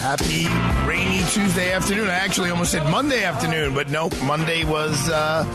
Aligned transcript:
Happy 0.00 0.46
rainy 0.88 1.24
Tuesday 1.30 1.72
afternoon. 1.72 2.08
I 2.08 2.14
actually 2.14 2.50
almost 2.50 2.72
said 2.72 2.88
Monday 2.90 3.24
afternoon, 3.24 3.74
but 3.74 3.88
nope. 3.90 4.12
Monday 4.22 4.64
was 4.64 5.08
uh, 5.08 5.46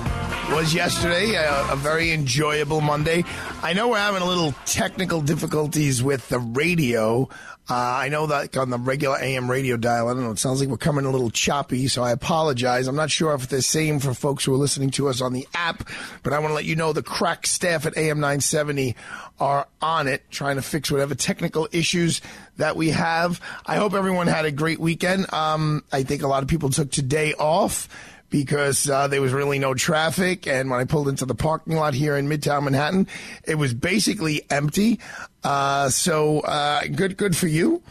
was 0.51 0.73
yesterday. 0.73 1.35
A, 1.35 1.73
a 1.73 1.75
very 1.75 2.11
enjoyable 2.11 2.81
Monday. 2.81 3.23
I 3.61 3.73
know 3.73 3.89
we're 3.89 3.97
having 3.97 4.21
a 4.21 4.27
little 4.27 4.53
technical 4.65 5.21
difficulties 5.21 6.01
with 6.01 6.27
the 6.29 6.39
radio. 6.39 7.29
Uh, 7.67 7.73
I 7.73 8.09
know 8.09 8.27
that 8.27 8.55
on 8.57 8.69
the 8.69 8.77
regular 8.77 9.17
AM 9.19 9.49
radio 9.49 9.75
dial, 9.75 10.07
I 10.07 10.13
don't 10.13 10.23
know, 10.23 10.31
it 10.31 10.37
sounds 10.37 10.59
like 10.59 10.69
we're 10.69 10.77
coming 10.77 11.05
a 11.05 11.09
little 11.09 11.31
choppy, 11.31 11.87
so 11.87 12.03
I 12.03 12.11
apologize. 12.11 12.87
I'm 12.87 12.95
not 12.95 13.09
sure 13.09 13.33
if 13.33 13.47
the 13.47 13.63
same 13.63 13.99
for 13.99 14.13
folks 14.13 14.45
who 14.45 14.53
are 14.53 14.57
listening 14.57 14.91
to 14.91 15.07
us 15.07 15.19
on 15.19 15.33
the 15.33 15.47
app, 15.55 15.89
but 16.21 16.31
I 16.31 16.37
want 16.37 16.51
to 16.51 16.55
let 16.55 16.65
you 16.65 16.75
know 16.75 16.93
the 16.93 17.01
crack 17.01 17.47
staff 17.47 17.87
at 17.87 17.97
AM 17.97 18.19
970 18.19 18.95
are 19.39 19.67
on 19.81 20.07
it, 20.07 20.29
trying 20.29 20.57
to 20.57 20.61
fix 20.61 20.91
whatever 20.91 21.15
technical 21.15 21.67
issues 21.71 22.21
that 22.57 22.75
we 22.75 22.89
have. 22.89 23.41
I 23.65 23.77
hope 23.77 23.95
everyone 23.95 24.27
had 24.27 24.45
a 24.45 24.51
great 24.51 24.79
weekend. 24.79 25.33
Um, 25.33 25.83
I 25.91 26.03
think 26.03 26.21
a 26.21 26.27
lot 26.27 26.43
of 26.43 26.49
people 26.49 26.69
took 26.69 26.91
today 26.91 27.33
off 27.33 27.89
because 28.35 28.89
uh, 28.89 29.07
there 29.07 29.21
was 29.21 29.31
really 29.31 29.59
no 29.59 29.73
traffic. 29.73 30.45
And 30.45 30.69
when 30.69 30.77
I 30.77 30.83
pulled 30.83 31.07
into 31.07 31.25
the 31.25 31.35
parking 31.35 31.77
lot 31.77 31.93
here 31.93 32.17
in 32.17 32.27
Midtown 32.27 32.63
Manhattan, 32.63 33.07
it 33.45 33.55
was 33.55 33.73
basically 33.73 34.45
empty. 34.49 34.99
Uh, 35.41 35.87
so 35.87 36.41
uh, 36.41 36.81
good, 36.93 37.15
good 37.15 37.37
for 37.37 37.47
you. 37.47 37.81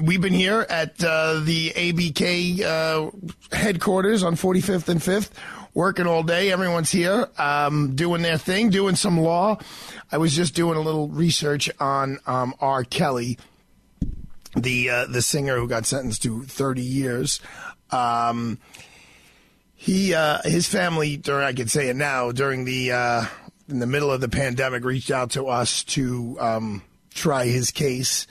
We've 0.00 0.20
been 0.20 0.32
here 0.32 0.66
at 0.68 1.04
uh, 1.04 1.38
the 1.44 1.70
ABK 1.70 2.62
uh, 2.62 3.56
headquarters 3.56 4.24
on 4.24 4.34
45th 4.34 4.88
and 4.88 4.98
5th, 4.98 5.30
working 5.72 6.08
all 6.08 6.24
day. 6.24 6.50
Everyone's 6.50 6.90
here, 6.90 7.28
um, 7.38 7.94
doing 7.94 8.22
their 8.22 8.38
thing, 8.38 8.70
doing 8.70 8.96
some 8.96 9.20
law. 9.20 9.56
I 10.10 10.18
was 10.18 10.34
just 10.34 10.56
doing 10.56 10.76
a 10.76 10.80
little 10.80 11.10
research 11.10 11.70
on 11.78 12.18
um, 12.26 12.56
R. 12.58 12.82
Kelly, 12.82 13.38
the 14.56 14.90
uh, 14.90 15.06
the 15.06 15.22
singer 15.22 15.58
who 15.58 15.68
got 15.68 15.86
sentenced 15.86 16.24
to 16.24 16.42
30 16.42 16.82
years. 16.82 17.38
Um, 17.92 18.58
he 19.82 20.14
uh, 20.14 20.38
his 20.44 20.68
family 20.68 21.16
during 21.16 21.44
I 21.44 21.52
can 21.52 21.66
say 21.66 21.88
it 21.88 21.96
now 21.96 22.30
during 22.30 22.64
the 22.64 22.92
uh, 22.92 23.24
in 23.68 23.80
the 23.80 23.86
middle 23.86 24.12
of 24.12 24.20
the 24.20 24.28
pandemic 24.28 24.84
reached 24.84 25.10
out 25.10 25.32
to 25.32 25.48
us 25.48 25.82
to 25.84 26.36
um, 26.38 26.82
try 27.12 27.46
his 27.46 27.72
case, 27.72 28.28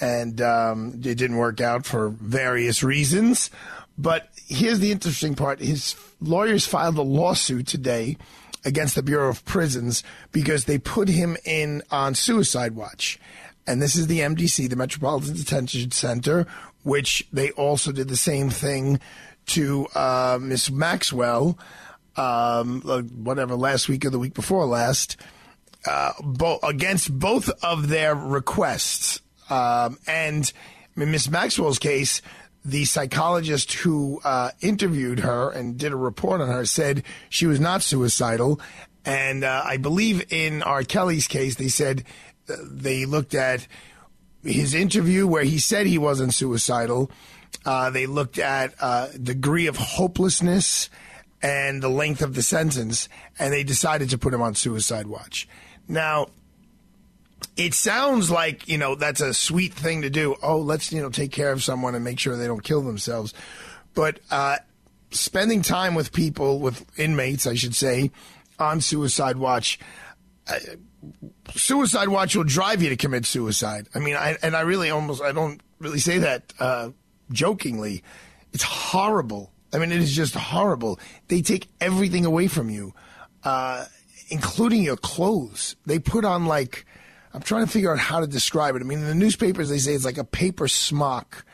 and 0.00 0.40
um, 0.40 0.94
it 1.04 1.18
didn't 1.18 1.36
work 1.36 1.60
out 1.60 1.84
for 1.84 2.08
various 2.08 2.82
reasons. 2.82 3.50
But 3.98 4.30
here's 4.46 4.80
the 4.80 4.92
interesting 4.92 5.34
part: 5.34 5.60
his 5.60 5.94
lawyers 6.22 6.66
filed 6.66 6.96
a 6.96 7.02
lawsuit 7.02 7.66
today 7.66 8.16
against 8.64 8.94
the 8.94 9.02
Bureau 9.02 9.28
of 9.28 9.44
Prisons 9.44 10.02
because 10.32 10.64
they 10.64 10.78
put 10.78 11.10
him 11.10 11.36
in 11.44 11.82
on 11.90 12.14
suicide 12.14 12.76
watch. 12.76 13.20
And 13.66 13.82
this 13.82 13.94
is 13.94 14.06
the 14.06 14.20
MDC, 14.20 14.70
the 14.70 14.76
Metropolitan 14.76 15.34
Detention 15.34 15.90
Center, 15.90 16.46
which 16.82 17.26
they 17.30 17.50
also 17.50 17.92
did 17.92 18.08
the 18.08 18.16
same 18.16 18.48
thing 18.48 19.00
to 19.46 19.86
uh, 19.94 20.38
Miss 20.40 20.70
Maxwell, 20.70 21.58
um, 22.16 22.80
whatever, 22.82 23.54
last 23.56 23.88
week 23.88 24.04
or 24.04 24.10
the 24.10 24.18
week 24.18 24.34
before 24.34 24.66
last, 24.66 25.16
uh, 25.86 26.12
bo- 26.22 26.60
against 26.62 27.16
both 27.18 27.50
of 27.62 27.88
their 27.88 28.14
requests. 28.14 29.20
Um, 29.50 29.98
and 30.06 30.50
in 30.96 31.10
Miss 31.10 31.28
Maxwell's 31.28 31.78
case, 31.78 32.22
the 32.64 32.84
psychologist 32.86 33.74
who 33.74 34.20
uh, 34.24 34.50
interviewed 34.60 35.20
her 35.20 35.50
and 35.50 35.76
did 35.76 35.92
a 35.92 35.96
report 35.96 36.40
on 36.40 36.48
her 36.48 36.64
said 36.64 37.02
she 37.28 37.46
was 37.46 37.60
not 37.60 37.82
suicidal. 37.82 38.60
And 39.04 39.44
uh, 39.44 39.62
I 39.64 39.76
believe 39.76 40.32
in 40.32 40.62
R. 40.62 40.82
Kelly's 40.82 41.28
case, 41.28 41.56
they 41.56 41.68
said 41.68 42.04
uh, 42.48 42.54
they 42.62 43.04
looked 43.04 43.34
at 43.34 43.66
his 44.44 44.74
interview 44.74 45.26
where 45.26 45.44
he 45.44 45.58
said 45.58 45.86
he 45.86 45.98
wasn't 45.98 46.34
suicidal 46.34 47.10
uh, 47.64 47.90
they 47.90 48.06
looked 48.06 48.38
at 48.38 48.74
uh, 48.80 49.08
degree 49.08 49.66
of 49.66 49.76
hopelessness 49.76 50.90
and 51.42 51.82
the 51.82 51.88
length 51.88 52.22
of 52.22 52.34
the 52.34 52.42
sentence, 52.42 53.08
and 53.38 53.52
they 53.52 53.64
decided 53.64 54.10
to 54.10 54.18
put 54.18 54.32
him 54.32 54.42
on 54.42 54.54
suicide 54.54 55.06
watch. 55.06 55.46
Now, 55.86 56.28
it 57.56 57.74
sounds 57.74 58.30
like 58.30 58.66
you 58.68 58.78
know 58.78 58.94
that's 58.94 59.20
a 59.20 59.34
sweet 59.34 59.74
thing 59.74 60.02
to 60.02 60.10
do. 60.10 60.36
Oh, 60.42 60.58
let's 60.58 60.92
you 60.92 61.02
know 61.02 61.10
take 61.10 61.32
care 61.32 61.52
of 61.52 61.62
someone 61.62 61.94
and 61.94 62.04
make 62.04 62.18
sure 62.18 62.36
they 62.36 62.46
don't 62.46 62.64
kill 62.64 62.82
themselves. 62.82 63.34
But 63.94 64.20
uh, 64.30 64.56
spending 65.10 65.62
time 65.62 65.94
with 65.94 66.12
people, 66.12 66.58
with 66.58 66.84
inmates, 66.98 67.46
I 67.46 67.54
should 67.54 67.74
say, 67.74 68.10
on 68.58 68.80
suicide 68.80 69.36
watch. 69.36 69.78
Uh, 70.46 70.58
suicide 71.54 72.08
watch 72.08 72.36
will 72.36 72.44
drive 72.44 72.82
you 72.82 72.88
to 72.90 72.96
commit 72.96 73.26
suicide. 73.26 73.88
I 73.94 73.98
mean, 73.98 74.16
I, 74.16 74.36
and 74.42 74.56
I 74.56 74.62
really 74.62 74.90
almost 74.90 75.22
I 75.22 75.32
don't 75.32 75.60
really 75.78 76.00
say 76.00 76.18
that 76.18 76.52
uh, 76.58 76.90
jokingly. 77.30 78.02
It's 78.52 78.62
horrible. 78.62 79.50
I 79.72 79.78
mean, 79.78 79.90
it 79.90 80.00
is 80.00 80.14
just 80.14 80.34
horrible. 80.34 81.00
They 81.28 81.42
take 81.42 81.68
everything 81.80 82.24
away 82.24 82.46
from 82.46 82.70
you, 82.70 82.94
uh, 83.42 83.86
including 84.28 84.84
your 84.84 84.96
clothes. 84.96 85.74
They 85.84 85.98
put 85.98 86.24
on 86.24 86.46
like, 86.46 86.86
I'm 87.32 87.42
trying 87.42 87.66
to 87.66 87.70
figure 87.70 87.92
out 87.92 87.98
how 87.98 88.20
to 88.20 88.28
describe 88.28 88.76
it. 88.76 88.82
I 88.82 88.84
mean, 88.84 89.00
in 89.00 89.06
the 89.06 89.14
newspapers, 89.14 89.68
they 89.68 89.78
say 89.78 89.94
it's 89.94 90.04
like 90.04 90.18
a 90.18 90.24
paper 90.24 90.68
smock. 90.68 91.44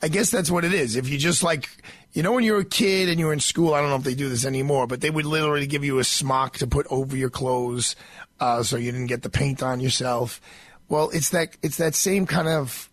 I 0.00 0.06
guess 0.06 0.30
that's 0.30 0.50
what 0.50 0.64
it 0.64 0.72
is. 0.72 0.94
If 0.94 1.08
you 1.08 1.18
just 1.18 1.42
like, 1.42 1.68
you 2.12 2.22
know, 2.22 2.32
when 2.32 2.44
you 2.44 2.52
were 2.52 2.60
a 2.60 2.64
kid 2.64 3.08
and 3.08 3.18
you 3.18 3.26
were 3.26 3.32
in 3.32 3.40
school, 3.40 3.74
I 3.74 3.80
don't 3.80 3.90
know 3.90 3.96
if 3.96 4.04
they 4.04 4.14
do 4.14 4.28
this 4.28 4.46
anymore, 4.46 4.86
but 4.86 5.00
they 5.00 5.10
would 5.10 5.26
literally 5.26 5.66
give 5.66 5.84
you 5.84 5.98
a 5.98 6.04
smock 6.04 6.58
to 6.58 6.68
put 6.68 6.86
over 6.88 7.16
your 7.16 7.30
clothes, 7.30 7.96
uh, 8.40 8.62
so 8.62 8.76
you 8.76 8.92
didn't 8.92 9.08
get 9.08 9.22
the 9.22 9.30
paint 9.30 9.62
on 9.62 9.80
yourself. 9.80 10.40
Well, 10.88 11.10
it's 11.10 11.30
that 11.30 11.56
it's 11.62 11.76
that 11.76 11.94
same 11.94 12.26
kind 12.26 12.48
of 12.48 12.88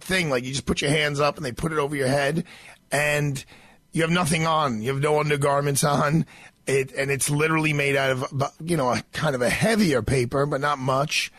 thing. 0.00 0.30
Like 0.30 0.44
you 0.44 0.50
just 0.50 0.66
put 0.66 0.80
your 0.80 0.90
hands 0.90 1.20
up 1.20 1.36
and 1.36 1.44
they 1.44 1.52
put 1.52 1.72
it 1.72 1.78
over 1.78 1.94
your 1.94 2.08
head, 2.08 2.44
and 2.90 3.44
you 3.92 4.02
have 4.02 4.10
nothing 4.10 4.46
on. 4.46 4.82
You 4.82 4.92
have 4.92 5.02
no 5.02 5.20
undergarments 5.20 5.84
on. 5.84 6.26
It 6.66 6.92
and 6.92 7.10
it's 7.10 7.30
literally 7.30 7.72
made 7.72 7.96
out 7.96 8.10
of 8.10 8.52
you 8.60 8.76
know 8.76 8.90
a 8.90 9.02
kind 9.12 9.34
of 9.34 9.42
a 9.42 9.50
heavier 9.50 10.02
paper, 10.02 10.46
but 10.46 10.60
not 10.60 10.78
much. 10.78 11.32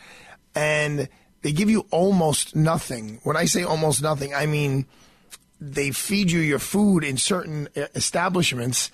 And 0.56 1.08
they 1.42 1.52
give 1.52 1.70
you 1.70 1.86
almost 1.92 2.56
nothing. 2.56 3.20
When 3.24 3.38
I 3.38 3.46
say 3.46 3.64
almost 3.64 4.02
nothing, 4.02 4.34
I 4.34 4.46
mean 4.46 4.86
they 5.62 5.92
feed 5.92 6.32
you 6.32 6.40
your 6.40 6.60
food 6.60 7.04
in 7.04 7.18
certain 7.18 7.68
establishments, 7.96 8.92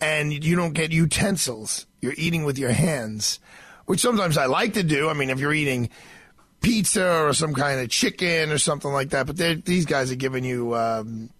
and 0.00 0.44
you 0.44 0.56
don't 0.56 0.72
get 0.72 0.92
utensils. 0.92 1.86
You're 2.00 2.14
eating 2.16 2.44
with 2.44 2.58
your 2.58 2.72
hands, 2.72 3.38
which 3.86 4.00
sometimes 4.00 4.36
I 4.36 4.46
like 4.46 4.74
to 4.74 4.82
do. 4.82 5.08
I 5.08 5.14
mean, 5.14 5.30
if 5.30 5.40
you're 5.40 5.54
eating 5.54 5.90
pizza 6.60 7.22
or 7.22 7.32
some 7.32 7.54
kind 7.54 7.80
of 7.80 7.88
chicken 7.88 8.50
or 8.50 8.58
something 8.58 8.92
like 8.92 9.10
that. 9.10 9.26
But 9.26 9.36
these 9.64 9.86
guys 9.86 10.10
are 10.10 10.16
giving 10.16 10.44
you 10.44 10.74
um, 10.74 11.30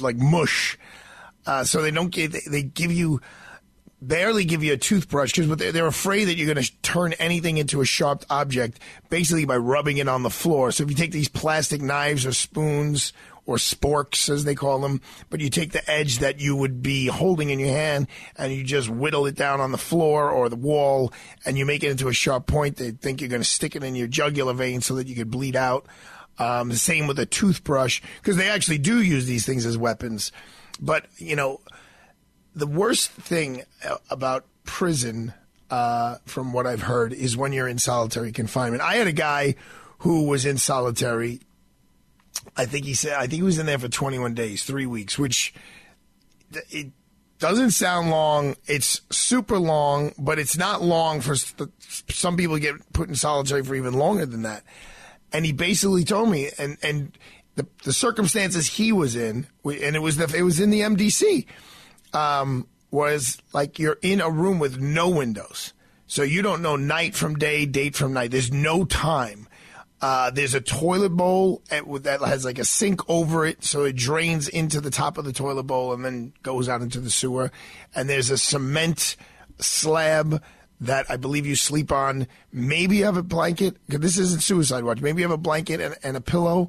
like 0.00 0.16
mush, 0.16 0.78
uh, 1.46 1.64
so 1.64 1.82
they 1.82 1.90
don't 1.90 2.10
get 2.10 2.32
they, 2.32 2.42
they 2.50 2.62
give 2.62 2.92
you 2.92 3.20
barely 4.02 4.44
give 4.44 4.62
you 4.62 4.74
a 4.74 4.76
toothbrush 4.76 5.32
because 5.32 5.56
they're, 5.56 5.72
they're 5.72 5.86
afraid 5.86 6.26
that 6.26 6.36
you're 6.36 6.52
going 6.52 6.62
to 6.62 6.72
turn 6.82 7.14
anything 7.14 7.56
into 7.56 7.80
a 7.80 7.86
sharp 7.86 8.22
object 8.28 8.78
basically 9.08 9.46
by 9.46 9.56
rubbing 9.56 9.96
it 9.96 10.08
on 10.08 10.22
the 10.22 10.30
floor. 10.30 10.70
So 10.72 10.84
if 10.84 10.90
you 10.90 10.96
take 10.96 11.12
these 11.12 11.28
plastic 11.28 11.80
knives 11.80 12.26
or 12.26 12.32
spoons 12.32 13.14
or 13.46 13.56
sporks 13.56 14.28
as 14.30 14.44
they 14.44 14.54
call 14.54 14.78
them, 14.78 15.00
but 15.28 15.40
you 15.40 15.50
take 15.50 15.72
the 15.72 15.90
edge 15.90 16.18
that 16.18 16.40
you 16.40 16.56
would 16.56 16.82
be 16.82 17.06
holding 17.06 17.50
in 17.50 17.58
your 17.58 17.68
hand 17.68 18.08
and 18.36 18.52
you 18.52 18.64
just 18.64 18.88
whittle 18.88 19.26
it 19.26 19.34
down 19.34 19.60
on 19.60 19.72
the 19.72 19.78
floor 19.78 20.30
or 20.30 20.48
the 20.48 20.56
wall 20.56 21.12
and 21.44 21.58
you 21.58 21.66
make 21.66 21.84
it 21.84 21.90
into 21.90 22.08
a 22.08 22.12
sharp 22.12 22.46
point. 22.46 22.76
They 22.76 22.92
think 22.92 23.20
you're 23.20 23.30
going 23.30 23.42
to 23.42 23.48
stick 23.48 23.76
it 23.76 23.84
in 23.84 23.94
your 23.94 24.06
jugular 24.06 24.54
vein 24.54 24.80
so 24.80 24.94
that 24.94 25.06
you 25.06 25.14
could 25.14 25.30
bleed 25.30 25.56
out. 25.56 25.86
Um, 26.38 26.68
the 26.68 26.76
same 26.76 27.06
with 27.06 27.18
a 27.18 27.26
toothbrush 27.26 28.00
because 28.20 28.36
they 28.36 28.48
actually 28.48 28.78
do 28.78 29.00
use 29.00 29.26
these 29.26 29.46
things 29.46 29.66
as 29.66 29.78
weapons. 29.78 30.32
But, 30.80 31.06
you 31.18 31.36
know, 31.36 31.60
the 32.56 32.66
worst 32.66 33.10
thing 33.10 33.62
about 34.10 34.44
prison, 34.64 35.32
uh, 35.70 36.16
from 36.24 36.52
what 36.52 36.66
I've 36.66 36.82
heard, 36.82 37.12
is 37.12 37.36
when 37.36 37.52
you're 37.52 37.68
in 37.68 37.78
solitary 37.78 38.32
confinement. 38.32 38.82
I 38.82 38.94
had 38.94 39.06
a 39.06 39.12
guy 39.12 39.54
who 39.98 40.24
was 40.24 40.44
in 40.44 40.58
solitary. 40.58 41.40
I 42.56 42.66
think 42.66 42.84
he 42.84 42.94
said, 42.94 43.14
I 43.14 43.22
think 43.22 43.34
he 43.34 43.42
was 43.42 43.58
in 43.58 43.66
there 43.66 43.78
for 43.78 43.88
21 43.88 44.34
days, 44.34 44.62
three 44.64 44.86
weeks, 44.86 45.18
which 45.18 45.54
it 46.70 46.92
doesn't 47.38 47.72
sound 47.72 48.10
long. 48.10 48.56
It's 48.66 49.00
super 49.10 49.58
long, 49.58 50.12
but 50.18 50.38
it's 50.38 50.56
not 50.56 50.82
long 50.82 51.20
for 51.20 51.34
some 52.08 52.36
people 52.36 52.58
get 52.58 52.92
put 52.92 53.08
in 53.08 53.14
solitary 53.14 53.62
for 53.62 53.74
even 53.74 53.94
longer 53.94 54.26
than 54.26 54.42
that. 54.42 54.62
And 55.32 55.44
he 55.44 55.52
basically 55.52 56.04
told 56.04 56.30
me, 56.30 56.50
and, 56.58 56.78
and 56.82 57.18
the, 57.56 57.66
the 57.82 57.92
circumstances 57.92 58.66
he 58.68 58.92
was 58.92 59.16
in, 59.16 59.46
and 59.64 59.96
it 59.96 60.02
was 60.02 60.16
the, 60.16 60.32
it 60.36 60.42
was 60.42 60.60
in 60.60 60.70
the 60.70 60.80
MDC, 60.80 61.46
um, 62.12 62.68
was 62.90 63.38
like 63.52 63.78
you're 63.78 63.98
in 64.02 64.20
a 64.20 64.30
room 64.30 64.58
with 64.58 64.80
no 64.80 65.08
windows. 65.08 65.72
So 66.06 66.22
you 66.22 66.42
don't 66.42 66.62
know 66.62 66.76
night 66.76 67.14
from 67.14 67.34
day, 67.34 67.66
date 67.66 67.96
from 67.96 68.12
night. 68.12 68.30
There's 68.30 68.52
no 68.52 68.84
time. 68.84 69.43
Uh, 70.04 70.28
there's 70.28 70.52
a 70.52 70.60
toilet 70.60 71.16
bowl 71.16 71.62
that 71.70 72.20
has 72.20 72.44
like 72.44 72.58
a 72.58 72.64
sink 72.66 73.00
over 73.08 73.46
it, 73.46 73.64
so 73.64 73.84
it 73.84 73.96
drains 73.96 74.48
into 74.48 74.78
the 74.78 74.90
top 74.90 75.16
of 75.16 75.24
the 75.24 75.32
toilet 75.32 75.62
bowl 75.62 75.94
and 75.94 76.04
then 76.04 76.30
goes 76.42 76.68
out 76.68 76.82
into 76.82 77.00
the 77.00 77.08
sewer. 77.08 77.50
And 77.94 78.06
there's 78.06 78.28
a 78.28 78.36
cement 78.36 79.16
slab 79.60 80.42
that 80.82 81.10
I 81.10 81.16
believe 81.16 81.46
you 81.46 81.56
sleep 81.56 81.90
on. 81.90 82.26
Maybe 82.52 82.98
you 82.98 83.06
have 83.06 83.16
a 83.16 83.22
blanket. 83.22 83.78
Because 83.86 84.02
this 84.02 84.18
isn't 84.18 84.42
suicide 84.42 84.84
watch. 84.84 85.00
Maybe 85.00 85.22
you 85.22 85.24
have 85.26 85.32
a 85.34 85.38
blanket 85.38 85.80
and, 85.80 85.96
and 86.02 86.18
a 86.18 86.20
pillow. 86.20 86.68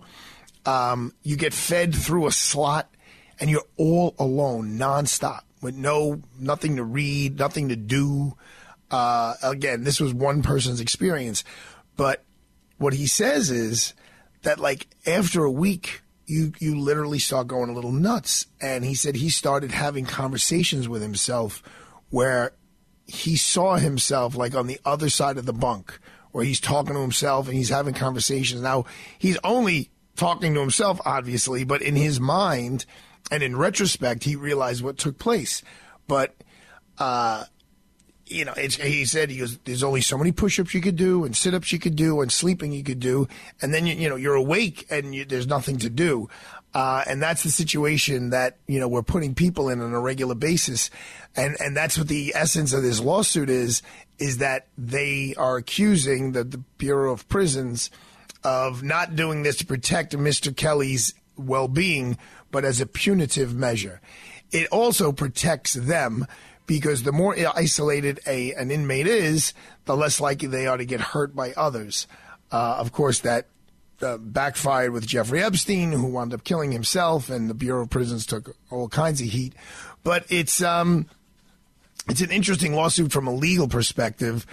Um, 0.65 1.13
you 1.21 1.35
get 1.35 1.53
fed 1.53 1.93
through 1.93 2.27
a 2.27 2.31
slot, 2.31 2.89
and 3.41 3.49
you're 3.49 3.67
all 3.75 4.15
alone, 4.17 4.77
nonstop, 4.77 5.41
with 5.61 5.75
no 5.75 6.21
nothing 6.39 6.77
to 6.77 6.85
read, 6.85 7.37
nothing 7.37 7.67
to 7.67 7.75
do. 7.75 8.37
Uh, 8.89 9.33
again, 9.43 9.83
this 9.83 9.99
was 9.99 10.13
one 10.13 10.41
person's 10.41 10.79
experience, 10.79 11.43
but 11.97 12.24
what 12.77 12.93
he 12.93 13.07
says 13.07 13.49
is 13.49 13.93
that 14.43 14.59
like 14.59 14.87
after 15.05 15.43
a 15.43 15.51
week 15.51 16.01
you 16.25 16.53
you 16.59 16.79
literally 16.79 17.19
start 17.19 17.47
going 17.47 17.69
a 17.69 17.73
little 17.73 17.91
nuts. 17.91 18.47
And 18.61 18.83
he 18.83 18.95
said 18.95 19.15
he 19.15 19.29
started 19.29 19.71
having 19.71 20.05
conversations 20.05 20.89
with 20.89 21.01
himself 21.01 21.61
where 22.09 22.53
he 23.07 23.35
saw 23.35 23.75
himself 23.75 24.35
like 24.35 24.55
on 24.55 24.67
the 24.67 24.79
other 24.85 25.09
side 25.09 25.37
of 25.37 25.45
the 25.45 25.53
bunk 25.53 25.99
where 26.31 26.43
he's 26.43 26.59
talking 26.59 26.95
to 26.95 27.01
himself 27.01 27.47
and 27.47 27.55
he's 27.55 27.69
having 27.69 27.93
conversations. 27.93 28.61
Now 28.61 28.85
he's 29.17 29.37
only 29.43 29.91
talking 30.15 30.53
to 30.53 30.59
himself 30.59 30.99
obviously 31.05 31.63
but 31.63 31.81
in 31.81 31.95
his 31.95 32.19
mind 32.19 32.85
and 33.31 33.43
in 33.43 33.55
retrospect 33.55 34.23
he 34.23 34.35
realized 34.35 34.83
what 34.83 34.97
took 34.97 35.19
place. 35.19 35.61
But 36.07 36.35
uh 36.97 37.45
you 38.27 38.43
know, 38.43 38.53
he 38.53 39.05
said 39.05 39.29
he 39.29 39.37
goes, 39.37 39.57
there's 39.59 39.83
only 39.83 40.01
so 40.01 40.17
many 40.17 40.31
push-ups 40.31 40.73
you 40.73 40.81
could 40.81 40.95
do 40.95 41.25
and 41.25 41.35
sit-ups 41.35 41.71
you 41.71 41.77
could 41.77 41.95
do 41.95 42.21
and 42.21 42.31
sleeping 42.31 42.71
you 42.71 42.83
could 42.83 42.99
do. 42.99 43.27
And 43.61 43.73
then, 43.73 43.85
you, 43.85 43.93
you 43.93 44.09
know, 44.09 44.15
you're 44.15 44.35
awake 44.35 44.87
and 44.89 45.13
you, 45.13 45.25
there's 45.25 45.47
nothing 45.47 45.77
to 45.79 45.89
do. 45.89 46.27
Uh, 46.73 47.03
and 47.07 47.21
that's 47.21 47.43
the 47.43 47.51
situation 47.51 48.31
that, 48.31 48.57
you 48.67 48.79
know, 48.79 48.87
we're 48.87 49.03
putting 49.03 49.35
people 49.35 49.69
in 49.69 49.79
on 49.79 49.93
a 49.93 49.99
regular 49.99 50.35
basis. 50.35 50.89
And, 51.35 51.55
and 51.59 51.77
that's 51.77 51.97
what 51.97 52.07
the 52.07 52.33
essence 52.35 52.73
of 52.73 52.81
this 52.81 52.99
lawsuit 52.99 53.49
is, 53.49 53.83
is 54.17 54.39
that 54.39 54.67
they 54.77 55.35
are 55.37 55.57
accusing 55.57 56.31
the, 56.31 56.43
the 56.43 56.57
Bureau 56.57 57.13
of 57.13 57.29
Prisons 57.29 57.91
of 58.43 58.81
not 58.83 59.15
doing 59.15 59.43
this 59.43 59.57
to 59.57 59.65
protect 59.65 60.17
Mr. 60.17 60.55
Kelly's 60.55 61.13
well-being, 61.37 62.17
but 62.51 62.65
as 62.65 62.81
a 62.81 62.85
punitive 62.85 63.53
measure. 63.53 64.01
It 64.51 64.67
also 64.67 65.11
protects 65.11 65.73
them 65.73 66.25
because 66.67 67.03
the 67.03 67.11
more 67.11 67.35
isolated 67.55 68.19
a 68.25 68.53
an 68.53 68.71
inmate 68.71 69.07
is, 69.07 69.53
the 69.85 69.95
less 69.95 70.19
likely 70.19 70.47
they 70.47 70.67
are 70.67 70.77
to 70.77 70.85
get 70.85 70.99
hurt 70.99 71.35
by 71.35 71.53
others. 71.53 72.07
Uh, 72.51 72.77
of 72.79 72.91
course, 72.91 73.19
that 73.19 73.47
uh, 74.01 74.17
backfired 74.17 74.91
with 74.91 75.05
Jeffrey 75.05 75.41
Epstein, 75.41 75.91
who 75.91 76.07
wound 76.07 76.33
up 76.33 76.43
killing 76.43 76.71
himself, 76.71 77.29
and 77.29 77.49
the 77.49 77.53
Bureau 77.53 77.83
of 77.83 77.89
Prisons 77.89 78.25
took 78.25 78.55
all 78.69 78.87
kinds 78.87 79.21
of 79.21 79.27
heat. 79.27 79.53
But 80.03 80.25
it's 80.29 80.61
um, 80.61 81.07
it's 82.07 82.21
an 82.21 82.31
interesting 82.31 82.73
lawsuit 82.73 83.11
from 83.11 83.27
a 83.27 83.33
legal 83.33 83.67
perspective, 83.67 84.45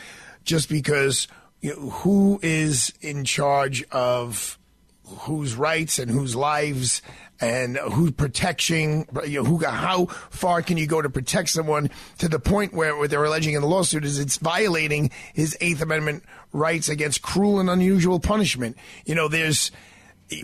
just 0.44 0.69
because 0.69 1.29
you 1.61 1.70
know, 1.70 1.91
who 1.91 2.41
is 2.43 2.93
in 3.00 3.25
charge 3.25 3.85
of 3.91 4.59
whose 5.05 5.55
rights 5.55 5.99
and 5.99 6.11
whose 6.11 6.35
lives 6.35 7.03
and 7.43 7.77
who's 7.77 8.12
protecting, 8.12 9.05
you 9.27 9.43
know, 9.43 9.44
who, 9.44 9.65
how 9.65 10.06
far 10.06 10.62
can 10.62 10.77
you 10.77 10.87
go 10.87 11.03
to 11.03 11.11
protect 11.11 11.49
someone 11.49 11.91
to 12.19 12.29
the 12.29 12.39
point 12.39 12.73
where 12.73 12.97
what 12.97 13.11
they're 13.11 13.25
alleging 13.25 13.55
in 13.55 13.62
the 13.62 13.67
lawsuit 13.67 14.05
is 14.05 14.21
it's 14.21 14.39
violating 14.39 15.11
his 15.35 15.56
Eighth 15.61 15.83
Amendment 15.83 16.23
rights 16.53 16.89
against 16.89 17.21
cruel 17.21 17.59
and 17.59 17.69
unusual 17.69 18.21
punishment. 18.21 18.77
You 19.05 19.17
know, 19.17 19.27
there's, 19.27 19.73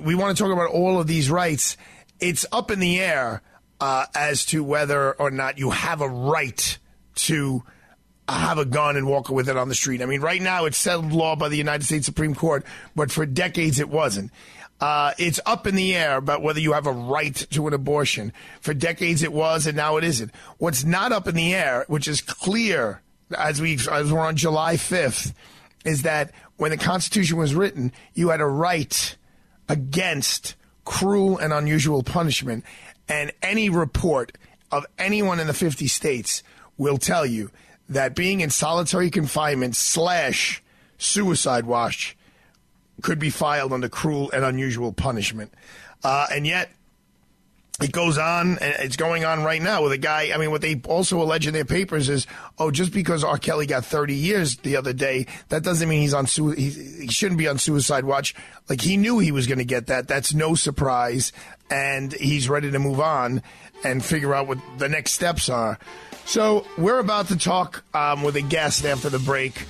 we 0.03 0.17
want 0.17 0.37
to 0.37 0.43
talk 0.43 0.53
about 0.53 0.71
all 0.71 1.01
of 1.01 1.07
these 1.07 1.31
rights. 1.31 1.77
It's 2.19 2.45
up 2.51 2.73
in 2.73 2.81
the 2.81 2.99
air 2.99 3.43
uh, 3.81 4.07
as 4.17 4.45
to 4.47 4.65
whether 4.65 5.13
or 5.13 5.31
not 5.31 5.57
you 5.57 5.71
have 5.71 6.01
a 6.01 6.09
right 6.09 6.79
to 7.15 7.63
have 8.29 8.59
a 8.59 8.65
gun 8.65 8.97
and 8.97 9.07
walk 9.07 9.31
with 9.31 9.49
it 9.49 9.57
on 9.57 9.69
the 9.69 9.75
street. 9.75 10.03
I 10.03 10.07
mean, 10.07 10.21
right 10.21 10.43
now 10.43 10.65
it's 10.65 10.77
settled 10.77 11.13
law 11.13 11.37
by 11.37 11.49
the 11.49 11.57
United 11.57 11.85
States 11.85 12.07
Supreme 12.07 12.35
Court, 12.35 12.67
but 12.97 13.13
for 13.13 13.25
decades 13.25 13.79
it 13.79 13.89
wasn't. 13.89 14.33
Uh, 14.81 15.13
it's 15.19 15.41
up 15.45 15.67
in 15.67 15.75
the 15.75 15.95
air 15.95 16.17
about 16.17 16.43
whether 16.43 16.61
you 16.61 16.73
have 16.73 16.87
a 16.87 16.93
right 16.93 17.35
to 17.51 17.67
an 17.67 17.75
abortion. 17.75 18.33
For 18.61 18.73
decades 18.73 19.23
it 19.23 19.33
was, 19.33 19.67
and 19.67 19.77
now 19.77 19.97
it 19.97 20.05
isn't. 20.05 20.33
What's 20.59 20.85
not 20.85 21.13
up 21.13 21.27
in 21.27 21.35
the 21.35 21.55
air, 21.55 21.85
which 21.89 22.07
is 22.07 22.21
clear 22.21 23.03
as 23.37 23.61
we 23.61 23.79
as 23.91 24.13
we're 24.13 24.21
on 24.21 24.37
July 24.37 24.77
5th, 24.77 25.35
is 25.85 26.03
that 26.03 26.33
when 26.57 26.71
the 26.71 26.77
Constitution 26.77 27.39
was 27.39 27.55
written, 27.55 27.93
you 28.15 28.29
had 28.29 28.41
a 28.41 28.47
right 28.47 29.17
against 29.69 30.55
cruel 30.85 31.39
and 31.39 31.53
unusual 31.53 32.03
punishment. 32.03 32.65
And 33.09 33.33
any 33.43 33.69
report 33.69 34.37
of 34.71 34.87
anyone 34.99 35.41
in 35.41 35.47
the 35.47 35.55
50 35.55 35.87
states 35.89 36.43
will 36.77 36.99
tell 36.99 37.27
you 37.27 37.51
that 37.89 38.15
being 38.15 38.41
in 38.41 38.51
solitary 38.51 39.11
confinement 39.11 39.77
slash 39.77 40.63
suicide 40.99 41.65
watch 41.65 42.17
could 43.03 43.19
be 43.19 43.31
filed 43.31 43.73
under 43.73 43.89
cruel 43.89 44.31
and 44.33 44.45
unusual 44.45 44.93
punishment. 44.93 45.53
Uh, 46.03 46.27
and 46.33 46.47
yet, 46.47 46.71
it 47.81 47.93
goes 47.93 48.19
on, 48.19 48.59
and 48.59 48.75
it's 48.81 48.97
going 48.97 49.25
on 49.25 49.45
right 49.45 49.63
now 49.63 49.85
with 49.85 49.93
a 49.93 49.99
guy. 49.99 50.33
I 50.35 50.37
mean, 50.37 50.51
what 50.51 50.63
they 50.63 50.81
also 50.89 51.23
allege 51.23 51.47
in 51.47 51.55
their 51.55 51.65
papers 51.65 52.09
is, 52.09 52.27
oh, 52.59 52.73
just 52.73 52.93
because 52.93 53.23
R. 53.23 53.39
Kelly 53.39 53.67
got 53.67 53.85
30 53.85 54.15
years 54.15 54.57
the 54.57 54.77
other 54.77 54.93
day, 54.93 55.27
that 55.49 55.63
doesn't 55.63 55.89
mean 55.89 56.01
he's 56.01 56.15
on 56.15 56.27
su- 56.27 56.51
he, 56.51 56.71
he 56.71 57.07
shouldn't 57.07 57.39
be 57.39 57.47
on 57.47 57.59
suicide 57.59 58.05
watch. 58.05 58.35
Like 58.69 58.81
he 58.81 58.97
knew 58.97 59.21
he 59.21 59.31
was 59.31 59.47
going 59.47 59.59
to 59.59 59.65
get 59.65 59.87
that. 59.87 60.09
That's 60.09 60.35
no 60.35 60.57
surprise, 60.57 61.33
and 61.71 62.13
he's 62.13 62.49
ready 62.49 62.71
to 62.73 62.79
move 62.81 62.99
on 62.99 63.43
and 63.85 64.05
figure 64.05 64.35
out 64.35 64.49
what 64.49 64.59
the 64.79 64.89
next 64.89 65.13
steps 65.13 65.49
are. 65.49 65.79
So 66.25 66.67
we're 66.77 66.99
about 66.99 67.29
to 67.29 67.39
talk 67.39 67.85
um, 67.95 68.25
with 68.25 68.35
a 68.35 68.43
guest 68.43 68.85
after 68.85 69.09
the 69.09 69.21
break 69.21 69.67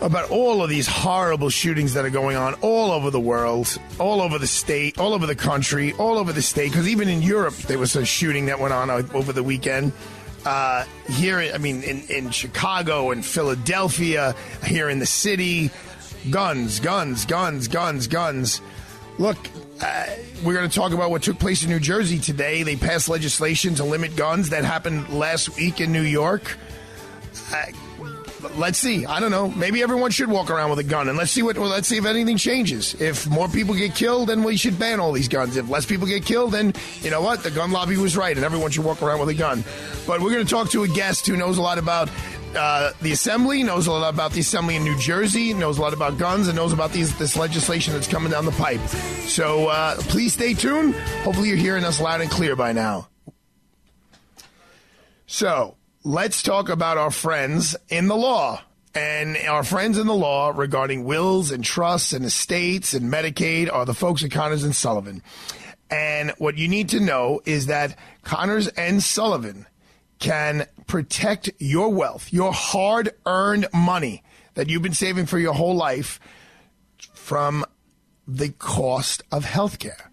about 0.00 0.30
all 0.30 0.62
of 0.62 0.70
these 0.70 0.86
horrible 0.86 1.50
shootings 1.50 1.94
that 1.94 2.04
are 2.04 2.10
going 2.10 2.36
on 2.36 2.54
all 2.62 2.90
over 2.90 3.10
the 3.10 3.20
world, 3.20 3.78
all 3.98 4.20
over 4.20 4.38
the 4.38 4.46
state, 4.46 4.98
all 4.98 5.12
over 5.12 5.26
the 5.26 5.34
country, 5.34 5.92
all 5.94 6.18
over 6.18 6.32
the 6.32 6.42
state. 6.42 6.70
Because 6.70 6.88
even 6.88 7.08
in 7.08 7.22
Europe, 7.22 7.54
there 7.54 7.78
was 7.78 7.96
a 7.96 8.04
shooting 8.04 8.46
that 8.46 8.58
went 8.58 8.72
on 8.72 8.90
over 8.90 9.32
the 9.32 9.42
weekend. 9.42 9.92
Uh, 10.44 10.84
here, 11.06 11.38
I 11.38 11.58
mean, 11.58 11.82
in, 11.82 12.02
in 12.08 12.30
Chicago 12.30 13.10
and 13.10 13.24
Philadelphia, 13.24 14.34
here 14.64 14.88
in 14.88 14.98
the 14.98 15.06
city, 15.06 15.70
guns, 16.30 16.80
guns, 16.80 17.26
guns, 17.26 17.68
guns, 17.68 18.06
guns. 18.06 18.62
Look, 19.18 19.36
uh, 19.82 20.06
we're 20.42 20.54
going 20.54 20.68
to 20.68 20.74
talk 20.74 20.92
about 20.92 21.10
what 21.10 21.22
took 21.22 21.38
place 21.38 21.62
in 21.62 21.68
New 21.68 21.80
Jersey 21.80 22.18
today. 22.18 22.62
They 22.62 22.76
passed 22.76 23.10
legislation 23.10 23.74
to 23.74 23.84
limit 23.84 24.16
guns. 24.16 24.48
That 24.48 24.64
happened 24.64 25.10
last 25.10 25.56
week 25.56 25.82
in 25.82 25.92
New 25.92 26.02
York. 26.02 26.56
Uh, 27.52 27.66
let's 28.56 28.78
see. 28.78 29.06
I 29.06 29.20
don't 29.20 29.30
know. 29.30 29.48
Maybe 29.48 29.82
everyone 29.82 30.10
should 30.10 30.28
walk 30.28 30.50
around 30.50 30.70
with 30.70 30.78
a 30.78 30.84
gun, 30.84 31.08
and 31.08 31.16
let's 31.16 31.30
see 31.30 31.42
what. 31.42 31.58
Well, 31.58 31.68
let's 31.68 31.88
see 31.88 31.96
if 31.96 32.04
anything 32.04 32.36
changes. 32.36 32.94
If 33.00 33.26
more 33.28 33.48
people 33.48 33.74
get 33.74 33.94
killed, 33.94 34.28
then 34.28 34.42
we 34.42 34.56
should 34.56 34.78
ban 34.78 35.00
all 35.00 35.12
these 35.12 35.28
guns. 35.28 35.56
If 35.56 35.68
less 35.68 35.86
people 35.86 36.06
get 36.06 36.24
killed, 36.24 36.52
then 36.52 36.72
you 37.02 37.10
know 37.10 37.22
what? 37.22 37.42
The 37.42 37.50
gun 37.50 37.70
lobby 37.72 37.96
was 37.96 38.16
right, 38.16 38.36
and 38.36 38.44
everyone 38.44 38.70
should 38.70 38.84
walk 38.84 39.02
around 39.02 39.20
with 39.20 39.28
a 39.28 39.34
gun. 39.34 39.64
But 40.06 40.20
we're 40.20 40.30
going 40.30 40.44
to 40.44 40.50
talk 40.50 40.70
to 40.70 40.82
a 40.82 40.88
guest 40.88 41.26
who 41.26 41.36
knows 41.36 41.58
a 41.58 41.62
lot 41.62 41.78
about 41.78 42.08
uh, 42.54 42.92
the 43.00 43.12
assembly, 43.12 43.62
knows 43.62 43.86
a 43.86 43.92
lot 43.92 44.12
about 44.12 44.32
the 44.32 44.40
assembly 44.40 44.76
in 44.76 44.84
New 44.84 44.98
Jersey, 44.98 45.54
knows 45.54 45.78
a 45.78 45.82
lot 45.82 45.92
about 45.92 46.18
guns, 46.18 46.48
and 46.48 46.56
knows 46.56 46.72
about 46.72 46.92
these 46.92 47.16
this 47.18 47.36
legislation 47.36 47.92
that's 47.92 48.08
coming 48.08 48.32
down 48.32 48.44
the 48.44 48.52
pipe. 48.52 48.80
So 49.26 49.68
uh, 49.68 49.96
please 49.96 50.32
stay 50.34 50.54
tuned. 50.54 50.94
Hopefully, 51.22 51.48
you're 51.48 51.56
hearing 51.56 51.84
us 51.84 52.00
loud 52.00 52.20
and 52.20 52.30
clear 52.30 52.56
by 52.56 52.72
now. 52.72 53.08
So 55.26 55.76
let's 56.02 56.42
talk 56.42 56.70
about 56.70 56.96
our 56.96 57.10
friends 57.10 57.76
in 57.90 58.08
the 58.08 58.16
law 58.16 58.62
and 58.94 59.36
our 59.36 59.62
friends 59.62 59.98
in 59.98 60.06
the 60.06 60.14
law 60.14 60.50
regarding 60.54 61.04
wills 61.04 61.50
and 61.50 61.62
trusts 61.62 62.14
and 62.14 62.24
estates 62.24 62.94
and 62.94 63.12
Medicaid 63.12 63.70
are 63.70 63.84
the 63.84 63.94
folks 63.94 64.24
at 64.24 64.30
Connors 64.30 64.64
and 64.64 64.74
Sullivan. 64.74 65.22
And 65.90 66.30
what 66.38 66.56
you 66.56 66.68
need 66.68 66.88
to 66.90 67.00
know 67.00 67.42
is 67.44 67.66
that 67.66 67.98
Connors 68.22 68.68
and 68.68 69.02
Sullivan 69.02 69.66
can 70.18 70.66
protect 70.86 71.50
your 71.58 71.90
wealth, 71.90 72.32
your 72.32 72.52
hard 72.52 73.10
earned 73.26 73.68
money 73.74 74.22
that 74.54 74.68
you've 74.70 74.82
been 74.82 74.94
saving 74.94 75.26
for 75.26 75.38
your 75.38 75.54
whole 75.54 75.74
life 75.74 76.18
from 77.12 77.64
the 78.26 78.50
cost 78.50 79.22
of 79.30 79.44
healthcare. 79.44 80.09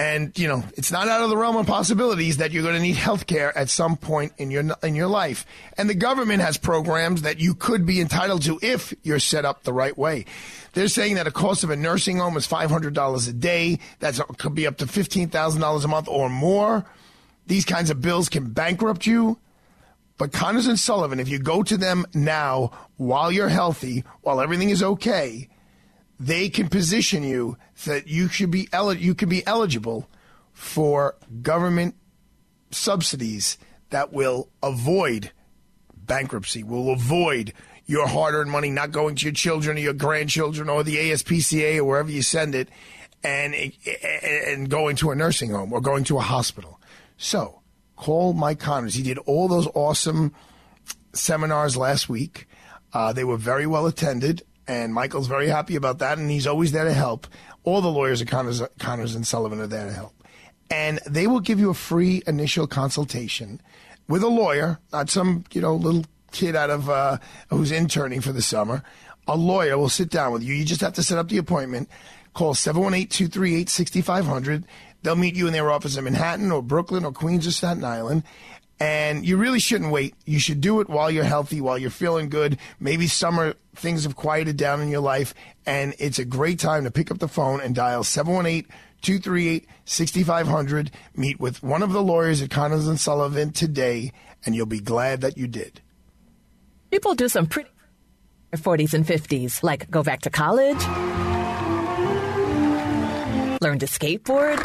And 0.00 0.38
you 0.38 0.48
know, 0.48 0.64
it's 0.78 0.90
not 0.90 1.08
out 1.08 1.20
of 1.20 1.28
the 1.28 1.36
realm 1.36 1.56
of 1.56 1.66
possibilities 1.66 2.38
that 2.38 2.52
you're 2.52 2.62
going 2.62 2.74
to 2.74 2.80
need 2.80 2.96
health 2.96 3.26
care 3.26 3.56
at 3.56 3.68
some 3.68 3.98
point 3.98 4.32
in 4.38 4.50
your 4.50 4.64
in 4.82 4.94
your 4.94 5.08
life. 5.08 5.44
And 5.76 5.90
the 5.90 5.94
government 5.94 6.40
has 6.40 6.56
programs 6.56 7.20
that 7.20 7.38
you 7.38 7.52
could 7.52 7.84
be 7.84 8.00
entitled 8.00 8.40
to 8.44 8.58
if 8.62 8.94
you're 9.02 9.18
set 9.18 9.44
up 9.44 9.62
the 9.62 9.74
right 9.74 9.96
way. 9.98 10.24
They're 10.72 10.88
saying 10.88 11.16
that 11.16 11.26
a 11.26 11.30
cost 11.30 11.64
of 11.64 11.70
a 11.70 11.76
nursing 11.76 12.16
home 12.16 12.38
is 12.38 12.48
$500 12.48 13.28
a 13.28 13.32
day. 13.34 13.78
That 13.98 14.18
uh, 14.18 14.24
could 14.38 14.54
be 14.54 14.66
up 14.66 14.78
to 14.78 14.86
$15,000 14.86 15.84
a 15.84 15.88
month 15.88 16.08
or 16.08 16.30
more. 16.30 16.86
These 17.46 17.66
kinds 17.66 17.90
of 17.90 18.00
bills 18.00 18.30
can 18.30 18.52
bankrupt 18.52 19.06
you. 19.06 19.38
But 20.16 20.32
Connors 20.32 20.66
and 20.66 20.78
Sullivan, 20.78 21.20
if 21.20 21.28
you 21.28 21.38
go 21.38 21.62
to 21.62 21.76
them 21.76 22.06
now 22.14 22.70
while 22.96 23.30
you're 23.30 23.50
healthy, 23.50 24.04
while 24.22 24.40
everything 24.40 24.70
is 24.70 24.82
okay, 24.82 25.50
they 26.20 26.50
can 26.50 26.68
position 26.68 27.22
you 27.22 27.56
that 27.86 28.06
you 28.06 28.28
should 28.28 28.50
be 28.50 28.68
el- 28.72 28.92
you 28.92 29.14
can 29.14 29.30
be 29.30 29.44
eligible 29.46 30.06
for 30.52 31.16
government 31.40 31.94
subsidies 32.70 33.56
that 33.88 34.12
will 34.12 34.50
avoid 34.62 35.32
bankruptcy, 35.96 36.62
will 36.62 36.92
avoid 36.92 37.54
your 37.86 38.06
hard-earned 38.06 38.50
money 38.50 38.70
not 38.70 38.92
going 38.92 39.16
to 39.16 39.24
your 39.24 39.32
children 39.32 39.78
or 39.78 39.80
your 39.80 39.94
grandchildren 39.94 40.68
or 40.68 40.84
the 40.84 40.96
ASPCA 40.96 41.78
or 41.78 41.84
wherever 41.84 42.10
you 42.10 42.22
send 42.22 42.54
it, 42.54 42.68
and 43.24 43.54
and 43.54 44.68
going 44.68 44.96
to 44.96 45.10
a 45.10 45.14
nursing 45.14 45.50
home 45.50 45.72
or 45.72 45.80
going 45.80 46.04
to 46.04 46.18
a 46.18 46.22
hospital. 46.22 46.78
So 47.16 47.62
call 47.96 48.34
Mike 48.34 48.60
Connors. 48.60 48.94
He 48.94 49.02
did 49.02 49.18
all 49.18 49.48
those 49.48 49.68
awesome 49.74 50.34
seminars 51.14 51.76
last 51.76 52.08
week. 52.08 52.46
Uh, 52.92 53.12
they 53.12 53.24
were 53.24 53.36
very 53.36 53.66
well 53.66 53.86
attended 53.86 54.42
and 54.70 54.94
Michael's 54.94 55.26
very 55.26 55.48
happy 55.48 55.74
about 55.74 55.98
that, 55.98 56.18
and 56.18 56.30
he's 56.30 56.46
always 56.46 56.70
there 56.70 56.84
to 56.84 56.92
help. 56.92 57.26
All 57.64 57.80
the 57.80 57.90
lawyers 57.90 58.22
at 58.22 58.28
Connors, 58.28 58.62
Connors 58.78 59.16
and 59.16 59.26
Sullivan 59.26 59.60
are 59.60 59.66
there 59.66 59.86
to 59.86 59.92
help. 59.92 60.14
And 60.70 61.00
they 61.08 61.26
will 61.26 61.40
give 61.40 61.58
you 61.58 61.70
a 61.70 61.74
free 61.74 62.22
initial 62.24 62.68
consultation 62.68 63.60
with 64.06 64.22
a 64.22 64.28
lawyer, 64.28 64.78
not 64.92 65.10
some, 65.10 65.42
you 65.50 65.60
know, 65.60 65.74
little 65.74 66.04
kid 66.30 66.54
out 66.54 66.70
of 66.70 66.88
uh, 66.88 67.18
who's 67.48 67.72
interning 67.72 68.20
for 68.20 68.30
the 68.30 68.42
summer. 68.42 68.84
A 69.26 69.36
lawyer 69.36 69.76
will 69.76 69.88
sit 69.88 70.08
down 70.08 70.32
with 70.32 70.44
you. 70.44 70.54
You 70.54 70.64
just 70.64 70.82
have 70.82 70.92
to 70.92 71.02
set 71.02 71.18
up 71.18 71.28
the 71.28 71.38
appointment. 71.38 71.88
Call 72.34 72.54
718-238-6500. 72.54 74.62
They'll 75.02 75.16
meet 75.16 75.34
you 75.34 75.48
in 75.48 75.52
their 75.52 75.72
office 75.72 75.96
in 75.96 76.04
Manhattan 76.04 76.52
or 76.52 76.62
Brooklyn 76.62 77.04
or 77.04 77.10
Queens 77.10 77.44
or 77.44 77.50
Staten 77.50 77.82
Island. 77.82 78.22
And 78.80 79.26
you 79.26 79.36
really 79.36 79.60
shouldn't 79.60 79.92
wait. 79.92 80.14
You 80.24 80.40
should 80.40 80.62
do 80.62 80.80
it 80.80 80.88
while 80.88 81.10
you're 81.10 81.22
healthy, 81.24 81.60
while 81.60 81.76
you're 81.76 81.90
feeling 81.90 82.30
good. 82.30 82.58
Maybe 82.80 83.06
summer 83.06 83.54
things 83.76 84.04
have 84.04 84.16
quieted 84.16 84.56
down 84.56 84.80
in 84.80 84.88
your 84.88 85.02
life, 85.02 85.34
and 85.66 85.94
it's 85.98 86.18
a 86.18 86.24
great 86.24 86.58
time 86.58 86.84
to 86.84 86.90
pick 86.90 87.10
up 87.10 87.18
the 87.18 87.28
phone 87.28 87.60
and 87.60 87.74
dial 87.74 88.02
718 88.02 88.64
238 89.02 89.68
6500. 89.84 90.90
Meet 91.14 91.38
with 91.38 91.62
one 91.62 91.82
of 91.82 91.92
the 91.92 92.02
lawyers 92.02 92.40
at 92.40 92.50
Connors 92.50 92.88
and 92.88 92.98
Sullivan 92.98 93.52
today, 93.52 94.12
and 94.46 94.54
you'll 94.54 94.66
be 94.66 94.80
glad 94.80 95.20
that 95.20 95.36
you 95.36 95.46
did. 95.46 95.82
People 96.90 97.14
do 97.14 97.28
some 97.28 97.46
pretty 97.46 97.70
40s 98.54 98.94
and 98.94 99.06
50s, 99.06 99.62
like 99.62 99.90
go 99.90 100.02
back 100.02 100.22
to 100.22 100.30
college, 100.30 100.82
learn 103.60 103.78
to 103.78 103.86
skateboard 103.86 104.58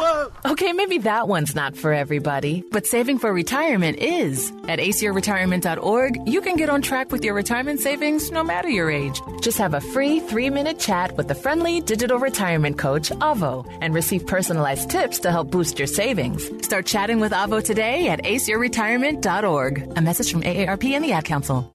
Whoa. 0.00 0.32
Okay, 0.44 0.72
maybe 0.72 0.98
that 0.98 1.26
one's 1.26 1.54
not 1.54 1.76
for 1.76 1.92
everybody, 1.92 2.62
but 2.70 2.86
saving 2.86 3.18
for 3.18 3.32
retirement 3.32 3.98
is. 3.98 4.50
At 4.68 4.78
aceyourretirement.org, 4.78 6.28
you 6.28 6.40
can 6.40 6.56
get 6.56 6.70
on 6.70 6.80
track 6.80 7.10
with 7.10 7.24
your 7.24 7.34
retirement 7.34 7.80
savings 7.80 8.30
no 8.30 8.44
matter 8.44 8.68
your 8.68 8.90
age. 8.90 9.20
Just 9.40 9.58
have 9.58 9.74
a 9.74 9.80
free 9.80 10.20
three 10.20 10.48
minute 10.48 10.78
chat 10.78 11.16
with 11.16 11.28
the 11.28 11.34
friendly 11.34 11.80
digital 11.80 12.18
retirement 12.18 12.78
coach, 12.78 13.10
Avo, 13.10 13.66
and 13.80 13.94
receive 13.94 14.26
personalized 14.26 14.90
tips 14.90 15.18
to 15.20 15.30
help 15.30 15.50
boost 15.50 15.78
your 15.78 15.88
savings. 15.88 16.48
Start 16.64 16.86
chatting 16.86 17.20
with 17.20 17.32
Avo 17.32 17.62
today 17.62 18.08
at 18.08 18.22
aceyourretirement.org. 18.22 19.92
A 19.96 20.00
message 20.00 20.30
from 20.30 20.42
AARP 20.42 20.84
and 20.92 21.04
the 21.04 21.12
Ad 21.12 21.24
Council. 21.24 21.74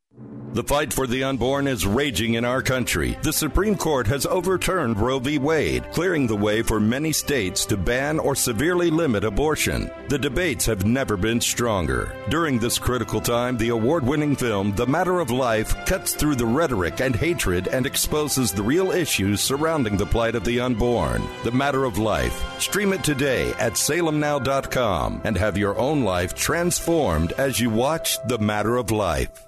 The 0.53 0.63
fight 0.63 0.91
for 0.91 1.07
the 1.07 1.23
unborn 1.23 1.65
is 1.65 1.87
raging 1.87 2.33
in 2.33 2.43
our 2.43 2.61
country. 2.61 3.17
The 3.21 3.31
Supreme 3.31 3.77
Court 3.77 4.05
has 4.07 4.25
overturned 4.25 4.99
Roe 4.99 5.17
v. 5.17 5.37
Wade, 5.37 5.89
clearing 5.93 6.27
the 6.27 6.35
way 6.35 6.61
for 6.61 6.77
many 6.77 7.13
states 7.13 7.65
to 7.67 7.77
ban 7.77 8.19
or 8.19 8.35
severely 8.35 8.89
limit 8.89 9.23
abortion. 9.23 9.89
The 10.09 10.19
debates 10.19 10.65
have 10.65 10.85
never 10.85 11.15
been 11.15 11.39
stronger. 11.39 12.13
During 12.27 12.59
this 12.59 12.77
critical 12.77 13.21
time, 13.21 13.57
the 13.57 13.69
award 13.69 14.05
winning 14.05 14.35
film, 14.35 14.75
The 14.75 14.85
Matter 14.85 15.21
of 15.21 15.31
Life, 15.31 15.73
cuts 15.85 16.15
through 16.15 16.35
the 16.35 16.45
rhetoric 16.45 16.99
and 16.99 17.15
hatred 17.15 17.69
and 17.69 17.85
exposes 17.85 18.51
the 18.51 18.63
real 18.63 18.91
issues 18.91 19.39
surrounding 19.39 19.95
the 19.95 20.05
plight 20.05 20.35
of 20.35 20.43
the 20.43 20.59
unborn. 20.59 21.25
The 21.45 21.51
Matter 21.51 21.85
of 21.85 21.97
Life. 21.97 22.59
Stream 22.59 22.91
it 22.91 23.05
today 23.05 23.51
at 23.51 23.73
salemnow.com 23.73 25.21
and 25.23 25.37
have 25.37 25.57
your 25.57 25.77
own 25.77 26.03
life 26.03 26.35
transformed 26.35 27.31
as 27.37 27.61
you 27.61 27.69
watch 27.69 28.17
The 28.27 28.37
Matter 28.37 28.75
of 28.75 28.91
Life. 28.91 29.47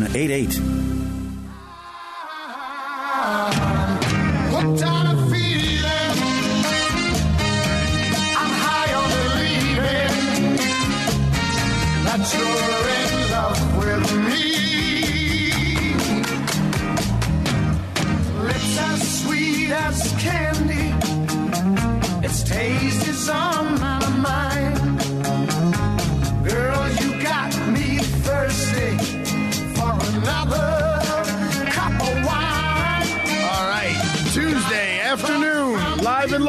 788. 0.07 0.59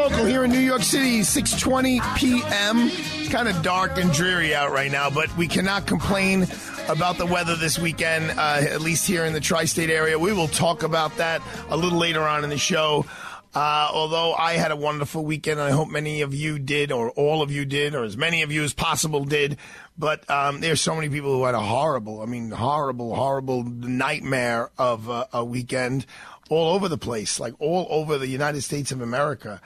Local 0.03 0.25
here 0.25 0.43
in 0.43 0.51
New 0.51 0.59
York 0.59 0.83
City, 0.83 1.21
6:20 1.21 2.17
p.m. 2.17 2.91
It's 2.91 3.29
kind 3.29 3.47
of 3.47 3.63
dark 3.63 3.99
and 3.99 4.13
dreary 4.13 4.53
out 4.53 4.73
right 4.73 4.91
now, 4.91 5.09
but 5.11 5.35
we 5.37 5.47
cannot 5.47 5.87
complain 5.87 6.49
about 6.89 7.19
the 7.19 7.27
weather 7.27 7.55
this 7.55 7.79
weekend, 7.79 8.33
uh, 8.33 8.63
at 8.69 8.81
least 8.81 9.07
here 9.07 9.25
in 9.25 9.33
the 9.33 9.39
tri-state 9.39 9.91
area. 9.91 10.19
We 10.19 10.33
will 10.33 10.49
talk 10.49 10.83
about 10.83 11.19
that 11.19 11.41
a 11.69 11.77
little 11.77 12.01
later 12.01 12.23
on 12.23 12.43
in 12.43 12.51
the 12.51 12.59
show. 12.59 13.07
Uh, 13.55 13.91
although 13.93 14.33
I 14.33 14.55
had 14.55 14.73
a 14.73 14.77
wonderful 14.77 15.25
weekend, 15.25 15.61
I 15.61 15.71
hope 15.71 15.89
many 15.89 16.23
of 16.23 16.35
you 16.35 16.59
did, 16.59 16.91
or 16.91 17.11
all 17.11 17.41
of 17.41 17.53
you 17.53 17.65
did, 17.65 17.95
or 17.95 18.03
as 18.03 18.17
many 18.17 18.43
of 18.43 18.51
you 18.51 18.65
as 18.65 18.75
possible 18.75 19.25
did. 19.25 19.57
But 19.97 20.29
um, 20.29 20.61
there's 20.61 20.81
so 20.81 20.97
many 20.97 21.11
people 21.11 21.37
who 21.37 21.45
had 21.45 21.55
a 21.55 21.61
horrible, 21.61 22.23
I 22.23 22.25
mean, 22.25 22.51
horrible, 22.51 23.15
horrible 23.15 23.63
nightmare 23.63 24.71
of 24.79 25.09
uh, 25.09 25.27
a 25.33 25.45
weekend 25.45 26.07
all 26.53 26.75
over 26.75 26.89
the 26.89 26.99
place, 26.99 27.41
like 27.41 27.55
all 27.59 27.87
over 27.89 28.19
the 28.19 28.29
United 28.29 28.63
States 28.63 28.93
of 28.93 29.01
America. 29.01 29.61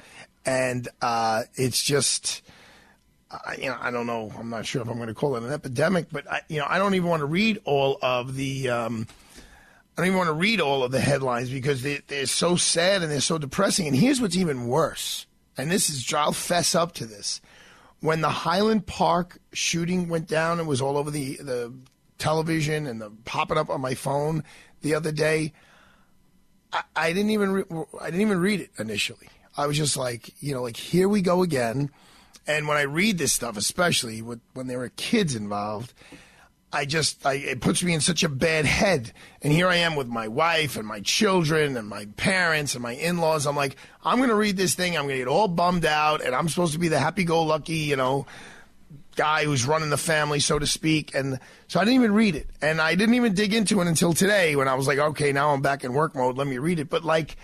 And 0.44 0.88
uh, 1.02 1.42
it's 1.54 1.82
just, 1.82 2.42
I, 3.30 3.56
you 3.56 3.66
know, 3.66 3.76
I 3.80 3.90
don't 3.90 4.06
know. 4.06 4.32
I'm 4.38 4.50
not 4.50 4.66
sure 4.66 4.82
if 4.82 4.88
I'm 4.88 4.96
going 4.96 5.08
to 5.08 5.14
call 5.14 5.34
it 5.34 5.42
an 5.42 5.52
epidemic, 5.52 6.06
but 6.12 6.30
I, 6.30 6.42
you 6.48 6.58
know, 6.58 6.66
I 6.68 6.78
don't 6.78 6.94
even 6.94 7.08
want 7.08 7.20
to 7.20 7.26
read 7.26 7.60
all 7.64 7.98
of 8.00 8.36
the. 8.36 8.68
Um, 8.68 9.08
I 9.36 10.02
don't 10.02 10.06
even 10.06 10.18
want 10.18 10.28
to 10.28 10.34
read 10.34 10.60
all 10.60 10.84
of 10.84 10.92
the 10.92 11.00
headlines 11.00 11.50
because 11.50 11.82
they, 11.82 12.02
they're 12.06 12.26
so 12.26 12.54
sad 12.54 13.02
and 13.02 13.10
they're 13.10 13.20
so 13.20 13.38
depressing. 13.38 13.86
And 13.86 13.96
here's 13.96 14.20
what's 14.20 14.36
even 14.36 14.68
worse. 14.68 15.26
And 15.56 15.70
this 15.70 15.88
is, 15.88 16.12
I'll 16.12 16.32
fess 16.32 16.74
up 16.74 16.92
to 16.96 17.06
this. 17.06 17.40
When 18.00 18.20
the 18.20 18.28
Highland 18.28 18.86
Park 18.86 19.38
shooting 19.54 20.10
went 20.10 20.28
down 20.28 20.60
and 20.60 20.68
was 20.68 20.82
all 20.82 20.98
over 20.98 21.10
the, 21.10 21.36
the 21.36 21.72
television 22.18 22.86
and 22.86 23.00
the 23.00 23.10
popping 23.24 23.56
up 23.56 23.70
on 23.70 23.80
my 23.80 23.94
phone 23.94 24.44
the 24.82 24.94
other 24.94 25.12
day, 25.12 25.54
I, 26.94 27.12
didn't 27.12 27.30
even 27.30 27.52
re- 27.52 27.84
I 28.00 28.06
didn't 28.06 28.20
even 28.20 28.40
read 28.40 28.60
it 28.60 28.70
initially. 28.78 29.28
I 29.56 29.66
was 29.66 29.76
just 29.76 29.96
like, 29.96 30.34
you 30.42 30.54
know, 30.54 30.62
like 30.62 30.76
here 30.76 31.08
we 31.08 31.22
go 31.22 31.42
again. 31.42 31.90
And 32.46 32.68
when 32.68 32.76
I 32.76 32.82
read 32.82 33.18
this 33.18 33.32
stuff, 33.32 33.56
especially 33.56 34.22
with, 34.22 34.40
when 34.54 34.66
there 34.66 34.82
are 34.82 34.90
kids 34.90 35.34
involved, 35.34 35.92
I 36.72 36.84
just, 36.84 37.24
I, 37.24 37.34
it 37.34 37.60
puts 37.60 37.82
me 37.82 37.94
in 37.94 38.00
such 38.00 38.22
a 38.22 38.28
bad 38.28 38.66
head. 38.66 39.12
And 39.40 39.52
here 39.52 39.68
I 39.68 39.76
am 39.76 39.96
with 39.96 40.08
my 40.08 40.28
wife 40.28 40.76
and 40.76 40.86
my 40.86 41.00
children 41.00 41.76
and 41.76 41.88
my 41.88 42.06
parents 42.16 42.74
and 42.74 42.82
my 42.82 42.92
in 42.92 43.18
laws. 43.18 43.46
I'm 43.46 43.56
like, 43.56 43.76
I'm 44.04 44.18
to 44.28 44.34
read 44.34 44.56
this 44.56 44.74
thing. 44.74 44.96
I'm 44.96 45.04
to 45.16 45.24
get 45.24 45.28
all 45.28 45.48
bummed 45.48 45.86
out. 45.86 46.22
And 46.24 46.34
I'm 46.34 46.48
supposed 46.48 46.74
to 46.74 46.78
be 46.78 46.88
the 46.88 46.98
happy 46.98 47.24
go 47.24 47.42
lucky, 47.42 47.78
you 47.78 47.96
know, 47.96 48.26
guy 49.16 49.44
who's 49.44 49.66
running 49.66 49.90
the 49.90 49.96
family, 49.96 50.40
so 50.40 50.58
to 50.58 50.66
speak. 50.66 51.14
And 51.14 51.40
so 51.68 51.80
I 51.80 51.84
didn't 51.84 52.00
even 52.00 52.14
read 52.14 52.36
it. 52.36 52.48
And 52.62 52.80
I 52.80 52.94
didn't 52.94 53.14
even 53.14 53.34
dig 53.34 53.54
into 53.54 53.80
it 53.80 53.86
until 53.86 54.12
today 54.12 54.56
when 54.56 54.68
I 54.68 54.74
was 54.74 54.86
like, 54.86 54.98
okay, 54.98 55.32
now 55.32 55.50
I'm 55.50 55.62
back 55.62 55.84
in 55.84 55.92
work 55.92 56.14
mode. 56.14 56.36
Let 56.36 56.46
me 56.46 56.58
read 56.58 56.78
it. 56.78 56.88
But 56.88 57.04
like, 57.04 57.36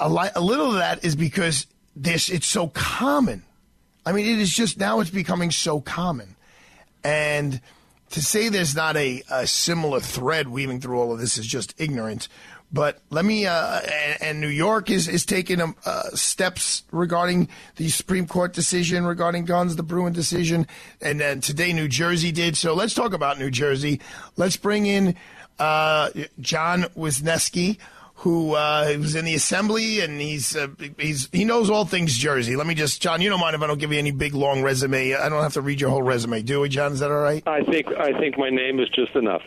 a, 0.00 0.08
li- 0.08 0.30
a 0.34 0.40
little 0.40 0.68
of 0.68 0.74
that 0.74 1.04
is 1.04 1.16
because 1.16 1.66
this, 1.94 2.28
it's 2.28 2.46
so 2.46 2.68
common. 2.68 3.42
I 4.06 4.12
mean, 4.12 4.26
it 4.26 4.38
is 4.38 4.54
just 4.54 4.78
now 4.78 5.00
it's 5.00 5.10
becoming 5.10 5.50
so 5.50 5.80
common. 5.80 6.36
And, 7.02 7.60
to 8.10 8.22
say 8.22 8.48
there's 8.48 8.76
not 8.76 8.96
a, 8.96 9.24
a, 9.28 9.44
similar 9.44 9.98
thread 9.98 10.46
weaving 10.46 10.80
through 10.80 11.00
all 11.00 11.12
of 11.12 11.18
this 11.18 11.36
is 11.36 11.46
just 11.46 11.74
ignorant. 11.78 12.28
But 12.74 12.98
let 13.10 13.24
me, 13.24 13.46
uh, 13.46 13.80
and, 13.82 14.22
and, 14.22 14.40
New 14.40 14.48
York 14.48 14.90
is, 14.90 15.06
is 15.06 15.24
taking 15.24 15.60
um, 15.60 15.76
uh, 15.86 16.10
steps 16.10 16.82
regarding 16.90 17.48
the 17.76 17.88
Supreme 17.88 18.26
Court 18.26 18.52
decision 18.52 19.06
regarding 19.06 19.44
guns, 19.44 19.76
the 19.76 19.84
Bruen 19.84 20.12
decision, 20.12 20.66
and 21.00 21.20
then 21.20 21.40
today 21.40 21.72
New 21.72 21.86
Jersey 21.86 22.32
did. 22.32 22.56
So 22.56 22.74
let's 22.74 22.92
talk 22.92 23.12
about 23.12 23.38
New 23.38 23.52
Jersey. 23.52 24.00
Let's 24.36 24.56
bring 24.56 24.86
in 24.86 25.14
uh, 25.60 26.10
John 26.40 26.82
Wisniewski 26.96 27.78
who 28.16 28.54
uh, 28.54 28.94
was 28.98 29.14
in 29.14 29.24
the 29.24 29.34
assembly, 29.34 30.00
and 30.00 30.20
he's 30.20 30.56
uh, 30.56 30.68
he's 30.98 31.28
he 31.32 31.44
knows 31.44 31.68
all 31.68 31.84
things 31.84 32.16
Jersey. 32.16 32.56
Let 32.56 32.66
me 32.66 32.74
just, 32.74 33.02
John, 33.02 33.20
you 33.20 33.28
don't 33.28 33.40
mind 33.40 33.56
if 33.56 33.62
I 33.62 33.66
don't 33.66 33.78
give 33.78 33.92
you 33.92 33.98
any 33.98 34.12
big 34.12 34.34
long 34.34 34.62
resume? 34.62 35.14
I 35.14 35.28
don't 35.28 35.42
have 35.42 35.54
to 35.54 35.60
read 35.60 35.80
your 35.80 35.90
whole 35.90 36.02
resume, 36.02 36.42
do 36.42 36.60
we, 36.60 36.68
John? 36.68 36.92
Is 36.92 37.00
that 37.00 37.10
all 37.10 37.18
right? 37.18 37.42
I 37.46 37.62
think 37.62 37.88
I 37.88 38.18
think 38.18 38.38
my 38.38 38.50
name 38.50 38.78
is 38.80 38.88
just 38.90 39.14
enough. 39.14 39.42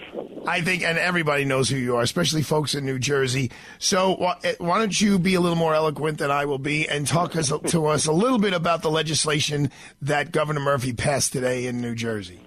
I 0.45 0.61
think, 0.61 0.83
and 0.83 0.97
everybody 0.97 1.45
knows 1.45 1.69
who 1.69 1.77
you 1.77 1.95
are, 1.95 2.01
especially 2.01 2.41
folks 2.41 2.75
in 2.75 2.85
New 2.85 2.99
Jersey. 2.99 3.51
So 3.79 4.33
eh, 4.43 4.55
why 4.59 4.79
don't 4.79 4.99
you 4.99 5.17
be 5.17 5.35
a 5.35 5.41
little 5.41 5.57
more 5.57 5.73
eloquent 5.73 6.19
than 6.19 6.31
I 6.31 6.45
will 6.45 6.59
be, 6.59 6.87
and 6.87 7.07
talk 7.07 7.35
us, 7.35 7.49
to 7.49 7.85
us 7.87 8.05
a 8.05 8.13
little 8.13 8.39
bit 8.39 8.53
about 8.53 8.81
the 8.81 8.91
legislation 8.91 9.71
that 10.01 10.31
Governor 10.31 10.61
Murphy 10.61 10.93
passed 10.93 11.33
today 11.33 11.65
in 11.65 11.81
New 11.81 11.95
Jersey. 11.95 12.41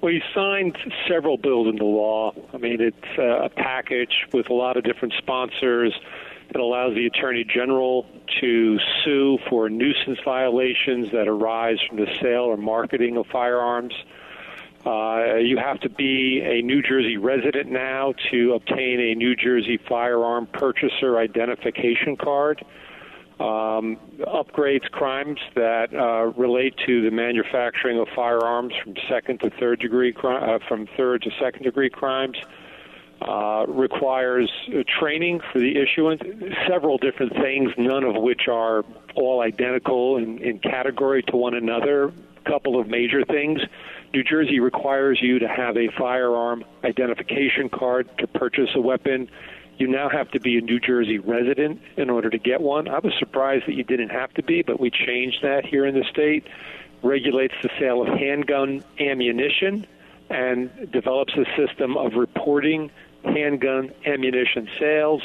Well, 0.00 0.12
he 0.12 0.20
signed 0.34 0.76
several 1.08 1.38
bills 1.38 1.68
into 1.68 1.84
law. 1.84 2.32
I 2.52 2.58
mean, 2.58 2.80
it's 2.80 3.18
a 3.18 3.48
package 3.48 4.26
with 4.32 4.50
a 4.50 4.54
lot 4.54 4.76
of 4.76 4.84
different 4.84 5.14
sponsors. 5.18 5.94
It 6.50 6.56
allows 6.60 6.94
the 6.94 7.06
Attorney 7.06 7.44
General 7.44 8.06
to 8.40 8.78
sue 9.04 9.38
for 9.48 9.68
nuisance 9.68 10.18
violations 10.24 11.10
that 11.12 11.26
arise 11.26 11.78
from 11.88 11.96
the 11.96 12.06
sale 12.20 12.44
or 12.44 12.56
marketing 12.56 13.16
of 13.16 13.26
firearms. 13.26 13.94
Uh, 14.84 15.36
you 15.36 15.56
have 15.56 15.80
to 15.80 15.88
be 15.88 16.40
a 16.44 16.62
New 16.62 16.80
Jersey 16.82 17.16
resident 17.16 17.68
now 17.68 18.14
to 18.30 18.52
obtain 18.52 19.00
a 19.00 19.14
New 19.16 19.34
Jersey 19.34 19.78
firearm 19.88 20.46
purchaser 20.46 21.18
identification 21.18 22.16
card 22.16 22.64
um, 23.38 23.98
upgrades 24.20 24.90
crimes 24.90 25.38
that 25.54 25.92
uh, 25.94 26.32
relate 26.40 26.74
to 26.86 27.02
the 27.02 27.10
manufacturing 27.10 27.98
of 27.98 28.08
firearms 28.14 28.72
from 28.82 28.94
second 29.08 29.40
to 29.40 29.50
third 29.50 29.80
degree 29.80 30.14
uh, 30.24 30.58
from 30.66 30.86
third 30.96 31.22
to 31.22 31.30
second 31.38 31.64
degree 31.64 31.90
crimes. 31.90 32.38
Uh, 33.22 33.64
requires 33.68 34.50
uh, 34.68 34.82
training 35.00 35.40
for 35.50 35.58
the 35.58 35.78
issuance, 35.78 36.20
several 36.68 36.98
different 36.98 37.32
things, 37.32 37.72
none 37.78 38.04
of 38.04 38.14
which 38.14 38.42
are 38.46 38.84
all 39.14 39.40
identical 39.40 40.18
in, 40.18 40.38
in 40.38 40.58
category 40.58 41.22
to 41.22 41.34
one 41.34 41.54
another. 41.54 42.08
A 42.08 42.50
couple 42.50 42.78
of 42.78 42.88
major 42.88 43.24
things. 43.24 43.62
New 44.12 44.22
Jersey 44.22 44.60
requires 44.60 45.18
you 45.22 45.38
to 45.38 45.48
have 45.48 45.78
a 45.78 45.88
firearm 45.98 46.62
identification 46.84 47.70
card 47.70 48.06
to 48.18 48.26
purchase 48.26 48.68
a 48.74 48.80
weapon 48.82 49.30
you 49.78 49.86
now 49.86 50.08
have 50.08 50.30
to 50.30 50.40
be 50.40 50.58
a 50.58 50.60
New 50.60 50.80
Jersey 50.80 51.18
resident 51.18 51.80
in 51.96 52.08
order 52.08 52.30
to 52.30 52.38
get 52.38 52.60
one. 52.60 52.88
I 52.88 52.98
was 52.98 53.12
surprised 53.18 53.66
that 53.66 53.74
you 53.74 53.84
didn't 53.84 54.08
have 54.08 54.32
to 54.34 54.42
be, 54.42 54.62
but 54.62 54.80
we 54.80 54.90
changed 54.90 55.42
that 55.42 55.66
here 55.66 55.86
in 55.86 55.94
the 55.94 56.04
state. 56.10 56.46
Regulates 57.02 57.54
the 57.62 57.70
sale 57.78 58.02
of 58.02 58.08
handgun 58.08 58.82
ammunition 58.98 59.86
and 60.30 60.90
develops 60.90 61.34
a 61.34 61.44
system 61.56 61.96
of 61.96 62.14
reporting 62.14 62.90
handgun 63.24 63.92
ammunition 64.06 64.68
sales. 64.78 65.22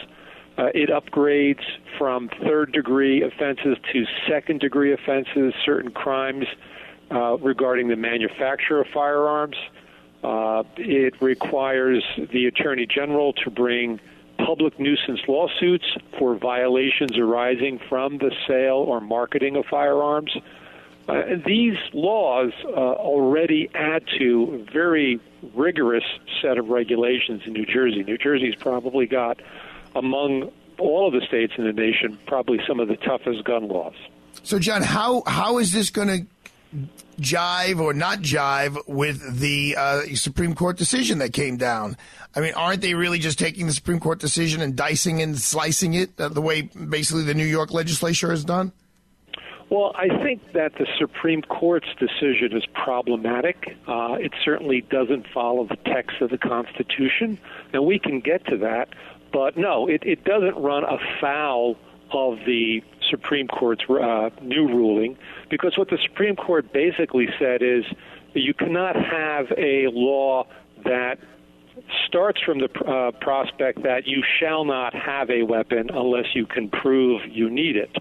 Uh, 0.58 0.66
it 0.76 0.90
upgrades 0.90 1.64
from 1.98 2.30
third 2.44 2.74
degree 2.74 3.24
offenses 3.24 3.78
to 3.94 4.06
second 4.28 4.60
degree 4.60 4.94
offenses, 4.94 5.54
certain 5.66 5.92
crimes 5.92 6.46
uh, 7.10 7.38
regarding 7.38 7.88
the 7.88 7.96
manufacture 7.96 8.82
of 8.82 8.88
firearms. 8.88 9.56
Uh, 10.24 10.64
it 10.78 11.20
requires 11.22 12.04
the 12.32 12.46
Attorney 12.46 12.86
General 12.86 13.34
to 13.34 13.50
bring 13.50 14.00
public 14.46 14.80
nuisance 14.80 15.22
lawsuits 15.28 15.86
for 16.18 16.36
violations 16.36 17.18
arising 17.18 17.80
from 17.90 18.18
the 18.18 18.32
sale 18.48 18.78
or 18.78 19.02
marketing 19.02 19.56
of 19.56 19.66
firearms. 19.66 20.36
Uh, 21.08 21.24
these 21.46 21.78
laws 21.94 22.52
uh, 22.66 22.70
already 22.70 23.70
add 23.74 24.04
to 24.20 24.62
a 24.62 24.72
very 24.72 25.20
rigorous 25.56 26.04
set 26.42 26.58
of 26.58 26.70
regulations 26.70 27.42
in 27.46 27.54
New 27.54 27.66
Jersey. 27.66 28.04
New 28.04 28.18
Jersey's 28.18 28.56
probably 28.56 29.08
got, 29.08 29.40
among 29.96 30.52
all 30.78 31.08
of 31.08 31.14
the 31.14 31.26
states 31.26 31.54
in 31.58 31.66
the 31.66 31.74
nation, 31.74 32.18
probably 32.28 32.60
some 32.68 32.80
of 32.80 32.88
the 32.88 32.98
toughest 32.98 33.44
gun 33.44 33.68
laws. 33.68 33.96
So, 34.44 34.60
John, 34.60 34.82
how 34.82 35.24
how 35.28 35.58
is 35.58 35.72
this 35.72 35.90
going 35.90 36.08
to 36.08 36.26
jive 37.20 37.80
or 37.80 37.94
not 37.94 38.20
jive 38.20 38.78
with 38.88 39.40
the 39.40 39.76
uh, 39.78 40.02
Supreme 40.16 40.56
Court 40.56 40.78
decision 40.78 41.20
that 41.20 41.34
came 41.34 41.58
down. 41.58 41.98
I 42.36 42.40
mean, 42.40 42.54
aren't 42.54 42.82
they 42.82 42.94
really 42.94 43.20
just 43.20 43.38
taking 43.38 43.68
the 43.68 43.74
Supreme 43.74 44.00
Court 44.00 44.20
decision 44.20 44.62
and 44.62 44.76
dicing 44.76 45.22
and 45.22 45.38
slicing 45.38 45.94
it 45.94 46.12
uh, 46.20 46.30
the 46.30 46.42
way 46.42 46.62
basically 46.62 47.24
the 47.24 47.34
New 47.34 47.46
York 47.46 47.72
legislature 47.72 48.32
has 48.32 48.46
done? 48.46 48.72
Well, 49.70 49.94
I 49.96 50.10
think 50.22 50.52
that 50.52 50.74
the 50.74 50.86
Supreme 51.00 51.42
Court's 51.44 51.88
decision 51.98 52.52
is 52.52 52.66
problematic. 52.74 53.78
Uh, 53.88 54.16
it 54.20 54.34
certainly 54.44 54.82
doesn't 54.82 55.28
follow 55.34 55.66
the 55.66 55.78
text 55.78 56.22
of 56.22 56.30
the 56.30 56.38
Constitution, 56.38 57.40
and 57.72 57.86
we 57.86 57.98
can 57.98 58.20
get 58.20 58.46
to 58.48 58.58
that. 58.58 58.90
But 59.32 59.58
no, 59.58 59.88
it, 59.88 60.04
it 60.04 60.26
doesn't 60.26 60.58
run 60.58 60.84
afoul 60.84 61.78
of 62.14 62.38
the 62.46 62.82
Supreme 63.10 63.48
Court's 63.48 63.84
uh, 63.90 64.30
new 64.42 64.68
ruling 64.68 65.18
because 65.50 65.78
what 65.78 65.90
the 65.90 65.98
Supreme 66.04 66.36
Court 66.36 66.72
basically 66.74 67.28
said 67.40 67.62
is 67.62 67.84
you 68.34 68.54
cannot 68.54 68.96
have 68.96 69.48
a 69.58 69.88
law 69.92 70.46
that 70.84 71.18
starts 72.08 72.42
from 72.42 72.60
the 72.60 72.70
uh, 72.82 73.12
prospect 73.20 73.84
that 73.84 74.06
you 74.06 74.24
shall 74.40 74.66
not 74.66 74.94
have 74.94 75.30
a 75.30 75.44
weapon 75.44 75.90
unless 75.94 76.34
you 76.34 76.46
can 76.46 76.70
prove 76.70 77.22
you 77.30 77.50
need 77.50 77.76
it. 77.76 77.96